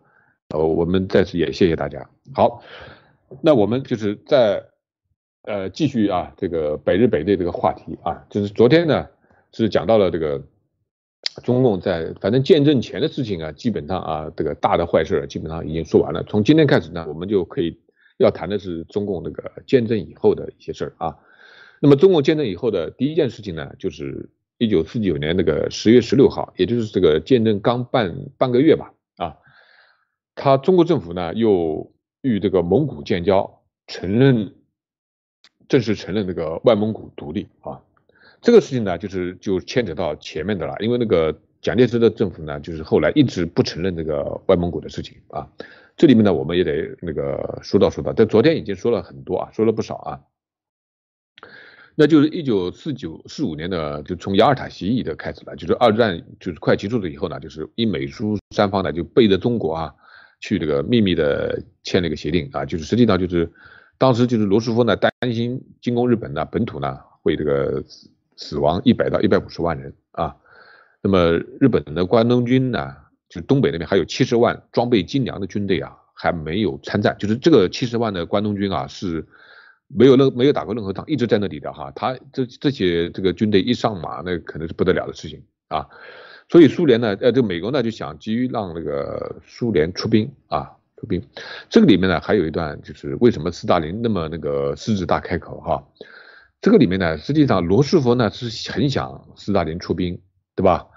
[0.49, 2.09] 呃，我们在此也谢谢大家。
[2.33, 2.61] 好，
[3.41, 4.63] 那我们就是在
[5.43, 9.07] 呃继续啊这个北日北对这个话题啊，就是昨天呢
[9.53, 10.43] 是讲到了这个
[11.43, 16.23] 中共在反正建政前的事情啊，基本上啊这个大的坏事基本上已经说完了。
[16.23, 17.79] 从今天开始呢，我们就可以
[18.17, 21.17] 要谈的是中共这个建政以后的一些事儿啊。
[21.79, 24.29] 那么中共建政以后的第一件事情呢，就是
[24.61, 29.35] 一九四九年那个十月十六号，也就是这个建政刚半半个月吧，啊，
[30.35, 31.91] 他中国政府呢又
[32.21, 34.53] 与这个蒙古建交，承认
[35.67, 37.81] 正式承认这个外蒙古独立啊，
[38.39, 45.49] 这个事情呢就是就牵扯到前面的了，因为那个蒋介石的政府呢就是后来一直不承认这个外蒙古的事情啊，
[45.97, 50.21] 这里面呢我们也得那个说道说道，在昨天已经说了很多啊，说了不少啊。
[51.93, 59.93] 那就是一九四九四五年的，就从雅尔塔协议的开始了，就是二战就是快结束了以后呢，就是英美苏三方呢就背着中国啊，
[60.39, 63.51] 去这个秘密的签了一个协定啊，就是实际上就是
[63.97, 67.83] 当时就是罗斯福呢担心进攻日本呢本土呢会这个
[68.37, 70.35] 死亡一百到一百五十万人啊，
[71.01, 72.95] 那么日本的关东军呢，
[73.27, 79.27] 就东北那边还有七十万装备精良的军队啊还没有参战，就是这个七十万的关东军啊是。
[79.93, 85.87] 没有任没有打过任何仗，一直在那里的哈，他这这些这个军队一上马，那可能是不得了的事情啊。
[86.49, 91.21] 所以苏联呢，呃，这美国呢就想急于让那个苏联出兵啊，出兵。
[91.69, 95.83] 这个里面呢还有一段，就是为什么斯大林那么那个狮子大开口哈？
[96.59, 100.19] 这个里面呢，实际上罗斯福呢是很想斯大林出兵，
[100.55, 100.87] 对吧？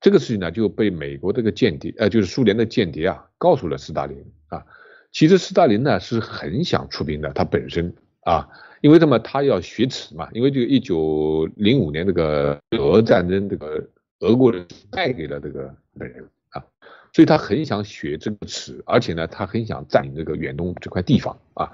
[0.00, 4.18] 这个事情呢就被美国这个间谍，呃，就是苏联的间谍啊，告诉了斯大林
[4.48, 4.64] 啊。
[5.12, 7.94] 其实斯大林呢是很想出兵的，他本身。
[8.26, 8.48] 啊，
[8.80, 9.16] 因为什么？
[9.20, 10.28] 他要学耻嘛。
[10.32, 15.62] 因为这个一九零五年这个俄战争，这个俄国人败给了这个
[15.94, 16.64] 日本人啊，
[17.12, 21.70] 所以他很想学这个耻，而且呢，他很想占领这个远东这块地方啊。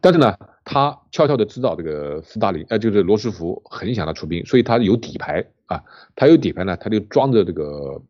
[0.00, 5.82] 但是呢，他悄悄的知道这个斯大林，呃，就是罗斯福很想他出兵，所以他有底牌啊。
[6.14, 8.00] 他有底牌呢，他就装着这个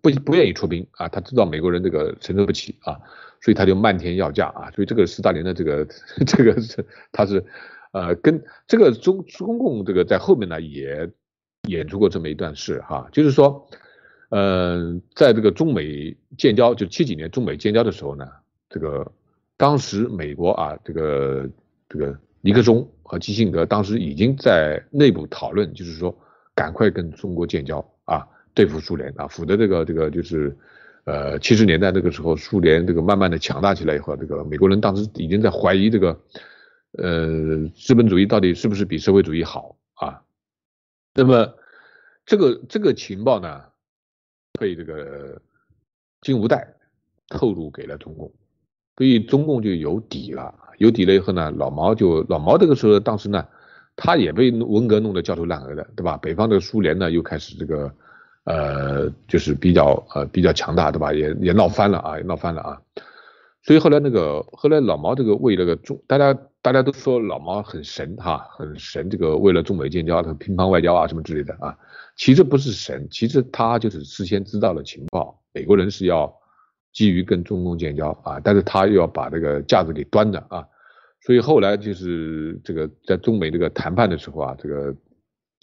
[0.00, 1.08] 不不愿意出兵啊。
[1.08, 2.98] 他知道美国人这个承受不起啊。
[3.42, 5.86] 所以他就漫天要价啊，所以这个斯大林的这个
[6.26, 7.44] 这个是他是
[7.92, 11.08] 呃跟这个中中共这个在后面呢也
[11.68, 13.68] 演出过这么一段事哈，就是说
[14.30, 18.26] 呃在这个中美建交就七几年中美建交的时候呢，
[18.70, 19.06] 这个
[19.56, 21.48] 当时美国啊这个
[21.90, 26.12] 这个尼克松和基辛格当时已经在内部讨论，就是说
[26.54, 27.86] 赶快跟中国建交，
[28.56, 30.56] 对付苏联啊，否则这个这个就是。
[31.08, 36.20] 呃，七十年代那个时候，苏联这个慢慢的强大起来以后，这个美国人当时已经在怀疑这个，
[36.98, 40.20] 呃，资本主义到底是不是比社会主义好啊？
[41.14, 41.54] 那么
[42.24, 43.62] 这个这个情报呢，
[44.58, 45.40] 被这个
[46.22, 46.74] 金无代
[47.28, 48.32] 透露给了中共，
[48.96, 53.46] 所以中共就有底了，有底了以后呢，老毛就老毛这个时候当时呢，
[53.94, 56.16] 他也被文革弄得焦头烂额的，对吧？
[56.16, 57.94] 北方的苏联呢又开始这个。
[58.46, 61.12] 呃，就是比较呃比较强大，对吧？
[61.12, 62.80] 也也闹翻了啊，也闹翻了啊。
[63.62, 66.32] 所以后来那个后来老毛这个为那个中，大家
[66.62, 71.76] 大家都说老毛很神哈，很神，这个为了中美建交，他乒乓外交啊什么之类的啊。
[72.16, 76.32] 其实不是神，其实他就是事先知道了情报，美国人是要
[76.92, 80.64] 基于跟中共建交啊，但是他又要把这个架子给端着啊。
[81.20, 84.94] 所以后来就是这个在中美这个谈判的时候啊，这个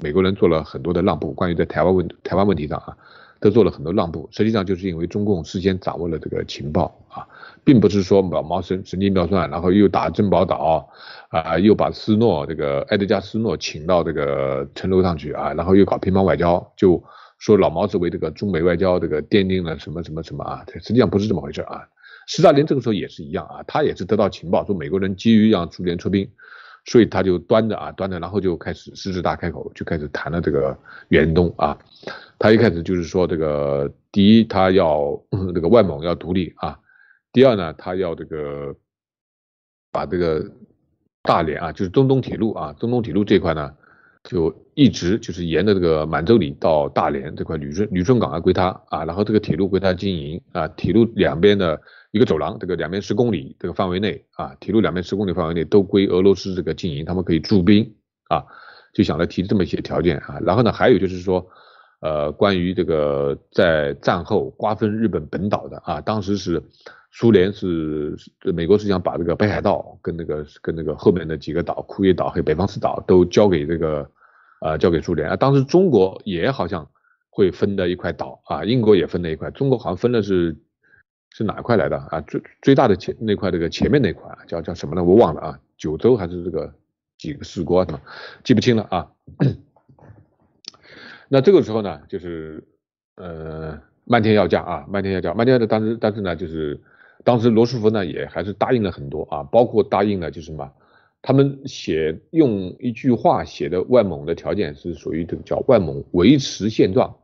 [0.03, 2.97] 美国人做了很多的让步，关于在台湾问台湾问题上啊，
[3.39, 4.27] 都做了很多让步。
[4.31, 7.25] 实际上就是因为中共事先掌握了这个情报啊，
[7.63, 10.89] 并不是说老毛神神经妙算，然后又打珍宝岛
[11.29, 17.01] 啊，又把斯诺这个埃德加斯诺请到这个城楼上去啊，然后又搞乒乓外交，就
[17.39, 21.87] 说老毛是为这个中美外交这个奠定了什么什么什么啊，实际上不是这么回事啊。
[22.27, 26.29] 斯大林这个时候也是一样啊，他也是得到情报说美国人急于让苏联出兵，
[26.85, 30.77] 所以他就端着啊端着，然后就开始狮子大开口，就开始谈了这个
[31.09, 31.77] 远东啊。
[32.37, 35.17] 他一开始就是说这个第一他要
[35.53, 36.77] 这个外蒙要独立啊，
[37.31, 38.75] 第二呢他要这个
[39.93, 40.45] 把这个
[41.21, 43.73] 大连啊就是中东铁路啊中东铁路这块呢
[44.25, 51.79] 就一直就是沿着这个满洲里到大连这块旅顺旅顺港啊归他啊，然后这个铁路归他经营啊，铁路两边的。
[52.13, 57.91] 一个走廊，这个两边十公里这个范围内啊，铁路两边十公里范围内都归俄罗斯这个经营，他们可以驻兵
[58.29, 58.45] 啊，
[58.93, 60.37] 就想来提这么一些条件啊。
[60.45, 61.43] 然后呢，还有就是说，
[62.01, 66.61] 呃，关于这个在战后瓜分日本本岛的啊，当时是
[67.11, 68.15] 苏联是
[68.53, 74.07] 美国是想把这个北海道跟那个跟那个后面的几个岛，库页岛还有北方四岛都交给这个
[74.61, 75.35] 呃交给苏联啊。
[75.35, 76.87] 当时中国也好像
[77.31, 80.55] 会分的一块岛啊，英国也分了一块，中国好像分的是。
[81.35, 82.21] 是哪一块来的啊？
[82.21, 85.03] 最最大的前那块，这个前面那块叫叫什么呢？
[85.03, 86.71] 我忘了啊，九州还是这个
[87.17, 87.99] 几个四国什么，
[88.43, 89.11] 记不清了啊。
[91.27, 92.63] 那这个时候呢，就是
[93.15, 95.65] 呃漫天要价啊，漫天要价，漫天要价。
[95.65, 96.79] 当时但是呢，就是
[97.23, 100.71] 当时罗斯福呢也还是答应了很多啊，包括答应了就是什么，
[101.23, 107.15] 他们写用一句话写的外蒙的条件是属于这个叫外蒙维持现状。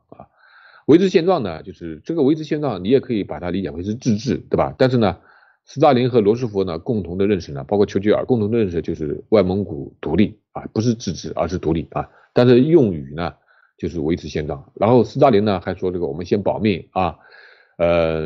[0.90, 4.74] 维持现状呢，就是这个维持现状，你也可以把它理解为是自治，对吧？
[4.76, 5.18] 但是呢，
[5.64, 12.10] 斯大林和罗斯福呢共同的认识呢，包括丘吉尔共同的认识就是外蒙古独立啊，不是自治，而是独立啊。
[12.34, 13.34] 但是用语呢
[13.78, 14.72] 就是维持现状。
[14.74, 17.18] 然后斯大林呢还说这个我们先保命啊，
[17.78, 18.22] 呃，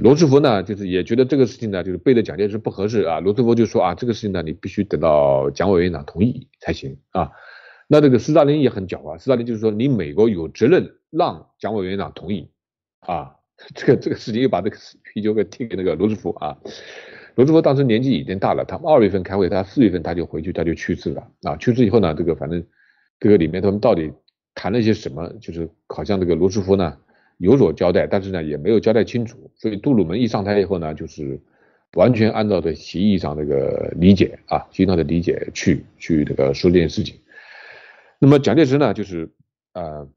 [0.00, 7.32] 罗斯福呢就是也觉得这个事情呢就是背着蒋介石不合适啊，罗斯福就说啊这个事情呢你必须等到蒋委员长同意才行啊。
[7.92, 10.94] 那这个斯大林也很狡猾，斯大林就是说你美国有责任。
[11.10, 12.48] 让蒋委员长同意
[13.00, 13.36] 啊，
[13.76, 16.56] 这个这个事情又把这个啤酒给递给那个罗斯福啊。
[17.34, 21.54] 罗斯福当时年纪已经大了，他们二月份开会，他四月份他就回去，他就去世了啊。
[21.56, 22.64] 去世以后呢，这个反正
[23.20, 24.10] 这个里面他们到底
[24.54, 26.96] 谈了些什么，就是好像这个罗斯福呢
[27.36, 29.50] 有所交代，但是呢也没有交代清楚。
[29.54, 31.38] 所以杜鲁门一上台以后呢，就是
[31.92, 37.16] 完全按照的协议上这个理解啊，协议上的理解去去这个说这件事情。
[38.22, 39.34] 那么蒋介石呢，就是
[39.74, 40.08] 呃。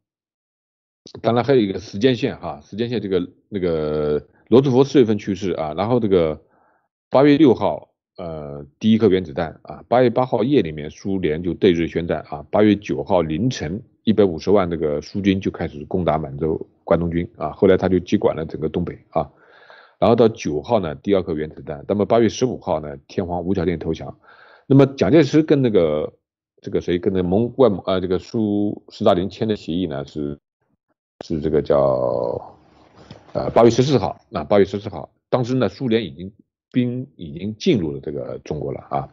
[1.21, 6.41] 当然还有一个时间线哈，时间线这个那个罗斯福四月份去世啊，然后这个
[7.11, 19.29] 八月六号呃第一颗原子弹啊，八月八号夜里面苏联就对日宣战啊，八月九号凌晨一百五十万那个苏军就开始攻打满洲关东军啊，后来他就接管了整个东北啊，
[19.99, 24.17] 然后到九号呢第二颗原子弹，那么八月十五号呢天皇无条件投降，
[24.65, 26.13] 那么蒋介石跟那个
[26.61, 30.39] 这个谁跟那蒙外蒙呃这个苏斯大林签的协议呢是。
[31.23, 32.57] 是这个叫
[33.31, 36.29] 呃八月十四号，那八月十四号，当时呢苏联已经
[36.73, 39.09] 兵已经进入了这个中国了啊，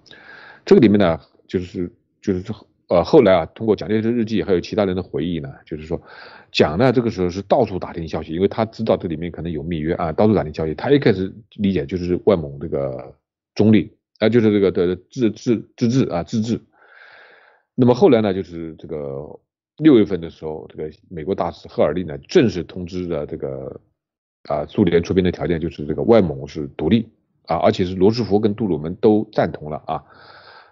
[0.64, 1.88] 这个里面呢就是
[2.20, 2.53] 就是
[2.88, 6.03] 呃后来啊通过蒋介石日记还有其他人的回忆呢，就是说
[6.51, 13.14] 蒋呢这个时候是到处打听消息，因为他知道这里面可能有密约啊，到处打听消息，他一开始理解就是外蒙这个
[13.55, 16.61] 中立啊，就是这个的自自自治啊自治，
[17.83, 19.41] 那么后来呢就是这个。
[19.78, 23.80] 六月份的时候，这个美国大使赫尔利呢正式通知了这个
[24.45, 27.09] 啊苏联出兵的条件，就是这个外蒙是独立
[27.47, 30.05] 啊，而且是罗斯福跟杜鲁门都赞同了啊。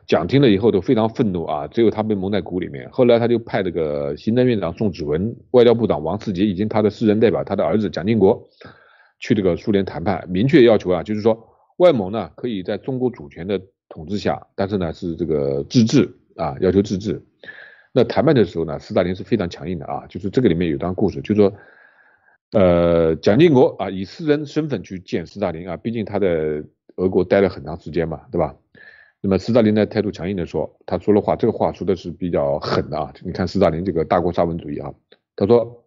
[0.07, 2.89] 蒋听了以后都非常愤怒啊，只有他被蒙在鼓里面。
[2.91, 8.49] 后来他就派这个行政院长宋子文、外交部长王世杰以及他的私人代表他的儿子蒋经国
[9.19, 11.49] 去这个苏联谈判，明确要求啊，就是说
[11.79, 17.23] 外蒙呢可以在中国主权的统治下，但是呢是这个自治啊，要求自治。
[17.93, 21.53] 那谈判的时候呢，斯大林是非常强硬的啊，就是这个里面有段故事，就是说，
[22.53, 26.63] 呃，蒋经国啊以私人身份去见斯大林啊，毕竟他在
[26.97, 28.57] 俄国待了很长时间嘛，对吧？
[29.21, 34.95] 那么斯大林呢态度强硬的说，他说了话，这个话说的是比较狠的啊，你看斯大林这个大国沙文主义啊，
[35.37, 35.85] 他说，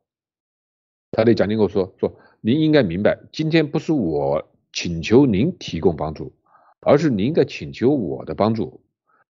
[1.12, 6.34] 他对蒋经国说说，您应该明白，今天不是我请求您提供帮助，
[6.82, 8.83] 而是您在请求我的帮助。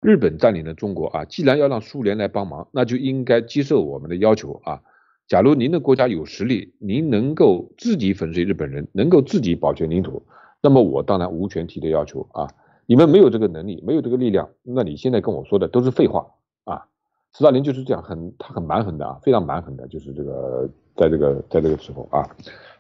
[0.05, 4.79] 日本占领了中国啊，既然要让苏联来帮忙，那就应该接受我们的要求啊。
[5.27, 10.21] 假如您的国家有实力，您能够自己粉碎日本人，能够自己保全领土，
[10.61, 12.47] 那么我当然无权提的要求啊。
[12.85, 16.27] 你们没有这个能力，没有这个力量，那你现在跟我说的都是废话
[16.65, 16.85] 啊！
[17.33, 22.29] 斯大林就是这样，很他很蛮横的啊，非常蛮横的，就是这个在这个在这个时候啊，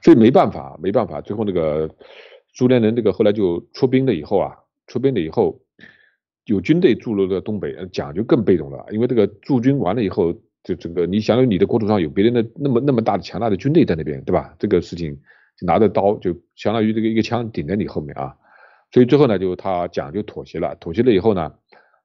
[0.03, 1.89] 所以没办法，没办法，最后那个
[2.53, 4.55] 苏联人这个后来就出兵了以后啊，
[4.85, 5.59] 出兵了以后
[6.45, 10.33] 有军队驻留在东北，蒋就更被动了，因为这个驻军完了以后，
[10.63, 14.55] 就这个你想你的国土上有别人的那么那么大的强大的军队在那边，对吧？
[14.59, 15.15] 这个事情
[15.57, 18.35] 就拿着刀就相当于这个一个枪顶在你后面啊。
[18.91, 21.51] 所以最后呢，就他讲就妥协了，妥协了以后呢，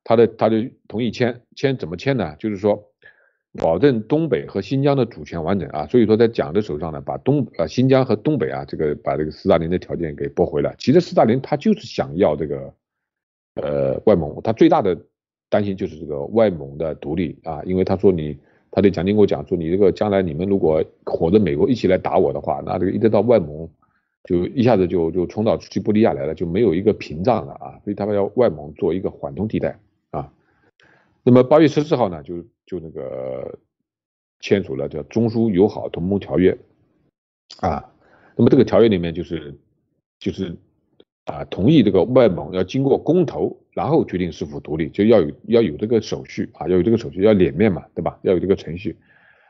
[0.02, 0.56] 他的他就
[0.88, 2.34] 同意签签怎么签呢？
[2.38, 2.82] 就是说
[3.60, 5.86] 保证东北和新疆的主权完整啊。
[5.86, 10.74] 所以说在蒋的手上呢，把东呃新疆和东北啊这个把这个斯大林的条件给驳回了。
[10.78, 12.74] 其实斯大林他就是想要这个
[13.62, 14.98] 呃外蒙，他最大的
[15.48, 18.38] 担心就是这个外蒙的独立啊，因为他说你
[18.70, 23.68] 他对蒋经国讲说你这个将来你们如果伙着美国一起来打我的话，那这个一直到外蒙。
[24.24, 29.80] 就一下子就就冲到西伯利亚来了，就没有一个屏障了啊，所以他们要外蒙做一个缓冲地带
[30.10, 30.30] 啊。
[31.22, 33.58] 那么八月十四号呢，就就那个
[34.40, 36.54] 签署了叫中苏友好同盟条约
[37.60, 37.90] 啊。
[38.36, 39.58] 那么这个条约里面就是
[40.18, 40.54] 就是
[41.30, 48.18] 啊，同意这个外蒙要经过公投，然后决定是否独立，就要有要有这个手续啊，要有这个手续，要脸面嘛，对吧？
[48.22, 48.96] 要有这个程序。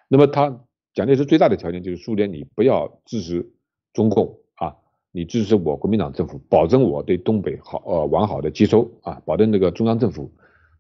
[0.09, 0.61] 那么他
[0.93, 3.51] 蒋介石最大的条件就是苏联你不要支持
[3.95, 4.77] 中共啊。
[5.13, 10.31] 你支持我国民党政府，保证我对东北好呃完好的接收啊，保证那个中央政府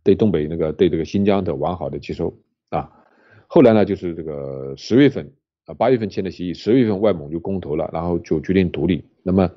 [0.04, 2.32] 对东北那个对这个新疆的完好的接收
[2.68, 2.92] 啊。
[3.46, 5.32] 后来呢，就是这个十月份
[5.64, 9.02] 啊，八月份签的协议，十月份外蒙就公投了，然后就决定独立。
[9.22, 9.50] 那么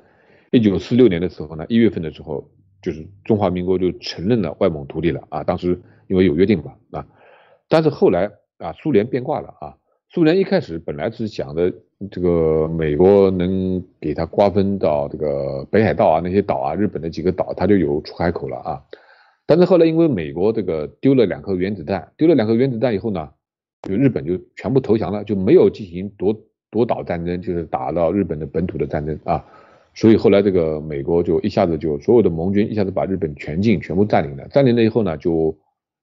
[0.54, 2.48] 一九四六年的时候呢，一月份的时候，
[2.80, 5.42] 就是中华民国就承认了外蒙独立了啊。
[5.42, 5.76] 当时
[6.06, 7.04] 因为有约定嘛啊，
[7.68, 9.74] 但是后来啊，苏联变卦了啊。
[10.10, 11.72] 苏联一开始本来是想的，
[12.08, 18.80] 这个美国能给他瓜分到这个北海道啊那些岛啊，日本的几个岛，他就有出海口了啊。
[19.46, 23.28] 但是后来因为美国这个丢了两颗原子弹，丢了两颗原子弹以后呢，
[23.82, 26.32] 就日本就全部投降了，就没有进行夺
[26.70, 29.44] 夺岛战争，就是打到日本的本土的战争啊。
[29.94, 35.56] 所以后来这个美国就一下子就所有的盟军一下子把日本全境全部占领了，占领了以后呢就。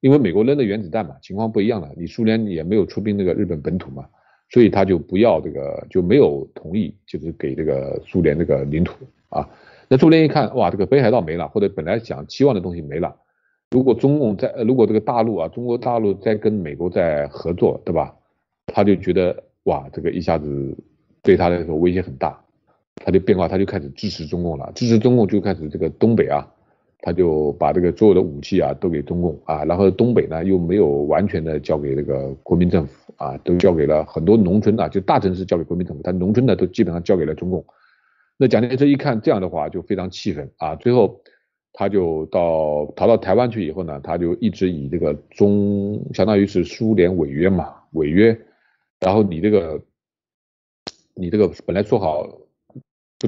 [0.04, 1.88] 因为美国扔的原子弹嘛，情况不一样了。
[1.96, 4.04] 你苏联也没有出兵那个日本本土嘛，
[4.50, 8.96] 所以他就不要这个，就没有同意，就是给这个苏联这个领土
[9.28, 9.48] 啊。
[9.86, 13.14] 那苏联一看，哇，这个北海道没了，或者本来想期望的东西没了。
[13.70, 18.12] 如果中共在，如果这个大陆啊，中国大陆在跟美国在合作，对吧？
[18.66, 20.76] 他就觉得哇，这个一下子
[21.22, 22.41] 对他来说威胁很大，
[23.04, 26.48] 他就变化，他就开始支持中共了，支持中共就开始这个东北啊。
[27.04, 37.64] 他就把这个所有的武器啊都给中共啊，然后东北呢又没有完全的交给这个国民政府啊，都交给了很多农村啊，就大城市交给国民政府，但农村呢都基本上交给了中共。
[38.36, 41.20] 那蒋介石一看这样的话就非常气愤啊，最后
[41.72, 48.38] 他就到逃到台湾去以后呢，他就一直以这个中相当于是苏联违约嘛，违约，
[49.00, 49.82] 然后你这个
[51.16, 52.38] 你这个本来说好。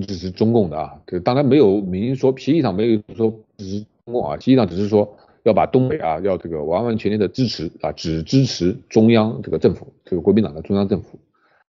[0.01, 11.17] 不支持中共的啊，这当然没有明说，协议上没有说支持中共啊，实际上只是说要把东北啊，要这个完完全全的支持啊，只支持中央这个政府，这个国民党的中央政府。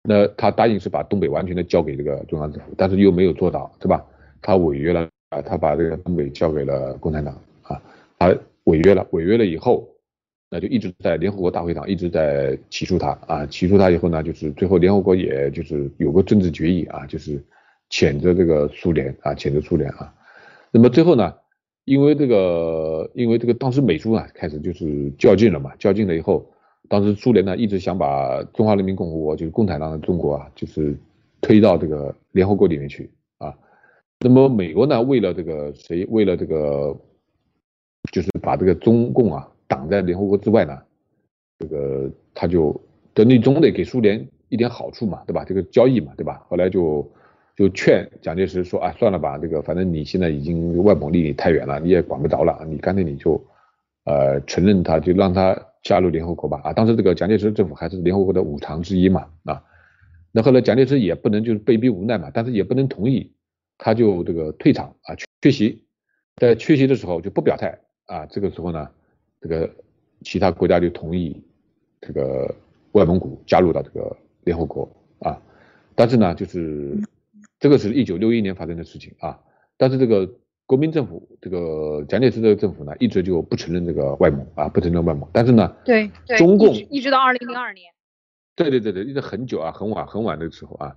[0.02, 4.02] 那他答应是把东北完全的交给这个中央政府，但是又没有做到，对吧？
[4.40, 7.78] 他违约了啊，他把这个东北交给了共产党啊，
[8.18, 9.86] 他违约了，违约了以后，
[10.48, 17.38] 那就一直在联合国大会上一直在起诉他啊，起诉他以后呢，就是最后联合国也就是有个政治决议啊，就是。
[17.94, 20.12] 谴责这个苏联啊，谴责苏联啊，
[20.72, 21.32] 那么最后呢，
[21.84, 26.44] 因为这个，因为这个当时美苏啊开始就是较劲了嘛，较劲了以后，
[26.88, 30.98] 当时苏联呢一直想把中华人民共和国就是共产党的中国啊，就是
[31.40, 33.54] 推到这个联合国里面去啊，
[34.18, 36.98] 那么美国呢为了这个谁，为了这个
[38.10, 40.76] 就是把这个中共啊挡在联合国之外呢，
[41.60, 42.74] 这个他就
[43.12, 45.44] 等你总得给苏联一点好处嘛，对吧？
[45.44, 46.44] 这个交易嘛，对吧？
[46.48, 47.08] 后来就。
[47.56, 53.40] 就劝蒋介石说啊，算了吧，这个反正你现在已经外蒙离你太远了，你也管不着了，你干脆你就，
[54.04, 56.60] 呃，承认他，就让他加入联合国吧。
[56.64, 59.62] 啊，当时这个蒋介石政府还是联合国的五常之一嘛，啊，
[60.32, 63.32] 那后来蒋介石也不能就是被逼无奈嘛，但是也不能同意，
[63.78, 65.84] 他就这个退场啊，缺席，
[66.36, 68.88] 在缺席的时候就不表态啊，这个时候呢，
[69.40, 69.70] 这个
[70.22, 71.40] 其他国家就同意
[72.00, 72.52] 这个
[72.92, 74.90] 外蒙古加入到这个联合国
[75.20, 75.40] 啊。
[75.94, 76.98] 但是呢，就是
[77.64, 79.40] 这个是一九六一年发生的事情啊。
[79.78, 80.30] 但是这个
[80.66, 85.26] 国民政府，这个蒋介石的政府呢，一直就不承认这个外蒙啊，不承认外蒙。
[85.32, 87.86] 但是呢，对对，中共一直到二零零二年。
[88.54, 90.94] 对对对对，一直很久啊，很晚很晚的时候啊。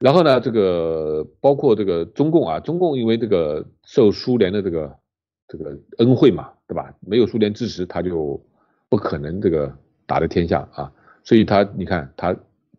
[0.00, 4.98] 然后呢，这个包括这个中共啊，中共因为这个受苏联的这个
[5.46, 6.92] 这个恩惠嘛，对吧？
[7.06, 8.44] 没有苏联支持，他就
[8.88, 9.72] 不可能这个
[10.06, 10.92] 打得天下啊。
[11.22, 12.34] 所以他你看他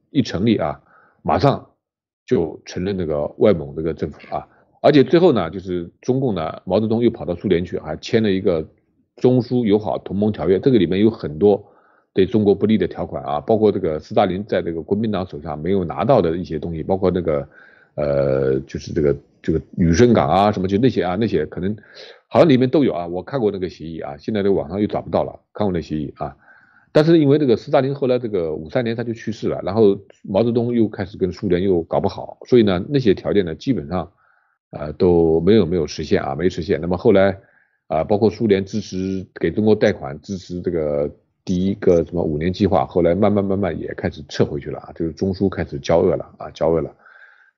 [0.09, 0.81] 一成立啊，
[1.21, 1.70] 马上
[2.31, 4.47] 就承认这个外蒙这个政府啊，
[4.81, 8.65] 而且最后呢，就是中共呢，毛泽东又跑到苏联去，还签了一个
[9.17, 11.61] 中苏友好同盟条约，这个里面有很多。
[12.13, 17.47] 对中国不利的条款啊，包括这个斯大林在这个国民党手下没有拿到的一些东西，包括那个
[17.95, 21.75] 呃，就是这个这个雨生港啊什么，就那些啊那些可能
[22.27, 26.35] 好像里面都有啊，我看过那个协议啊，现在这个网上又找不到了，看过那协议啊。
[26.91, 34.11] 但是因为这个斯大林后来这个五三年他就去世了，然后毛泽东又开始跟苏联又搞不好，所以呢那些条件呢基本上
[34.71, 36.79] 啊都没有没有实现啊没实现。
[36.81, 37.39] 那么后来
[37.87, 41.09] 啊包括苏联支持给中国贷款支持这个。
[41.43, 46.95] 第一个什么五年计划，后来慢慢慢慢也开始撤回去了啊，就是中苏开始交恶了啊，交恶了，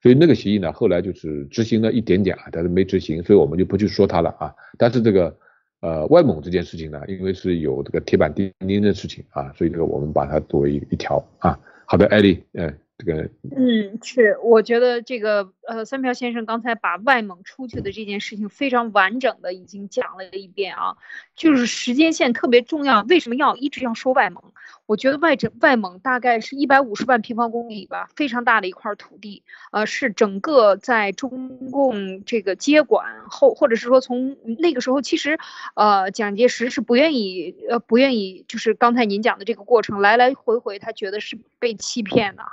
[0.01, 4.55] 所以那个协议呢，后来就是执行了一点点啊，但是没执行，所以我们就不去说它了啊。
[4.77, 5.36] 但是这个
[5.84, 11.59] 呃外蒙这件事情呢，因为是有这个铁板钉钉的事情啊，所以这个我们把它作为一一条啊。
[11.86, 12.73] 好的，艾丽，嗯。
[12.95, 13.27] 这个
[13.57, 20.95] 嗯，是，我觉得这个呃，三票先生刚才把外蒙出去的这件事情非常完整的已经讲了一遍啊，
[21.36, 23.01] 就是时间线特别重要。
[23.09, 24.53] 为什么要一直要说外蒙？
[24.86, 35.39] 我觉得外整外蒙大概是一百五十万平方公里吧，非常大的一块土地，呃，是整个在中共这个接管后，或者是说从那个时候，其实
[35.75, 42.43] 呃，蒋介石是不愿意呃不愿意，就是刚才您讲的这个过程来来回回，他觉得是被欺骗的。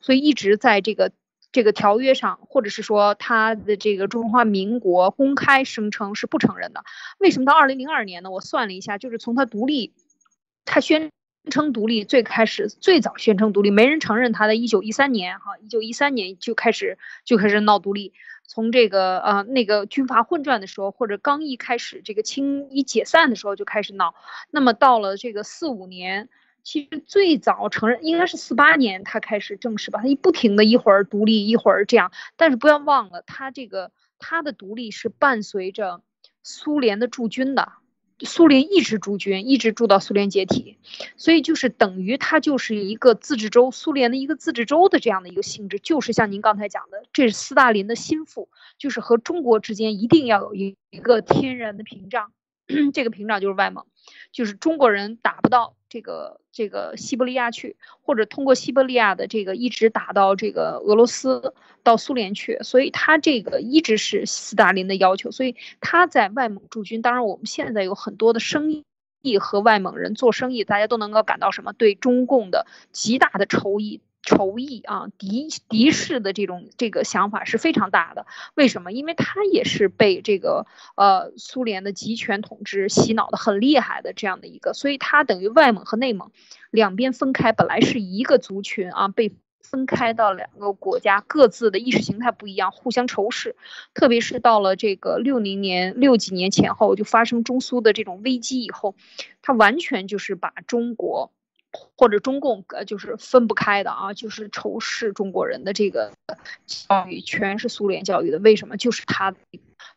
[0.00, 1.12] 所以一直在这个
[1.52, 6.84] 这个条约上，或者是说他的这个中华民国公开声称是不承认的。
[7.18, 8.30] 为什么到二零零二年呢？
[8.30, 9.92] 我算了一下，就是从他独立，
[10.64, 11.10] 他宣
[11.44, 18.12] 宣称独立最开始最早宣称独立，没人承认他的一九一三年哈，一九一三年就开始就开始闹独立。
[18.46, 24.14] 从这个呃那个军阀混战的时候，或者刚一开始这个清一解散的时候就开始闹。
[24.50, 26.28] 那么到了这个四五年。
[26.62, 36.02] 其实最早承认应该是四八年，他开始正式吧，他一不停的一会儿独立一会儿这样，但是不要忘了，他这个他的独立是伴随着
[36.42, 37.72] 苏联的驻军的，
[38.22, 40.76] 苏联一直驻军，一直驻到苏联解体，
[41.16, 48.48] 所以就是等于它就是一个自治州，苏联的一个自治州的这样的一个性质，就是像您刚才讲的，这是斯大林的心腹，
[48.78, 52.32] 就是和中国之间一定要有一一个天然的屏障，
[52.94, 53.84] 这个屏障就是外蒙，
[54.32, 55.74] 就是中国人打不到。
[55.90, 61.52] 这个这个西伯利亚去，或者通过西伯利亚的这个一直打到这个俄罗斯
[61.82, 67.02] 到苏联去，所以他这个一直是斯大林的要求，所以他在外蒙驻军。
[67.02, 68.84] 当然，我们现在有很多的生
[69.20, 71.72] 意和外蒙人做生意，大家都能够感到什么？
[71.72, 74.00] 对中共的极大的仇意。
[74.22, 78.26] 仇意啊，敌敌视的这种这个想法是非常大的。
[78.54, 78.92] 为什么？
[78.92, 86.30] 因为他也是被这个呃苏联的集权统治洗脑的很厉害的这样的一个，所以他等于外蒙和内蒙
[86.70, 93.56] 两边分开，本来是一个族群啊，被分开到两个国家，各自的意识形态不一样，互相仇视。
[93.94, 98.94] 特别是到了这个六零年六几年前后，就发生中苏的这种危机以后，
[99.40, 101.32] 他完全就是把中国。
[101.72, 106.12] 或者中共呃就是分不开的啊，就是仇视中国人的这个
[106.66, 108.76] 教育全是苏联教育的，为什么？
[108.76, 109.34] 就是他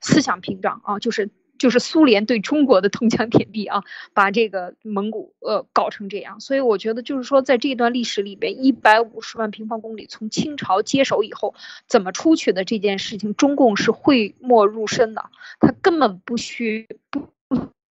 [0.02, 6.40] 思想屏障啊，就是就是苏联对中国的铜墙铁壁啊，把这个蒙古呃搞成这样。
[6.40, 11.56] 所以我觉得就是说，在这段历史里边，一百五十万平方公里从清朝接手以后
[11.88, 15.30] 怎么出去的这件事情，中共是讳莫如深的，
[15.60, 17.30] 他根本不需不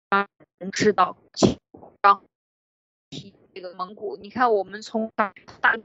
[0.09, 0.27] 让
[0.59, 1.17] 人知道，
[2.01, 2.21] 然后。
[3.61, 5.75] 个蒙古，你看我们从大大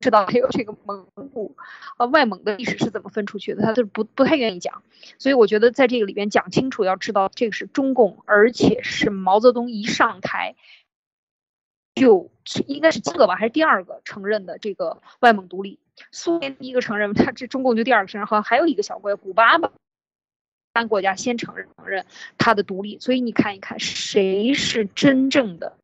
[0.00, 1.56] 知道还有这个蒙古，
[1.96, 4.82] 呃，外蒙的历史是怎么分出去的，他就不不太愿意讲，
[5.18, 10.56] 所以我觉得在这个里边讲清楚，要知道这个是中共，而且是毛泽东一上台
[11.94, 12.30] 就
[12.66, 15.78] 应该是第一个吧，还是第二个承认的这个外蒙独立，
[16.10, 19.70] 苏联第一个承认，他这中共就第二个承认，好像还有一个小国古巴吧。
[20.74, 22.06] 三国家先承认承认
[22.38, 25.76] 他的独立，所以你看一看谁是真正的。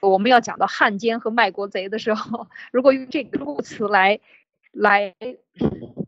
[0.00, 4.20] 我们要讲到汉奸和卖国贼的时候，如果用这个路词来
[4.72, 5.14] 来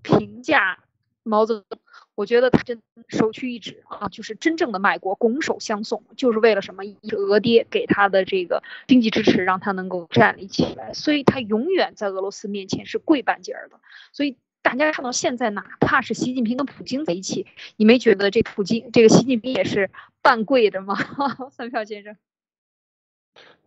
[0.03, 0.79] 评价
[1.23, 1.79] 毛泽东，
[2.15, 6.83] 我觉得他真首屈一指啊，就是真正的卖国，拱手相送，就是为了什么？
[7.13, 13.79] 俄爹给他的这个经济支持，让他能够站立起来，所以他永远在俄罗斯面前是跪半截儿的。
[14.13, 17.47] 所以大家看到现在，哪怕是习近平跟普京在一起，
[17.77, 19.91] 你没觉得这普京这个习近平也是
[20.23, 20.97] 半跪的吗？
[21.53, 22.17] 三票先生。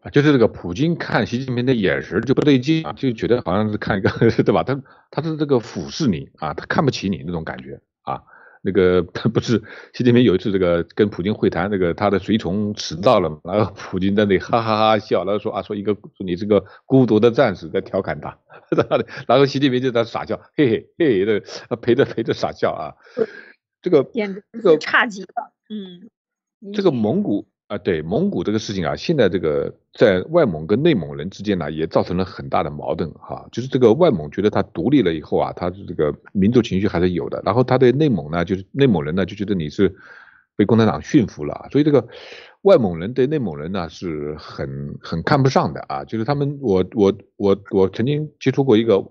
[0.02, 4.10] 啊，就是这个普京看习近平的眼神就不对劲啊，就觉得好像是看一个
[4.44, 4.64] 对吧？
[4.64, 8.23] 他他是这个俯视你啊，他看不起你那种感觉啊。
[8.64, 9.61] 那个他 不是
[9.91, 18.38] 习近平有一次这个跟普京会谈，那个他的随从迟到了嘛，然后普京在那哈哈哈笑，然后说啊说一个说你这个孤独的战士在调侃他，
[19.28, 22.94] 然后习近平就在傻笑，嘿嘿嘿嘿的陪着陪着傻笑啊。
[23.82, 24.03] 这个
[24.53, 26.10] 这个差极了，嗯，
[26.73, 27.48] 这个蒙古。
[27.72, 33.48] 啊，对蒙古这个事情啊，现在这个在外蒙跟内蒙人之间呢，也造成了很大的矛盾哈。
[33.49, 37.41] 就是这个外蒙觉得他独立了以后啊，他这个民族情绪还是有的。
[37.45, 39.95] 然后他对内蒙呢，就是内蒙人呢就觉得你是
[40.57, 42.06] 被共产党驯服了，所以这个
[42.64, 46.03] 外蒙人对内蒙人呢是很很看不上的啊。
[46.03, 49.02] 就是他们，我我我我曾经接触过一个。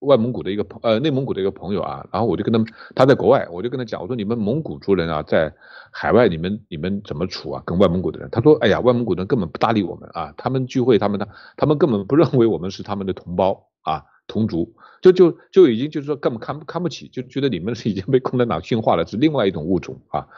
[0.00, 5.52] 外蒙古的一个朋呃内蒙古的一个朋友啊，然后我就跟他们他在国外，我就跟他讲，我说你们蒙古族人啊，在
[5.90, 7.62] 海外你们你们怎么处啊？
[7.66, 20.28] 跟外蒙古的人，他说，哎呀，外蒙古人根本不搭理我们啊，他们聚会他们他他们根本不认为我们是他们的同胞啊同族，就就就已经就是说根本看不看不起，就觉得你们是已经被共产党驯化了，是另外一种物种啊。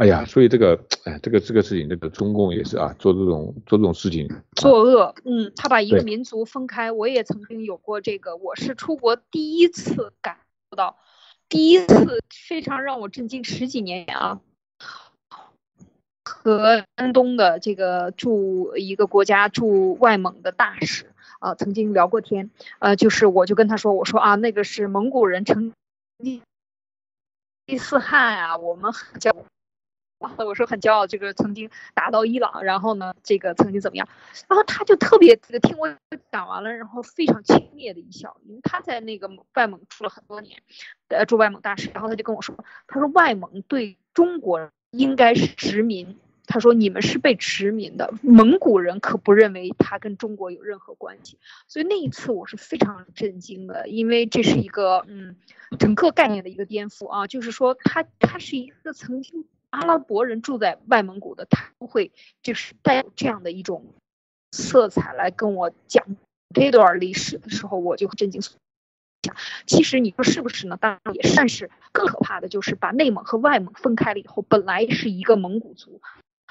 [0.00, 5.14] 哎呀，所以这个， 哎，这个这个事情，这个中共也是啊，做这种做这种事情，作恶。
[5.26, 10.38] 嗯，他把一个民族分开，我也曾经有过这个，我是出国第一次感
[10.70, 10.96] 受到，
[11.50, 14.40] 第一次非常让我震惊，十几年啊，
[16.24, 25.74] 和安东的这个驻一个国家驻外蒙的大使啊，曾经聊过天，呃，就是我就跟他说，我说啊，那个是蒙古人成
[26.16, 26.40] 第
[27.66, 29.36] 第四汉啊，我们叫。
[30.20, 34.06] 然后我说很骄傲，这个曾经打到伊朗，然后呢，这个曾经怎么样？
[34.48, 35.96] 然后他就特别听我
[36.30, 40.60] 讲完了，然后非常轻蔑的一笑，因为他在那个外蒙住了很多年，
[41.08, 42.54] 呃，驻外蒙大使，然后他就跟我说，
[42.86, 55.36] 他说外蒙对中国应该是殖民，他说你们是被殖民的，蒙古人可不认为他跟中国有任何关系，所以那一次我是非常震惊的，因为这是一个嗯
[55.78, 59.46] 整个概念的一个颠覆啊，就是说他他是一个曾经。
[59.70, 63.86] 阿拉伯人住在外蒙古的，他会就是带有这样的一种
[64.52, 66.04] 色彩来跟我讲
[66.54, 68.42] 这段历史的时候，我就震惊。
[69.66, 70.78] 其实你说是不是呢？
[70.80, 71.48] 当然也算。
[71.48, 76.00] 是更可怕的就是把内蒙和外蒙分开了以后，本来是一个蒙古族，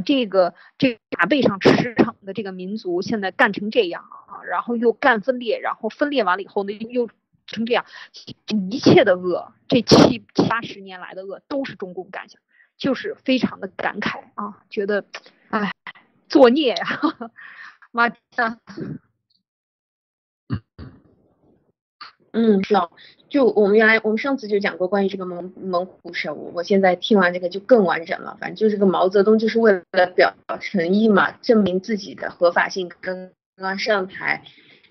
[0.05, 7.09] 这个这马背上驰骋的这个民族，现在干成这样啊，然后又干分裂，然后分裂完了以后呢，又
[7.47, 7.85] 成这样，
[8.69, 12.37] 一切的恶，这七七八十年来的恶，都是中共干下。
[12.79, 15.05] 就是非常的感慨啊，觉得，
[15.49, 15.71] 哎，
[16.27, 16.87] 作孽呀，
[17.91, 18.15] 妈的！
[22.31, 22.89] 嗯，是啊，
[23.27, 28.37] 就我们原来我们上次就讲过关于这个蒙蒙古事，我我现在听完这个就更完整了。
[28.39, 34.45] 反正就是个毛泽东就是为了表诚意嘛，证明自己的合法性，刚刚上台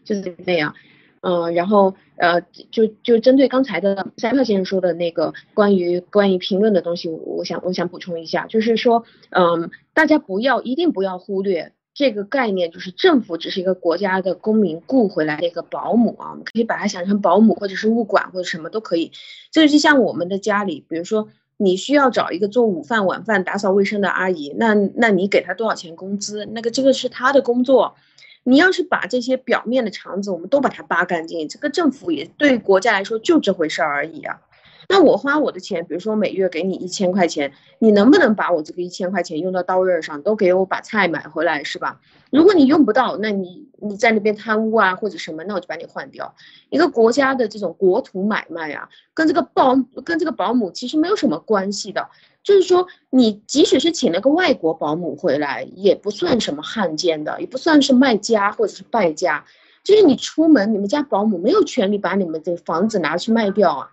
[0.04, 0.74] 就是那样。
[1.20, 2.40] 嗯，然后呃，
[2.70, 19.12] 就就针对刚才的三票先生说的那个关于关于评论的东西，我想我想补充一下，就是说，嗯，大家不要一定不要忽略这个概念，就是政府只是一个国家的公民雇回来的一个保姆啊，我们可以把它想成保姆或者是物管或者什么都可以，
[19.50, 26.46] 这就像我们的家里，比如说你需要找一个做午饭晚饭打扫卫生的阿姨，那那你给她多少钱工资？
[26.46, 27.96] 那个这个是她的工作。
[28.48, 34.40] 你要是把这些表面的肠子我们都把它扒干净，这个政府也对国家来说就这回事儿而已啊。
[34.88, 42.00] 那我花我的钱，比如说每月给你一千块钱，你能不能把我这个一千块钱用到刀刃上，都给我把菜买回来，是吧？
[42.30, 46.34] 如果你用不到，那你你在那边贪污啊或者什么，那我就把你换掉。
[46.70, 49.76] 一个国家的这种国土买卖啊，跟这个保
[50.06, 52.08] 跟这个保姆其实没有什么关系的。
[52.48, 59.44] 就是说，你即使是请了个外国保姆回来，也不算什么汉奸的，也不算是卖家或者是败家。
[59.84, 63.90] 就是你出门，你们家保姆没有权利把你们的房子拿去卖掉啊，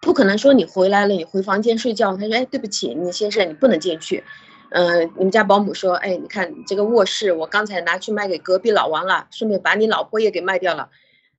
[0.00, 4.24] 不可能说你回来了，你回房间睡觉，他说，哎，对不起，你先生，你不能进去。
[4.70, 10.88] 嗯，你们家保姆说，哎，你看这个卧室，我刚才拿去卖给隔壁老王了，顺便把你老婆也给卖掉了。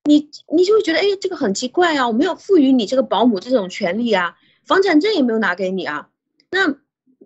[0.05, 6.07] 你你就会觉得，哎，这个很奇怪啊，我没有赋予你这个保姆这种权利啊，房产证也没有拿给你啊。
[6.51, 6.75] 那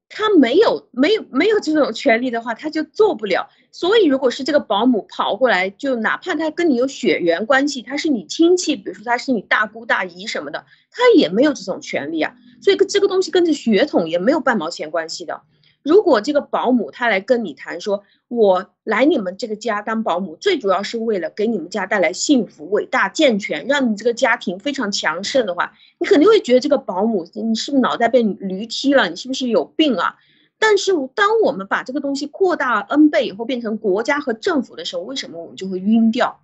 [0.10, 3.50] 他没有没有没有这种权利的话，他就做不了。
[3.72, 12.36] 所以，如果是这个保姆跑过来，就哪怕他跟你有血缘关系，他是你亲戚，比如说他是你大姑大姨什么的，他也没有这种权利啊。
[12.62, 15.42] 所以，这个东西跟着血统也没有半毛钱关系的。
[15.84, 29.10] 如果这个保姆她来跟你谈说，我来你们这个家当保姆，最主要是为了给你们家带来幸福、伟大、健全，让你这个家庭非常强盛的话，你肯定会觉得这个保姆你是不是脑袋被驴踢了？
[29.10, 30.16] 你是不是有病啊？
[30.60, 36.40] 但是当我们把这个东西扩大 N 倍以后，变成国家和政府的时候，为什么我们就会晕掉？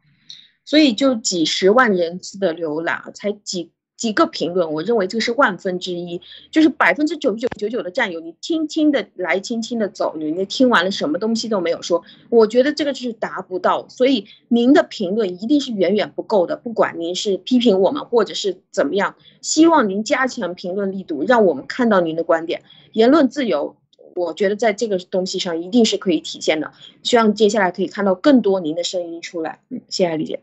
[0.65, 6.22] 所以就几十万人次的浏览，才几几个评论，我认为这个是万分之一，
[6.52, 13.90] 就是百分之九十九九九的战友，你轻轻的来，轻轻的走，你听完了什么东西都没有说，我觉得这个就是达不到。
[13.90, 22.61] 所以您的评论一定是远远不够的，不管您是批评我们或者是怎么样，希望您加强评论力度，让我们看到您的观点，
[22.94, 23.76] 言论自由。
[24.15, 29.60] 我觉得在这个东西上一定是可以体现的，希望接下来可以看到更多您的声音出来。
[29.69, 30.40] 嗯，谢谢李姐。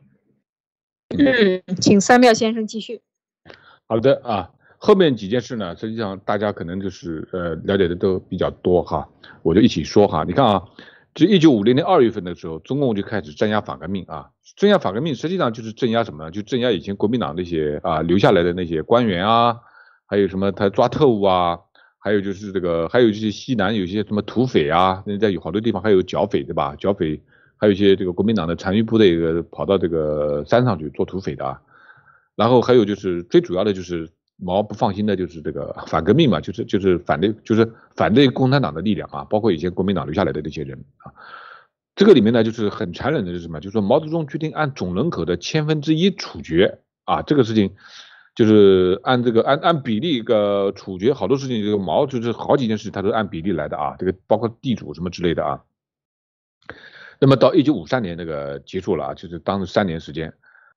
[1.08, 3.00] 嗯，请三妙先生继续。
[3.86, 9.08] 好的啊，后面几件事呢，实际上大家可能就是呃了解的都比较多哈，
[9.42, 10.24] 我就一起说哈。
[10.24, 10.62] 你看啊，
[11.14, 16.30] 就一九五零年二月份的时候，中共就开始镇压反革命啊，镇压反革命实际上就是镇压什么呢？
[16.30, 19.56] 就镇压以前国民党那些啊留下来的那些官员啊，
[20.06, 21.58] 还有什么他抓特务啊。
[22.06, 26.76] 还有就是这个，还有这些西南有些什么土匪啊，现在有好多地方还有剿匪对吧？
[26.78, 27.18] 剿匪，
[27.56, 29.18] 还有一些这个国民党的残余部队
[29.50, 31.58] 跑到这个山上去做土匪的，啊
[32.36, 41.12] 然后还有就是最主要的就是毛不放心的就是这个反革命嘛，就是就是反对就是反对共产党的力量啊，包括以前国民党留下来的那些人啊，
[41.94, 43.60] 这个里面呢就是很残忍的是什么？
[43.60, 47.74] 就是说毛泽东决定按总人口的千分之一处决啊，这个事情。
[48.36, 55.62] 就是按这个按按比例个处决好多事情，这个毛就是好几件事他都按比例来的啊，这个包括地主什么之类的啊。
[57.20, 60.34] 那么到一九五三年那个结束了啊，就是当时三年时间，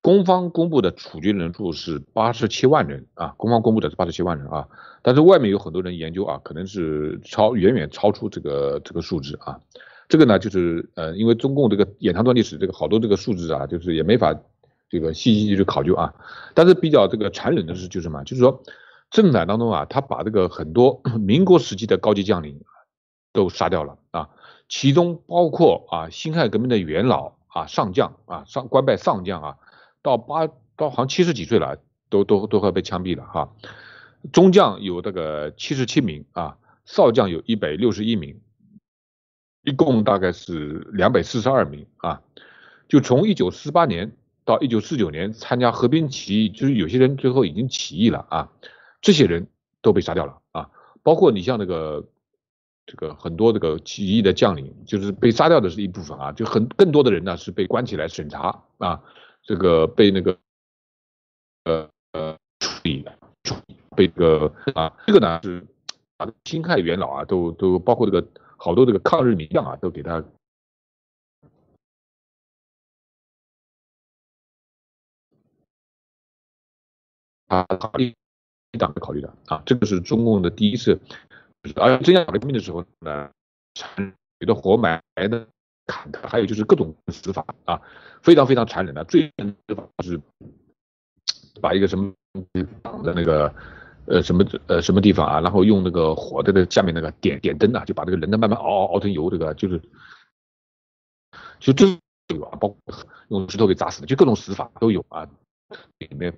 [0.07, 4.65] 公方公布的处决人数是八十七万人啊，公方公布的是八十七万人啊，
[5.01, 9.59] 但是外面有很多人研究啊，可能是超远远超出这个这个数字啊，
[10.07, 14.33] 这个呢就是呃因为中共这个演长段历史这个好多这个数字啊，就是也没法。
[14.89, 16.13] 这个细细去考究啊，
[16.53, 18.23] 但是比较这个残忍的是，就是什么？
[18.23, 18.63] 就是说，
[19.11, 22.61] 政反当中啊，他把这个很多 民国时期的高级将领
[23.33, 24.29] 都杀掉了啊，
[24.69, 29.57] 其中包括啊辛亥革命的元老啊上将啊上官拜上将啊，
[30.07, 30.47] 到八
[30.77, 31.77] 到好像七十几岁了，
[32.09, 33.53] 都都都快被枪毙了哈。
[34.31, 38.39] 中将有这个七十七名啊，少将有一百六十一名，
[39.63, 42.21] 一共大概是两百四十二名啊。
[42.87, 44.13] 就从一九四八年。
[44.47, 48.49] 到一九四九年参加和平起义，就是有些人最后已经起义了啊，
[49.01, 49.45] 这些人
[49.81, 50.69] 都被杀掉了啊，
[51.03, 52.07] 包括你像那个
[52.85, 59.03] 这个很多这个起义的将领，就是被杀掉的是一部分啊，就很更多的人呢是被关起来审查啊，
[59.47, 60.37] 这个被那个
[61.63, 63.05] 呃呃处理
[63.43, 65.65] 处理被这个啊这个呢是
[66.17, 70.21] 啊辛亥元老啊都都包括这个好多这个抗日名将啊都给他。
[77.47, 78.13] 啊，考虑
[78.73, 80.99] 一党考虑的啊，这个是中共的第一次，
[81.77, 83.31] 而镇压革命的时候呢，
[83.73, 85.47] 残有的活埋的、
[85.87, 87.81] 砍的，还有就是各种死法啊，
[88.21, 89.03] 非常非常残忍的。
[89.05, 90.21] 最死法是
[91.61, 92.13] 把一个什么
[92.83, 93.51] 绑在那个
[94.05, 99.81] 呃什么呃什么地方啊，然后用那个火的那下面那个点点灯啊，就把这个人呢慢慢熬熬熬成油，这个就是
[101.59, 101.85] 就这
[102.35, 102.77] 有啊，包括
[103.29, 105.27] 用石头给砸死的，就各种死法都有啊，
[105.97, 106.33] 里面。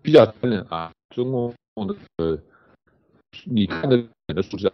[0.00, 2.38] 比较残忍啊，中共的呃，
[3.44, 4.72] 你看的的数字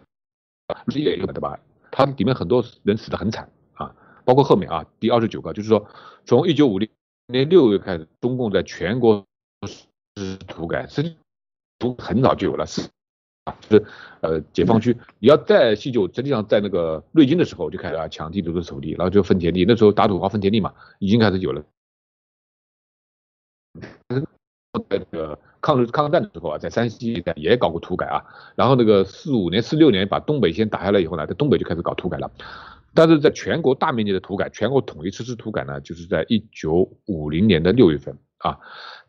[0.69, 1.59] 啊，也有对吧？
[1.91, 3.51] 它里面很多人死的很惨，
[4.27, 5.89] 包括后面啊，第二十九个，就是说
[6.25, 6.89] 从一九五零
[7.29, 9.25] 年六月开始，中共在全国
[10.17, 11.17] 是土改，实际
[11.79, 12.83] 从很早就有了，是
[13.45, 13.87] 啊，就是
[14.23, 21.63] 呃解放区，你要再细究，实际上在那个瑞金的时候就开始啊抢地主的土地，然后就分田地，那时候打土豪分田地嘛，已经开始有了。
[24.91, 28.25] 在这个抗日抗战的时候啊，在山西也搞过土改啊，
[28.57, 32.31] 然后那个四五年、四六年把东北先打下来以后呢，在东北就开始搞土改了。
[32.97, 38.59] 但是在全国大面积的土改，全国统一实施土改呢，就是在一九五零年的六月份啊。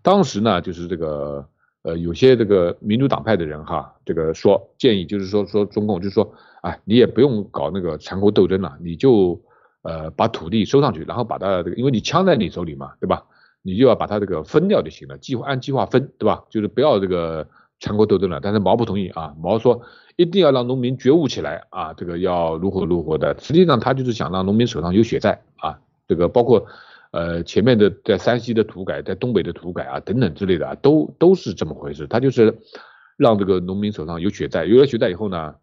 [0.03, 1.47] 当时呢，就是这个
[1.83, 9.41] 呃，有些这个民主党派的人哈，这个说建议就是说说中共就是说，哎，你也不用搞那个残酷斗争了，你就
[9.83, 13.23] 呃把土地收上去，然后把它这个，因为你枪在你手里嘛，对吧？
[13.61, 16.45] 你就要把它这个分掉就行了，计划按计划分，对吧？
[16.49, 17.47] 就是不要这个
[17.79, 18.39] 残酷斗争了。
[18.41, 19.81] 但是毛不同意啊，毛说
[20.17, 23.37] 一定要让农民觉悟起来啊，这个要如何如何的。
[23.39, 26.65] 实际上他就是想让农民手上有血债啊，这个包括
[27.11, 32.07] 呃前面的在山西的土改，在东北的土改啊等等之类的啊，都都是这么回事。
[32.07, 32.57] 他就是
[33.15, 35.53] 让这个农民手上有血债，有了血债以后呢，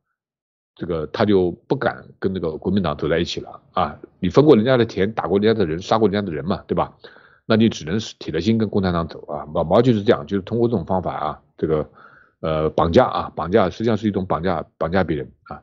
[0.76, 3.98] 这个他就不敢跟那个国民党走在一起了啊。
[4.20, 6.94] 你分过人家的田，打过人家的人，杀过人家的人嘛，对吧？
[7.44, 9.44] 那你只能是铁了心跟共产党走啊。
[9.47, 11.90] 毛毛就是这样，就是通过这种方法啊，这个。
[12.44, 15.62] 呃，绑架啊，绑架实际上是一种绑架，绑架别人啊。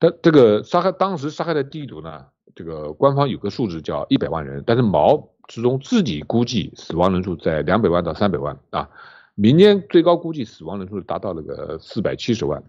[0.00, 2.24] 但这个杀害当时杀害的地主呢，
[2.56, 8.90] 这个官方有个数字叫一百万人，但是毛之中自己估计死亡人数在两百万到三百万啊。
[9.36, 12.60] 民间最高估计死亡人数达到了个四百七十万。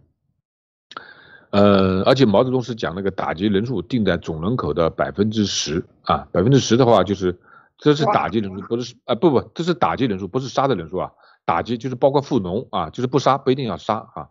[1.50, 7.40] 呃，而且毛泽东是讲那个打击人数定在总人口的百分之十啊，百分之十的话就是
[7.80, 11.12] 这是打击人数，不是啊不不，这是打击人数，不是杀的人数啊。
[11.46, 14.28] 打击就是包括富农啊，就是不杀不一定要杀啊，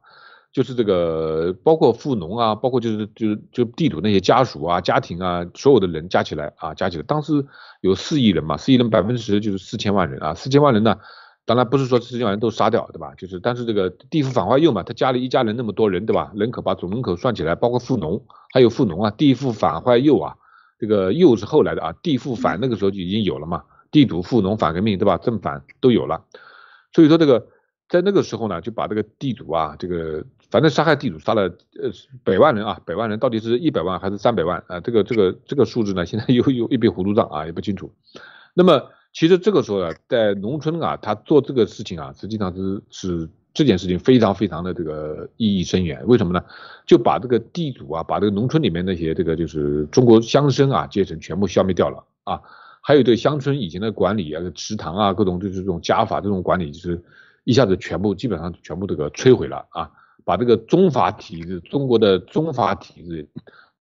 [0.52, 7.46] 就是这个包括富农啊，包括就是就是就地主那些家属啊、家庭啊，所有的人加起来啊，加起来当时
[7.80, 10.96] 有四亿人嘛，四亿人百分之十就是四千万人啊，四千万人呢，
[11.44, 13.14] 当然不是说四千万人都杀掉对吧？
[13.16, 16.32] 就是但是这个地富反坏右嘛，他家里一家人那么多人对吧？
[16.34, 20.34] 人口把总人口算起来，包括富农还有富农啊，地富反坏右啊，
[20.78, 25.16] 这个右是后来的啊，地富反那个时候就已经有了嘛，地主富农反革命对吧？
[25.18, 26.24] 正反都有了。
[26.94, 27.46] 所以说这个
[27.88, 31.90] 在那个时候呢，就把这个地主啊，这个反正杀害地主杀了呃
[32.22, 34.80] 百万人啊，百万人到底是一百万还是三百万啊？
[34.80, 37.92] 这个这个这个数字呢，现在又又一笔糊涂账啊，也不清楚。
[38.54, 46.00] 那么其实这个时候啊，在农村啊，他做这个事情啊，实际上是是这件事情非常非常的这个意义深远。
[46.06, 46.42] 为什么呢？
[46.86, 52.40] 就把这个地主啊，把这个农村里面那些这个就是中国乡绅啊阶层全部消灭掉了啊。
[52.86, 57.02] 还有对乡村以前的管理啊，池塘啊，各种就是这种家法这种管理，就是
[57.44, 59.90] 一下子全部基本上全部这个摧毁了啊，
[60.23, 63.27] 把这个宗法体制，中国的宗法体制，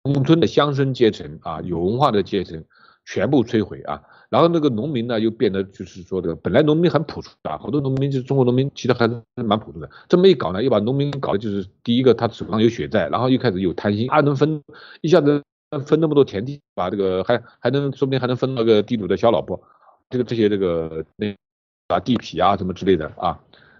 [0.04, 2.62] 农村的乡绅阶层啊，有文化的阶层
[3.06, 14.62] 全部摧毁啊，然后那个农民呢又变得就是说的，本来农民很朴素啊，好多农民就是中国农民其实还是蛮朴素的，这么一搞呢，又把农民搞的就是第一个他手上有血债，然后又开始有贪心，还能分
[15.00, 15.42] 一下子。
[15.78, 19.60] 分那么多田地，把这个还还能说不定还能分到个地主的小老婆，
[20.08, 21.32] 这个这些这个那
[21.86, 23.38] 啊地痞啊什么之类的啊，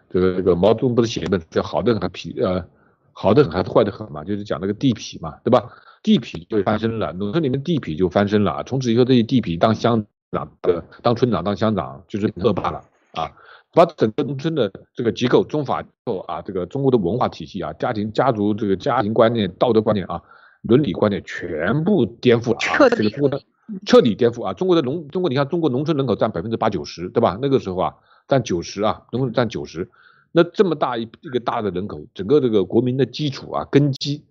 [0.09, 2.65] 这个这个毛泽东不是写一本叫好的很痞呃
[3.13, 5.69] 好的很还是坏的很嘛，就是讲那个地痞嘛，对吧？
[6.05, 12.81] 地痞就翻身了，农村里面地痞就翻身了啊，从此以后这些地痞当乡长的当村长当乡长就是恶霸了
[13.15, 13.29] 啊，
[13.75, 20.23] 把整个农村的这个机构宗法构啊，这个中国的文化体系啊，家庭家族这个家庭观念道德观念啊。
[20.63, 22.89] 伦理观念全部颠覆了啊！
[22.91, 23.41] 这个中国的
[23.87, 24.53] 彻底颠覆啊！
[24.53, 27.39] 中国的农，中国你看中国农村人口占百分之八九十，对吧？
[27.41, 27.95] 那个时候啊，
[28.29, 29.89] 占九十啊，农村占九十，
[30.33, 34.23] 那这么大一一个大的人口，整个这个国民的基础啊，根基，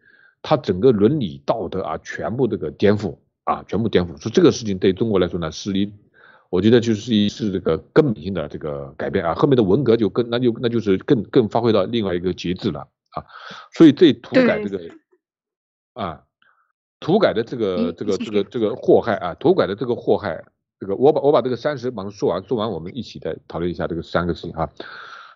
[0.44, 4.22] 它整个伦理道德啊，全部这个颠覆啊，全部颠覆。
[4.22, 5.92] 说这个事情对中国来说呢，是一，
[6.52, 9.34] 我觉得就是一是这个根本性的这个改变啊。
[9.34, 13.26] 后面的文革就更，那就那就是更更发挥到另外一个极致了啊。
[13.74, 14.80] 所以这土改这个。
[16.00, 16.24] 啊，
[17.02, 20.42] 土改的这个这个这个这个祸害啊，土改的这个祸害，
[20.80, 24.70] 这个我把我把这个三十马上说完，说完我们一起再讨论一下这个三个事情哈。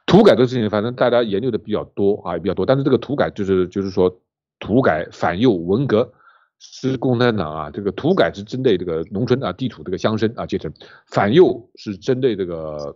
[0.06, 2.66] 土改的事情，反正大家研究的比较多啊，也比较多。
[2.66, 4.22] 但是这个土改就是就是说，
[4.60, 6.14] 土改反右文革
[6.60, 10.72] 是共产党啊，这个土改是针对这个农村啊地主这个乡绅啊阶层，
[11.08, 12.96] 反右是针对这个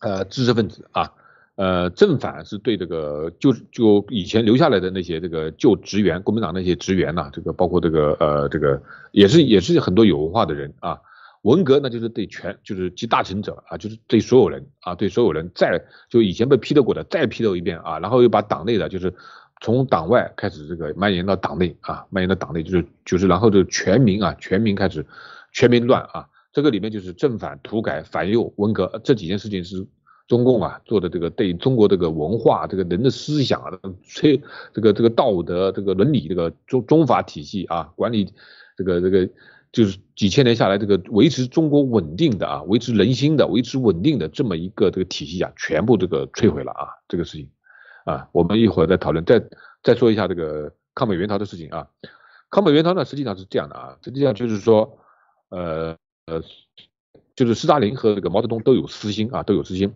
[0.00, 1.12] 呃知识分子啊。
[1.56, 8.82] 呃，正反是对这个就就以前留下来的那些这个旧职员，国民党那些职员呐，这个包括这个呃这个
[9.12, 10.98] 也是也是很多有文化的人啊。
[11.42, 19.14] 文革呢就是对全就是集大成者啊，就是对所有人啊，对所有人再就以前被批斗过的再批斗一遍啊，然后又把党内的就是
[19.60, 25.06] 从党外开始这个蔓延到党内啊，蔓延到党内就是就是然后就全民啊全民开始
[25.52, 29.86] 全民乱啊，这个里面就是正反土改反右文革这几件事情是。
[30.26, 34.40] 中共啊做的这个对中国这个文化、这个人的思想、催
[34.72, 38.32] 这个这个道德、这个伦理、这个中中法体系啊，管理
[38.76, 39.28] 这个这个
[39.70, 47.50] 就是几千年下来这个维持中国稳定的啊，维持人心的、维持稳定的这么一个这个体系啊，全部这个摧毁了啊，这个事情
[48.06, 49.44] 啊，我们一会儿再讨论，再
[49.82, 51.86] 再说一下这个抗美援朝的事情啊。
[52.48, 54.98] 抗美援朝呢，实际上是这样的啊，实际上就是说，
[55.50, 55.96] 呃
[56.26, 56.42] 呃。
[57.36, 59.92] 就是斯大林和这个毛泽东都有私心啊，都有私心。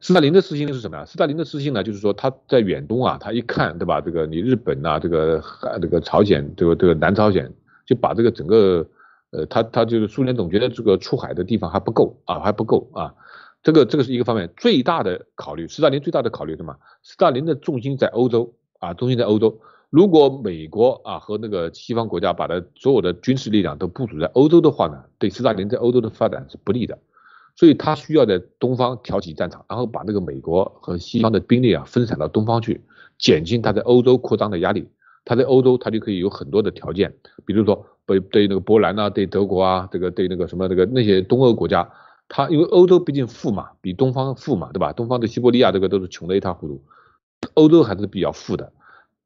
[0.00, 1.04] 斯大林的私心是什么呀？
[1.04, 4.00] 斯大林的私心呢，就是说他在远东啊，他一看，对吧？
[4.00, 5.42] 这个你日本呐，这个
[5.80, 7.50] 这个朝鲜，这个这个南朝鲜，
[7.86, 8.86] 就把这个整个
[9.30, 13.14] 呃，他他就是苏联总觉得这个出海的地方还不够啊，还不够啊。
[13.62, 16.76] 这个这个是一个方面，最大的考虑，斯大林最大的考虑什么？
[17.02, 19.58] 斯大林的重心在欧洲啊，重心在欧洲。
[19.94, 26.98] 如果美国啊和那个西方国家把它所有的军事力量都部署在欧洲的话呢，对斯大林在欧洲的发展是不利的。
[27.54, 32.80] 所以他需要在东方挑起战场，然后把那个美国和西方的兵力啊分散到东方去，
[33.20, 34.88] 减轻他在欧洲扩张的压力。
[35.24, 37.14] 他在欧洲，他就可以有很多的条件，
[37.46, 41.88] 比如说对对那个波兰啊，对德国啊，这个对那个什么这个那些东欧国家，
[42.26, 44.92] 他因为欧洲毕竟富嘛，比东方富嘛，对吧？
[44.92, 46.82] 东方的西伯利亚这个都是穷的一塌糊涂，
[47.54, 48.72] 欧洲还是比较富的。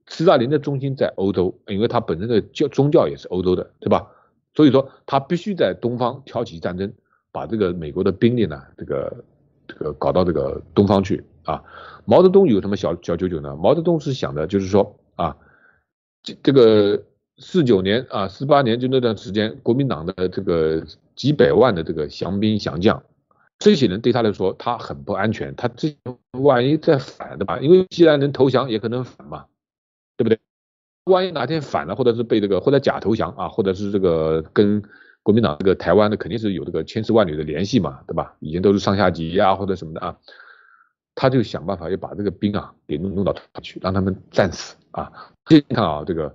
[0.08, 4.10] 斯大林的中心在欧洲，因为他本身的教宗教也是欧洲的，对吧？
[4.54, 6.92] 所以说他必须在东方挑起战争。
[7.30, 9.24] 把这个美国的兵力呢，这个
[9.68, 11.62] 这个搞到这个东方去啊。
[12.06, 13.54] 毛泽东有什么小小九九呢？
[13.54, 15.36] 毛泽东是想的，就是说啊，
[16.22, 17.00] 这这个
[17.36, 20.82] 四九年啊，四八年就那段时间，国民党的这个
[21.14, 23.00] 几百万的这个降兵降将，
[23.58, 25.94] 这些人对他来说他很不安全，他这
[26.32, 29.44] 万一再反的吧，因为既然能投降，也可能反嘛，
[30.18, 30.38] 对不对？
[31.04, 34.82] 万一哪天反了，或者是被这个或者假投降啊，或者是这个跟。
[35.24, 38.34] 国民党这个台湾的肯定是有这个千丝万缕的联系嘛，对吧？
[38.40, 40.16] 以前都是上下级呀或者什么的啊，
[41.14, 45.12] 他就想办法要把这个兵啊给弄弄到去，让他们战死啊。
[45.50, 46.34] 你看啊，这个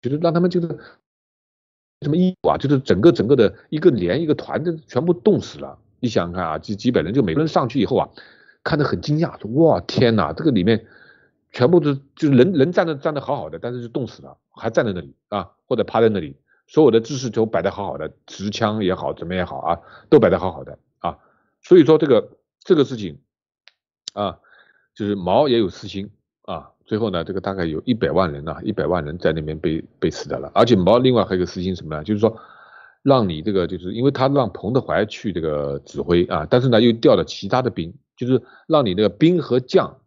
[0.00, 0.68] 就是让他们就是
[2.02, 5.76] 什么义务啊，就是整个整个的一个连一个团的全部冻死了。
[5.98, 8.08] 你想想看啊，几几百人就每个人上去以后啊，
[8.62, 10.86] 看得很惊讶，说哇天哪，这个里面
[11.54, 16.36] 全部都就是人人站的站的好好的，但是就冻死了，还站在那里啊，或者趴在那里。
[16.66, 19.78] 所有的姿势都摆得好好的，持枪也好，怎么也好啊，
[20.10, 21.16] 都摆得好好的啊。
[21.62, 23.20] 所以说这个这个事情
[24.14, 24.38] 啊，
[24.96, 26.10] 就是毛也有私心
[26.42, 26.70] 啊。
[26.86, 30.50] 最后呢，这个大概有一百万人呐，一百万人在那边被被死掉了。
[30.54, 32.02] 而且毛另外还有一个私心什么呢？
[32.02, 32.36] 就是说
[33.02, 39.98] 让你这个就是因为他让彭德怀去这个指挥啊，但是呢又调了其他的兵，就是让你这个兵和将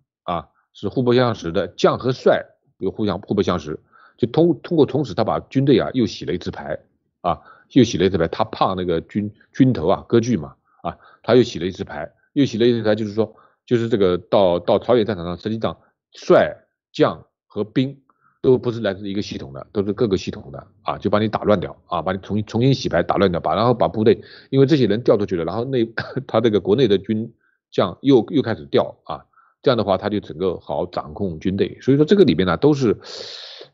[0.80, 2.46] 是互不相识的，将和帅
[2.78, 3.80] 又互相互不相识。
[4.16, 6.78] 就通通过从此他把军队啊又洗了一次牌
[7.22, 7.42] 啊，
[7.72, 8.28] 又洗了一次牌。
[8.28, 13.36] 他怕那个军军头啊割据嘛啊，他又洗了一次牌，又洗了一次牌，就是说
[13.66, 15.76] 就是这个到到朝鲜战场上，实际上
[16.12, 16.56] 帅
[16.94, 18.00] 将和兵
[18.42, 24.22] 都不是来自一个系统的，都是各个系统的啊，就把你打乱掉啊，把你重新重新洗牌打乱掉，把然后把部队，
[24.52, 25.92] 因为这些人调出去了，然后内
[26.28, 27.34] 他这个国内的军
[27.72, 29.26] 将又又开始调啊，
[29.62, 31.78] 这样的话他就整个好掌控军队。
[31.82, 32.98] 所以说这个里面呢都是。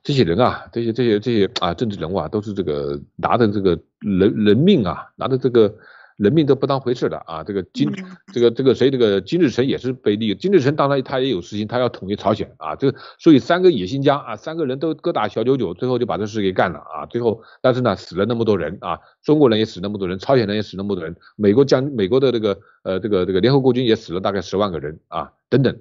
[0.05, 3.69] 这些人啊，这些这些这些啊，政治人物啊，都是这个拿着这个
[3.99, 5.73] 人人命啊，拿着这个
[6.18, 7.44] 人命都不当回事的啊。
[7.44, 7.91] 这个金
[8.34, 12.76] 这个这个谁这个金日成也是被利用，金日成当然他也有私心，他要统一朝鲜啊。
[12.76, 17.06] 这个所以三个野心家啊，三个人都各打小九九，最后就把这事给干了啊。
[17.07, 25.77] 最后但是呢，死了那么多人啊，中国人也死那么多人，朝鲜人也死那么多人，美国将美国的这个呃这个这个联合国军也死了大概十万个人啊等等。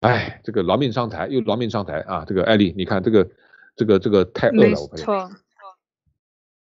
[0.00, 2.24] 哎，这个劳命伤财又劳命伤财啊。
[2.26, 3.28] 这个艾丽，你看这个。
[3.76, 5.30] 这个这个太恶了，没错，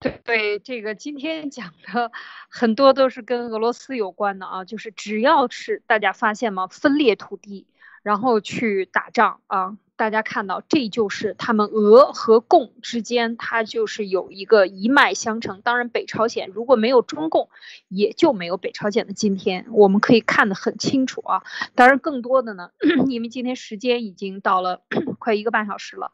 [0.02, 2.10] 对对，这个今天讲的
[2.48, 6.66] 很多都是跟俄罗斯有关的啊，就是只要是大家发现吗？
[6.66, 7.66] 分裂土地，
[8.02, 15.60] 然后去打仗啊，大家看到这就是他们俄和共之间，它就是有一个一脉相承。
[15.62, 17.48] 当然，北朝鲜如果没有中共，
[17.88, 21.44] 也就没有北朝鲜的今天，我们可以看得很清楚啊。
[21.74, 22.70] 当然，更多的呢，
[23.08, 24.82] 因为今天时间已经到了
[25.20, 26.10] 快一个半小时了。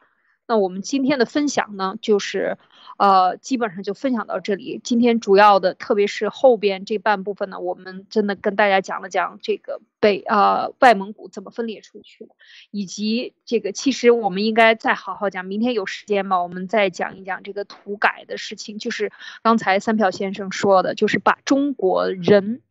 [0.48, 2.56] 那我们今天的分享呢，就是，
[2.96, 4.80] 呃，基本上就分享到这里。
[4.82, 12.30] 今天主要的，特别是后边这半部分呢，我们真的跟大家讲了讲这个北啊外蒙古怎么分裂出去，
[12.70, 15.44] 以及这个其实我们应该再好好讲。
[15.44, 18.78] 明天有时间嘛，我们再讲一讲这个土改的事情。
[18.78, 19.12] 就是
[19.42, 22.62] 刚才三票先生说的，就是把中国人。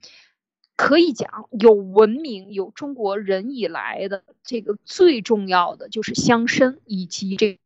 [0.76, 7.60] 可以讲，有文明、有中国人以来的这个最重要的就是乡绅以及这。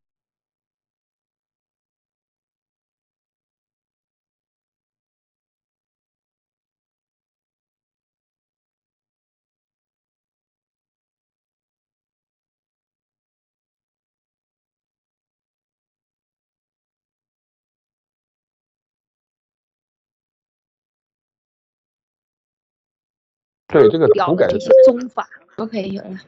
[23.71, 26.19] 对这个土改这些宗法，OK 有了，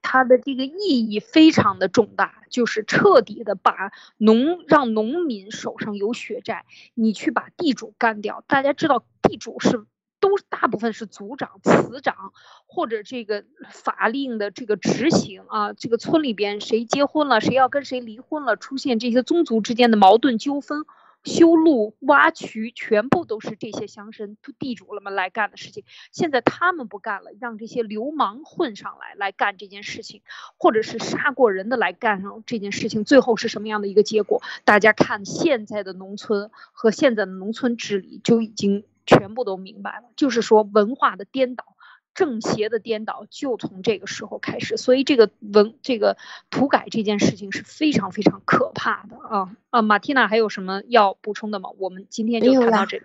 [0.00, 6.64] 它的这个意义非常的重大，就是彻底的把农让农民手上有血债，
[6.94, 8.44] 你去把地主干掉。
[8.46, 9.84] 大家知道地主是
[10.20, 12.32] 都大部分是族长、祠长
[12.66, 20.84] 或者这个法令的这个执行啊，这个村里边谁结婚了，谁要跟谁离婚了，出现这些宗族之间的矛盾纠纷。
[21.24, 25.84] 修路、挖渠，全部都是这些乡绅、地主了们来干的事情。
[26.12, 30.22] 现在他们不干了，让这些流氓混上来来干这件事情，
[30.58, 34.42] 或者是杀过人的来干上这件事情，最后是什么样的一个结果？
[34.64, 41.73] 大家看现在的农村和现在的农村治理就已经全部都明白了，就是说文化的颠倒。
[42.14, 46.16] 正邪的颠倒就从这个时候开始，所以这个文这个
[46.48, 49.82] 土改这件事情是非常非常可怕的啊啊！
[49.82, 51.70] 马蒂娜还有什么要补充的吗？
[51.78, 53.04] 我们今天就谈到这里。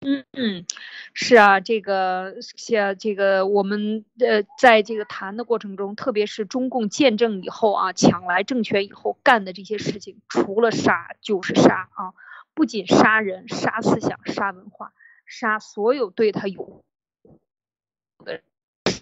[0.00, 0.66] 嗯嗯，
[1.14, 12.12] 是啊，这个像这个我们呃在这个谈的过程中，特别是中共建政以后啊，抢来政权以后干的这些事情，除了杀就是杀啊！
[12.54, 14.92] 不仅杀人、杀思想、杀文化、
[15.26, 16.84] 杀所有对他有。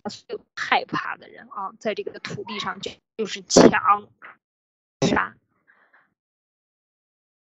[0.04, 4.08] 的人，最害怕的人啊，在这个土地上去就是抢
[5.06, 5.34] 杀。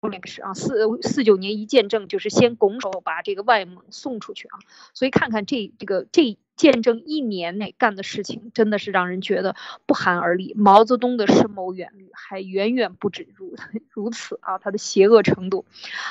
[0.02, 4.60] 后面是啊，四四九年一见证，就是先拱手把这个外蒙送出去啊。
[4.94, 9.56] 所以看看这这个这见证一年内干的事情，真的是让人觉得
[9.88, 10.54] 不寒而栗。
[10.56, 13.56] 毛泽东的深谋远虑还远远不止如
[13.90, 15.66] 如此啊，他的邪恶程度。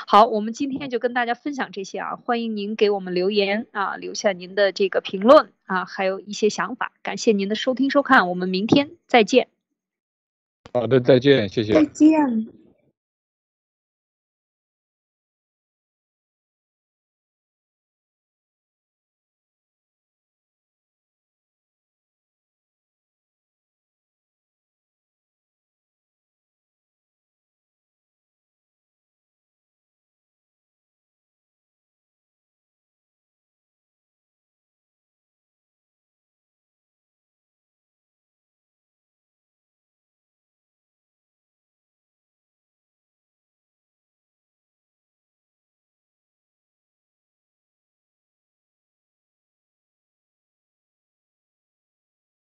[0.09, 6.91] 好，我们今天就跟大家分享这些啊，欢迎您给我们留言啊，留下您的这个评论啊，还有一些想法。
[7.05, 9.47] 感谢您的收听收看，我们明天再见。
[10.73, 11.75] 好的，再见，谢谢。
[11.75, 12.60] 再见。